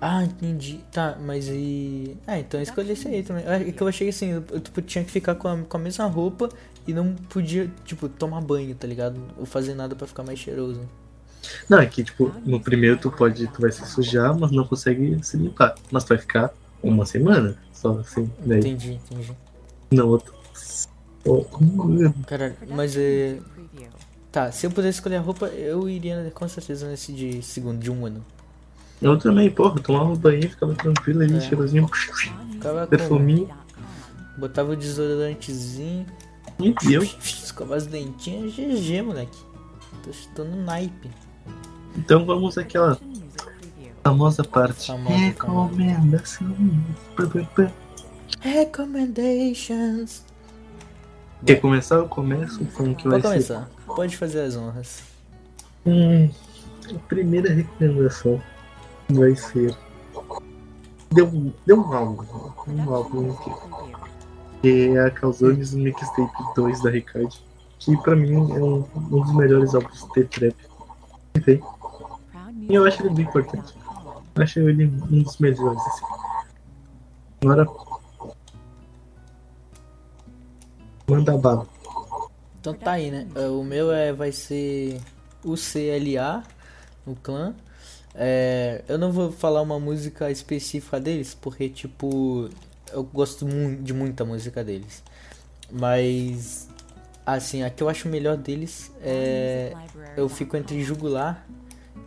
Ah, 0.00 0.24
entendi. 0.24 0.80
Tá, 0.92 1.16
mas 1.20 1.48
e. 1.48 2.16
Ah, 2.26 2.38
então 2.38 2.60
eu 2.60 2.64
escolhi 2.64 2.92
esse 2.92 3.08
aí 3.08 3.22
também. 3.22 3.44
É 3.46 3.72
que 3.72 3.82
eu 3.82 3.88
achei 3.88 4.08
assim, 4.08 4.30
eu, 4.30 4.60
tipo, 4.60 4.82
tinha 4.82 5.04
que 5.04 5.10
ficar 5.10 5.34
com 5.34 5.48
a, 5.48 5.58
com 5.58 5.76
a 5.76 5.80
mesma 5.80 6.06
roupa 6.06 6.48
e 6.86 6.92
não 6.92 7.14
podia, 7.14 7.70
tipo, 7.84 8.08
tomar 8.08 8.40
banho, 8.40 8.74
tá 8.74 8.86
ligado? 8.86 9.20
Ou 9.36 9.46
fazer 9.46 9.74
nada 9.74 9.94
pra 9.94 10.06
ficar 10.06 10.22
mais 10.22 10.38
cheiroso. 10.38 10.80
Não, 11.68 11.78
é 11.78 11.86
que 11.86 12.02
tipo, 12.02 12.32
no 12.44 12.60
primeiro 12.60 12.96
tu 12.98 13.10
pode, 13.10 13.46
tu 13.48 13.60
vai 13.60 13.70
se 13.70 13.86
sujar, 13.86 14.36
mas 14.36 14.50
não 14.50 14.66
consegue 14.66 15.18
se 15.22 15.36
limpar. 15.36 15.74
Mas 15.90 16.04
tu 16.04 16.08
vai 16.08 16.18
ficar 16.18 16.52
uma 16.82 17.06
semana 17.06 17.56
só 17.72 17.98
assim, 17.98 18.30
daí. 18.44 18.58
Entendi, 18.58 18.94
entendi. 18.94 19.32
No 19.90 20.08
outro. 20.08 20.34
Oh, 21.24 21.44
Caralho, 22.26 22.56
mas 22.68 22.96
é. 22.96 23.38
Tá, 24.30 24.52
se 24.52 24.66
eu 24.66 24.70
pudesse 24.70 24.98
escolher 24.98 25.16
a 25.16 25.20
roupa, 25.20 25.46
eu 25.46 25.88
iria 25.88 26.30
com 26.34 26.46
certeza 26.46 26.88
nesse 26.88 27.12
de 27.12 27.42
segundo, 27.42 27.78
de 27.78 27.90
um 27.90 28.04
ano. 28.06 28.24
Eu 29.00 29.18
também, 29.18 29.50
porra, 29.50 29.78
tomava 29.80 30.14
banho, 30.16 30.42
ficava 30.48 30.74
tranquilo 30.74 31.22
ali, 31.22 31.36
É. 31.36 31.40
com. 31.40 31.88
Perfuminho. 32.88 33.48
Botava 34.38 34.72
o 34.72 34.76
desodorantezinho, 34.76 36.06
E 36.58 36.72
deu. 36.86 37.02
escovava 37.02 37.76
as 37.76 37.86
dentinhas, 37.86 38.52
GG, 38.54 39.02
moleque. 39.02 39.38
Tô, 40.34 40.44
no 40.44 40.62
naipe. 40.64 41.10
Então 41.96 42.24
vamos 42.24 42.56
àquela 42.58 42.98
famosa 44.04 44.44
parte. 44.44 44.86
Famosa, 44.86 45.34
pá. 45.34 45.44
Recommendations. 48.40 50.24
Quer 51.44 51.56
começar? 51.60 51.96
Eu 51.96 52.08
começo 52.08 52.64
com 52.66 52.90
o 52.90 52.94
que 52.94 53.08
vai 53.08 53.20
Pode 53.20 53.42
ser. 53.44 53.54
começar. 53.54 53.70
Pode 53.86 54.16
fazer 54.16 54.40
as 54.40 54.56
honras. 54.56 55.02
Hum, 55.84 56.28
a 56.94 56.98
primeira 57.08 57.52
recomendação 57.52 58.40
vai 59.10 59.34
ser. 59.36 59.76
Deu, 61.12 61.52
deu 61.64 61.80
um 61.80 61.92
álbum. 61.92 62.52
Um 62.68 62.94
álbum 62.94 63.34
que, 63.36 63.50
que 64.62 64.96
é 64.96 65.06
a 65.06 65.10
Calzones 65.10 65.74
Mixtape 65.74 66.54
2 66.54 66.82
da 66.82 66.90
Ricard. 66.90 67.40
Que 67.78 67.96
pra 67.98 68.16
mim 68.16 68.34
é 68.52 68.62
um, 68.62 68.84
um 68.96 69.20
dos 69.20 69.34
melhores 69.34 69.74
álbuns 69.74 70.06
de 70.14 70.24
trap. 70.24 70.56
que 71.34 71.40
tem. 71.40 71.62
E 72.68 72.74
eu 72.74 72.84
acho 72.84 73.02
ele 73.02 73.14
bem 73.14 73.24
importante. 73.24 73.74
Eu 74.34 74.42
acho 74.42 74.60
ele 74.60 74.86
um 74.86 75.22
dos 75.22 75.38
melhores, 75.38 75.80
assim. 75.86 76.04
Agora. 77.42 77.66
Manda 81.08 81.38
bala. 81.38 81.66
Então 82.60 82.74
tá 82.74 82.92
aí, 82.92 83.12
né? 83.12 83.28
O 83.48 83.62
meu 83.62 83.92
é, 83.92 84.12
vai 84.12 84.32
ser 84.32 85.00
o 85.44 85.54
CLA, 85.54 86.42
o 87.06 87.14
clã. 87.14 87.54
É, 88.18 88.82
eu 88.88 88.96
não 88.98 89.12
vou 89.12 89.30
falar 89.30 89.60
uma 89.60 89.78
música 89.78 90.30
específica 90.30 90.98
deles, 90.98 91.36
porque, 91.40 91.68
tipo, 91.68 92.48
eu 92.92 93.04
gosto 93.04 93.46
de 93.82 93.92
muita 93.92 94.24
música 94.24 94.64
deles. 94.64 95.02
Mas, 95.70 96.68
assim, 97.26 97.62
a 97.62 97.70
que 97.70 97.82
eu 97.82 97.88
acho 97.88 98.08
melhor 98.08 98.36
deles 98.36 98.90
é. 99.02 99.72
Eu 100.16 100.28
fico 100.28 100.56
entre 100.56 100.82
Jugular 100.82 101.44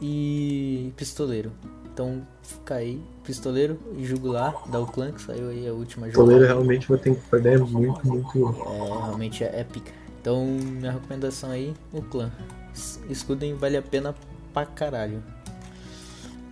e 0.01 0.91
Pistoleiro. 0.95 1.51
Então, 1.93 2.25
fica 2.41 2.75
aí, 2.75 3.01
Pistoleiro 3.23 3.77
e 3.97 4.05
Jugular, 4.05 4.55
da 4.69 4.79
o 4.79 4.87
clã, 4.87 5.11
que 5.11 5.21
saiu 5.21 5.49
aí 5.49 5.67
a 5.67 5.73
última 5.73 6.09
jogada. 6.09 6.45
realmente 6.47 6.87
vou 6.87 6.97
ter 6.97 7.13
que 7.13 7.21
perder 7.29 7.55
é 7.55 7.57
muito, 7.57 8.07
muito. 8.07 8.55
É, 8.65 9.03
realmente 9.05 9.43
é, 9.43 9.59
é 9.59 9.63
pica. 9.65 9.91
Então, 10.21 10.45
minha 10.45 10.91
recomendação 10.93 11.51
aí, 11.51 11.73
o 11.91 12.01
clã. 12.01 12.31
Es- 12.73 12.99
Escudem 13.09 13.53
vale 13.55 13.75
a 13.77 13.81
pena 13.81 14.15
pra 14.53 14.65
caralho. 14.65 15.21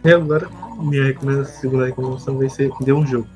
E 0.08 0.14
agora, 0.14 0.49
minha 0.80 1.03
recomendação, 1.03 1.60
segunda 1.60 1.86
recomendação 1.88 2.38
vai 2.38 2.47
ser 2.47 2.72
de 2.80 2.93
um 2.93 3.05
jogo. 3.05 3.28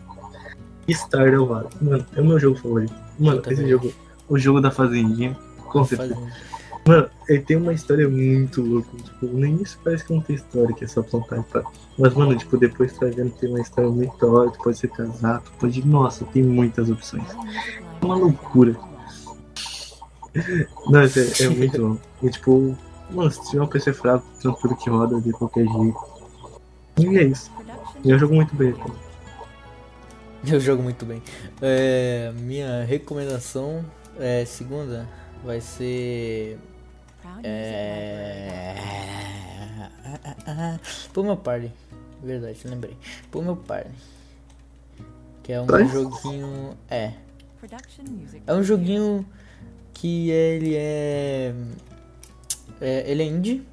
Stardew 0.87 1.45
Valley. 1.45 1.67
Mano, 1.81 2.05
é 2.15 2.21
o 2.21 2.25
meu 2.25 2.39
jogo 2.39 2.57
favorito. 2.57 2.93
Mano, 3.19 3.41
esse 3.45 3.67
jogo, 3.67 3.93
o 4.29 4.39
jogo 4.39 4.61
da 4.61 4.71
fazendinha, 4.71 5.37
com 5.65 5.83
certeza. 5.83 6.15
Mano, 6.87 7.09
ele 7.27 7.41
tem 7.41 7.57
uma 7.57 7.73
história 7.73 8.07
muito 8.07 8.61
louca. 8.61 8.87
Tipo, 8.95 9.25
no 9.25 9.45
início 9.45 9.77
parece 9.83 10.05
que 10.05 10.13
não 10.13 10.21
tem 10.21 10.37
história, 10.37 10.73
que 10.73 10.85
é 10.85 10.87
só 10.87 11.03
plantar 11.03 11.39
e 11.39 11.43
pá. 11.43 11.61
Mas, 11.99 12.13
mano, 12.13 12.37
tipo, 12.37 12.57
depois 12.57 12.97
vai 12.97 13.11
vendo 13.11 13.31
tem 13.31 13.49
uma 13.49 13.59
história 13.59 13.89
muito 13.89 14.17
da 14.17 14.31
hora, 14.31 14.51
tu 14.51 14.59
pode 14.63 14.77
ser 14.77 14.87
casado, 14.87 15.43
tu 15.43 15.51
pode. 15.59 15.85
Nossa, 15.85 16.23
tem 16.23 16.41
muitas 16.41 16.89
opções. 16.89 17.29
É 18.01 18.05
uma 18.05 18.15
loucura. 18.15 18.77
Não, 20.87 21.03
isso 21.03 21.19
é, 21.19 21.47
é 21.47 21.49
muito 21.49 21.75
bom. 21.85 21.97
E 22.23 22.29
tipo, 22.29 22.77
mano, 23.09 23.29
se 23.29 23.43
tiver 23.49 23.61
um 23.61 23.67
PC 23.67 23.91
fraco, 23.91 24.25
tranquilo 24.39 24.77
que 24.77 24.89
roda 24.89 25.19
de 25.19 25.33
qualquer 25.33 25.67
jeito. 25.67 26.10
E 26.97 27.17
é 27.17 27.23
isso. 27.23 27.51
E 28.03 28.11
é 28.11 28.15
um 28.15 28.19
jogo 28.19 28.35
muito 28.35 28.55
bem. 28.55 28.75
Eu 30.47 30.59
jogo 30.59 30.81
muito 30.81 31.05
bem. 31.05 31.21
É, 31.61 32.31
minha 32.35 32.83
recomendação 32.83 33.85
é 34.19 34.43
segunda 34.43 35.07
vai 35.43 35.61
ser 35.61 36.57
é 37.43 38.75
pro 41.13 41.23
meu 41.23 41.37
party. 41.37 41.71
Verdade, 42.23 42.59
lembrei. 42.65 42.97
Pro 43.29 43.41
meu 43.41 43.55
party. 43.55 43.89
Que 45.43 45.53
é 45.53 45.61
um 45.61 45.65
Vai? 45.65 45.87
joguinho, 45.87 46.77
é, 46.89 47.13
é 48.45 48.53
um 48.53 48.63
joguinho 48.63 49.25
que 49.93 50.29
ele 50.29 50.75
é, 50.75 51.53
é 52.79 53.11
ele 53.11 53.23
é 53.23 53.25
indie. 53.25 53.63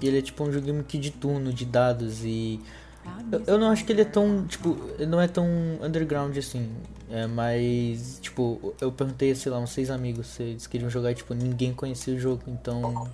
E 0.00 0.06
ele 0.06 0.18
é 0.18 0.22
tipo 0.22 0.44
um 0.44 0.52
joguinho 0.52 0.84
que 0.84 0.98
de 0.98 1.10
turno, 1.10 1.52
de 1.52 1.64
dados 1.64 2.24
e 2.24 2.60
eu, 3.30 3.42
eu 3.46 3.58
não 3.58 3.70
acho 3.70 3.84
que 3.84 3.92
ele 3.92 4.02
é 4.02 4.04
tão, 4.04 4.44
tipo, 4.46 4.76
ele 4.98 5.06
não 5.06 5.20
é 5.20 5.28
tão 5.28 5.46
underground 5.82 6.36
assim. 6.36 6.70
É, 7.10 7.26
mas, 7.26 8.18
tipo, 8.20 8.74
eu 8.80 8.92
perguntei, 8.92 9.34
sei 9.34 9.50
lá, 9.50 9.58
uns 9.58 9.70
seis 9.70 9.90
amigos 9.90 10.26
se 10.26 10.42
eles 10.42 10.66
queriam 10.66 10.90
jogar, 10.90 11.12
e, 11.12 11.14
tipo, 11.14 11.34
ninguém 11.34 11.72
conhecia 11.72 12.14
o 12.14 12.18
jogo. 12.18 12.42
Então, 12.46 13.08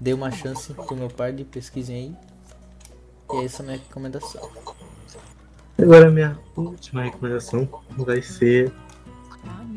dei 0.00 0.14
uma 0.14 0.30
chance 0.30 0.72
pro 0.72 0.96
meu 0.96 1.08
par 1.08 1.32
de 1.32 1.44
pesquisem 1.44 1.96
aí. 1.96 2.16
E 3.32 3.42
é 3.42 3.44
essa 3.44 3.62
a 3.62 3.66
minha 3.66 3.78
recomendação. 3.78 4.48
Agora, 5.78 6.08
a 6.08 6.10
minha 6.10 6.38
última 6.56 7.02
recomendação 7.02 7.68
vai 7.96 8.22
ser 8.22 8.72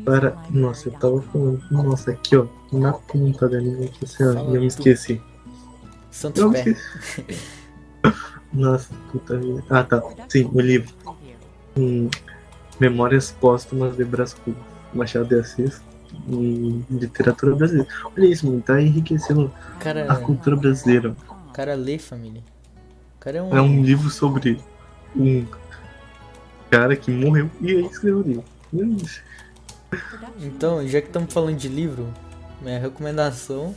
para. 0.04 0.36
Nossa, 0.50 0.88
eu 0.88 0.92
tava 0.92 1.20
falando. 1.22 1.62
Nossa, 1.70 2.12
aqui 2.12 2.36
ó, 2.36 2.46
na 2.72 2.92
ponta 2.92 3.48
da 3.48 3.58
língua 3.58 3.86
aqui, 3.86 4.04
assim, 4.04 4.22
eu 4.24 4.60
me 4.60 4.66
esqueci. 4.66 5.20
Santos 6.10 6.44
Pé. 6.52 6.58
esqueci. 6.70 7.50
Nossa, 8.52 8.92
puta 9.12 9.36
vida. 9.36 9.62
Ah, 9.70 9.84
tá. 9.84 10.02
Sim, 10.28 10.50
o 10.52 10.60
livro. 10.60 10.92
Hum, 11.76 12.08
Memórias 12.80 13.30
Póstumas 13.30 13.96
de 13.96 14.04
Brás 14.04 14.34
Cubas. 14.34 14.62
Machado 14.92 15.28
de 15.28 15.36
Assis. 15.36 15.80
Em 16.28 16.84
literatura 16.90 17.54
brasileira. 17.54 17.88
Olha 18.16 18.26
isso, 18.26 18.46
mano. 18.46 18.60
Tá 18.60 18.80
enriquecendo 18.82 19.52
a 19.76 19.78
Cara, 19.78 20.16
cultura 20.16 20.56
brasileira. 20.56 21.14
cara 21.52 21.74
lê, 21.74 21.98
família. 21.98 22.42
O 23.16 23.20
cara 23.20 23.38
é 23.38 23.42
um. 23.42 23.56
É 23.56 23.62
um 23.62 23.82
livro 23.84 24.10
sobre 24.10 24.58
um 25.14 25.46
cara 26.70 26.96
que 26.96 27.10
morreu 27.10 27.48
e 27.60 27.70
aí 27.70 27.86
escreveu 27.86 28.18
o 28.18 28.22
livro. 28.22 28.44
Então, 30.40 30.86
já 30.86 31.00
que 31.00 31.06
estamos 31.08 31.32
falando 31.32 31.56
de 31.56 31.68
livro, 31.68 32.08
minha 32.60 32.78
recomendação. 32.80 33.74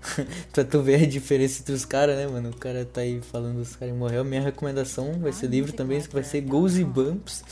pra 0.52 0.64
tu 0.64 0.82
ver 0.82 1.02
a 1.02 1.06
diferença 1.06 1.60
entre 1.60 1.74
os 1.74 1.84
caras, 1.84 2.16
né, 2.16 2.26
mano? 2.26 2.50
O 2.50 2.56
cara 2.56 2.84
tá 2.84 3.00
aí 3.00 3.20
falando 3.20 3.56
dos 3.56 3.76
caras 3.76 3.94
morreu. 3.94 4.24
Minha 4.24 4.42
recomendação 4.42 5.18
vai 5.20 5.32
ser 5.32 5.48
livro 5.48 5.72
também, 5.72 6.00
que 6.00 6.12
vai 6.12 6.24
ser 6.24 6.40
Goals 6.42 6.76
e 6.76 6.84
Bumps. 6.84 7.44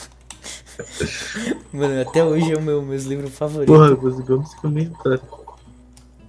mano, 1.72 2.00
até 2.02 2.24
hoje 2.24 2.52
é 2.52 2.56
o 2.56 2.62
meu 2.62 2.82
meus 2.82 3.04
livros 3.04 3.32
favoritos. 3.34 3.74
Porra, 3.74 3.92
os 3.92 4.20
Gomes 4.20 4.52
também 4.60 4.90
tá. 5.02 5.18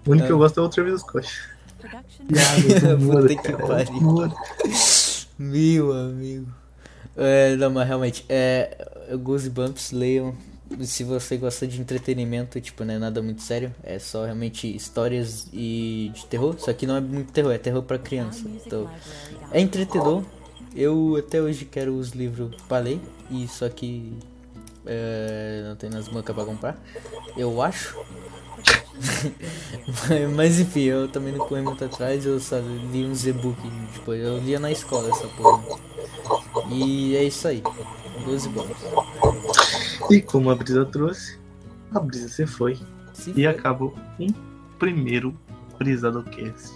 O 0.06 0.12
único 0.12 0.28
que 0.28 0.32
eu 0.32 0.38
gosto 0.38 0.60
é 0.60 0.64
o 0.64 0.70
Travis 0.70 1.02
Scott. 1.02 1.28
Puta 3.06 3.36
que 3.36 3.52
pariu. 3.54 4.32
Meu 5.38 5.92
amigo. 5.92 6.48
É, 7.16 7.56
não, 7.56 7.70
mas 7.72 7.88
realmente, 7.88 8.26
é. 8.30 8.88
Goosebumps, 9.22 9.92
leiam. 9.92 10.36
Se 10.82 11.04
você 11.04 11.38
gosta 11.38 11.66
de 11.68 11.80
entretenimento, 11.80 12.60
tipo, 12.62 12.84
não 12.84 12.94
é 12.94 13.00
nada 13.00 13.22
muito 13.22 13.42
sério. 13.42 13.74
É 13.84 13.98
só 14.00 14.26
realmente 14.26 14.68
histórias 14.76 15.48
e 15.54 16.12
de 16.14 16.26
terror. 16.26 16.56
Só 16.60 16.72
que 16.74 16.86
não 16.86 16.96
é 16.98 17.02
muito 17.02 17.32
terror, 17.32 17.52
é 17.52 17.58
terror 17.58 17.82
pra 17.84 17.98
criança. 17.98 18.44
Então, 18.66 18.90
é 19.52 19.60
entretedor. 19.62 20.24
Eu 20.76 21.16
até 21.18 21.42
hoje 21.42 21.66
quero 21.66 21.96
os 21.98 22.10
livros 22.12 22.54
pra 22.68 22.80
ler. 22.80 23.00
E 23.32 23.48
só 23.48 23.68
que. 23.70 24.14
é, 24.86 25.64
não 25.68 25.76
tem 25.76 25.90
nas 25.90 26.08
bancas 26.08 26.36
pra 26.36 26.46
comprar. 26.46 26.78
Eu 27.36 27.62
acho. 27.62 27.98
Mas- 30.10 30.32
Mas 30.36 30.60
enfim, 30.60 30.82
eu 30.82 31.08
também 31.08 31.32
não 31.34 31.46
corri 31.48 31.62
muito 31.62 31.84
atrás, 31.86 32.26
eu 32.26 32.40
só 32.40 32.58
li 32.58 33.06
uns 33.06 33.26
e-book, 33.28 33.58
tipo, 33.94 34.14
eu 34.14 34.40
lia 34.40 34.60
na 34.60 34.72
escola 34.72 35.10
essa 35.10 35.28
porra. 35.28 35.64
E 36.72 37.16
é 37.16 37.24
isso 37.24 37.48
aí. 37.48 37.62
12 38.26 38.50
bônus. 38.50 38.78
E 40.12 40.22
como 40.22 40.50
a 40.50 40.56
brisa 40.56 40.86
trouxe, 40.86 41.38
a 41.94 42.00
brisa 42.00 42.28
se 42.30 42.46
foi. 42.46 42.78
Se 43.14 43.32
E 43.32 43.34
foi. 43.34 43.46
acabou 43.48 43.94
um 44.20 44.28
primeiro 44.80 45.38
Brisado 45.78 46.24
Cast. 46.24 46.74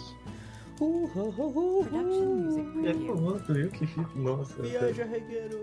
Uh, 0.80 1.06
uh, 1.16 1.34
uh, 1.38 1.42
uh, 1.42 1.88
uh. 1.92 2.84
E 2.84 2.90
acabou, 2.90 3.40
tu 3.40 3.54
viu 3.54 3.70
que 3.70 3.86
fica? 3.86 4.08
Nossa, 4.16 4.62
Viaja, 4.62 5.06
regueiro. 5.06 5.60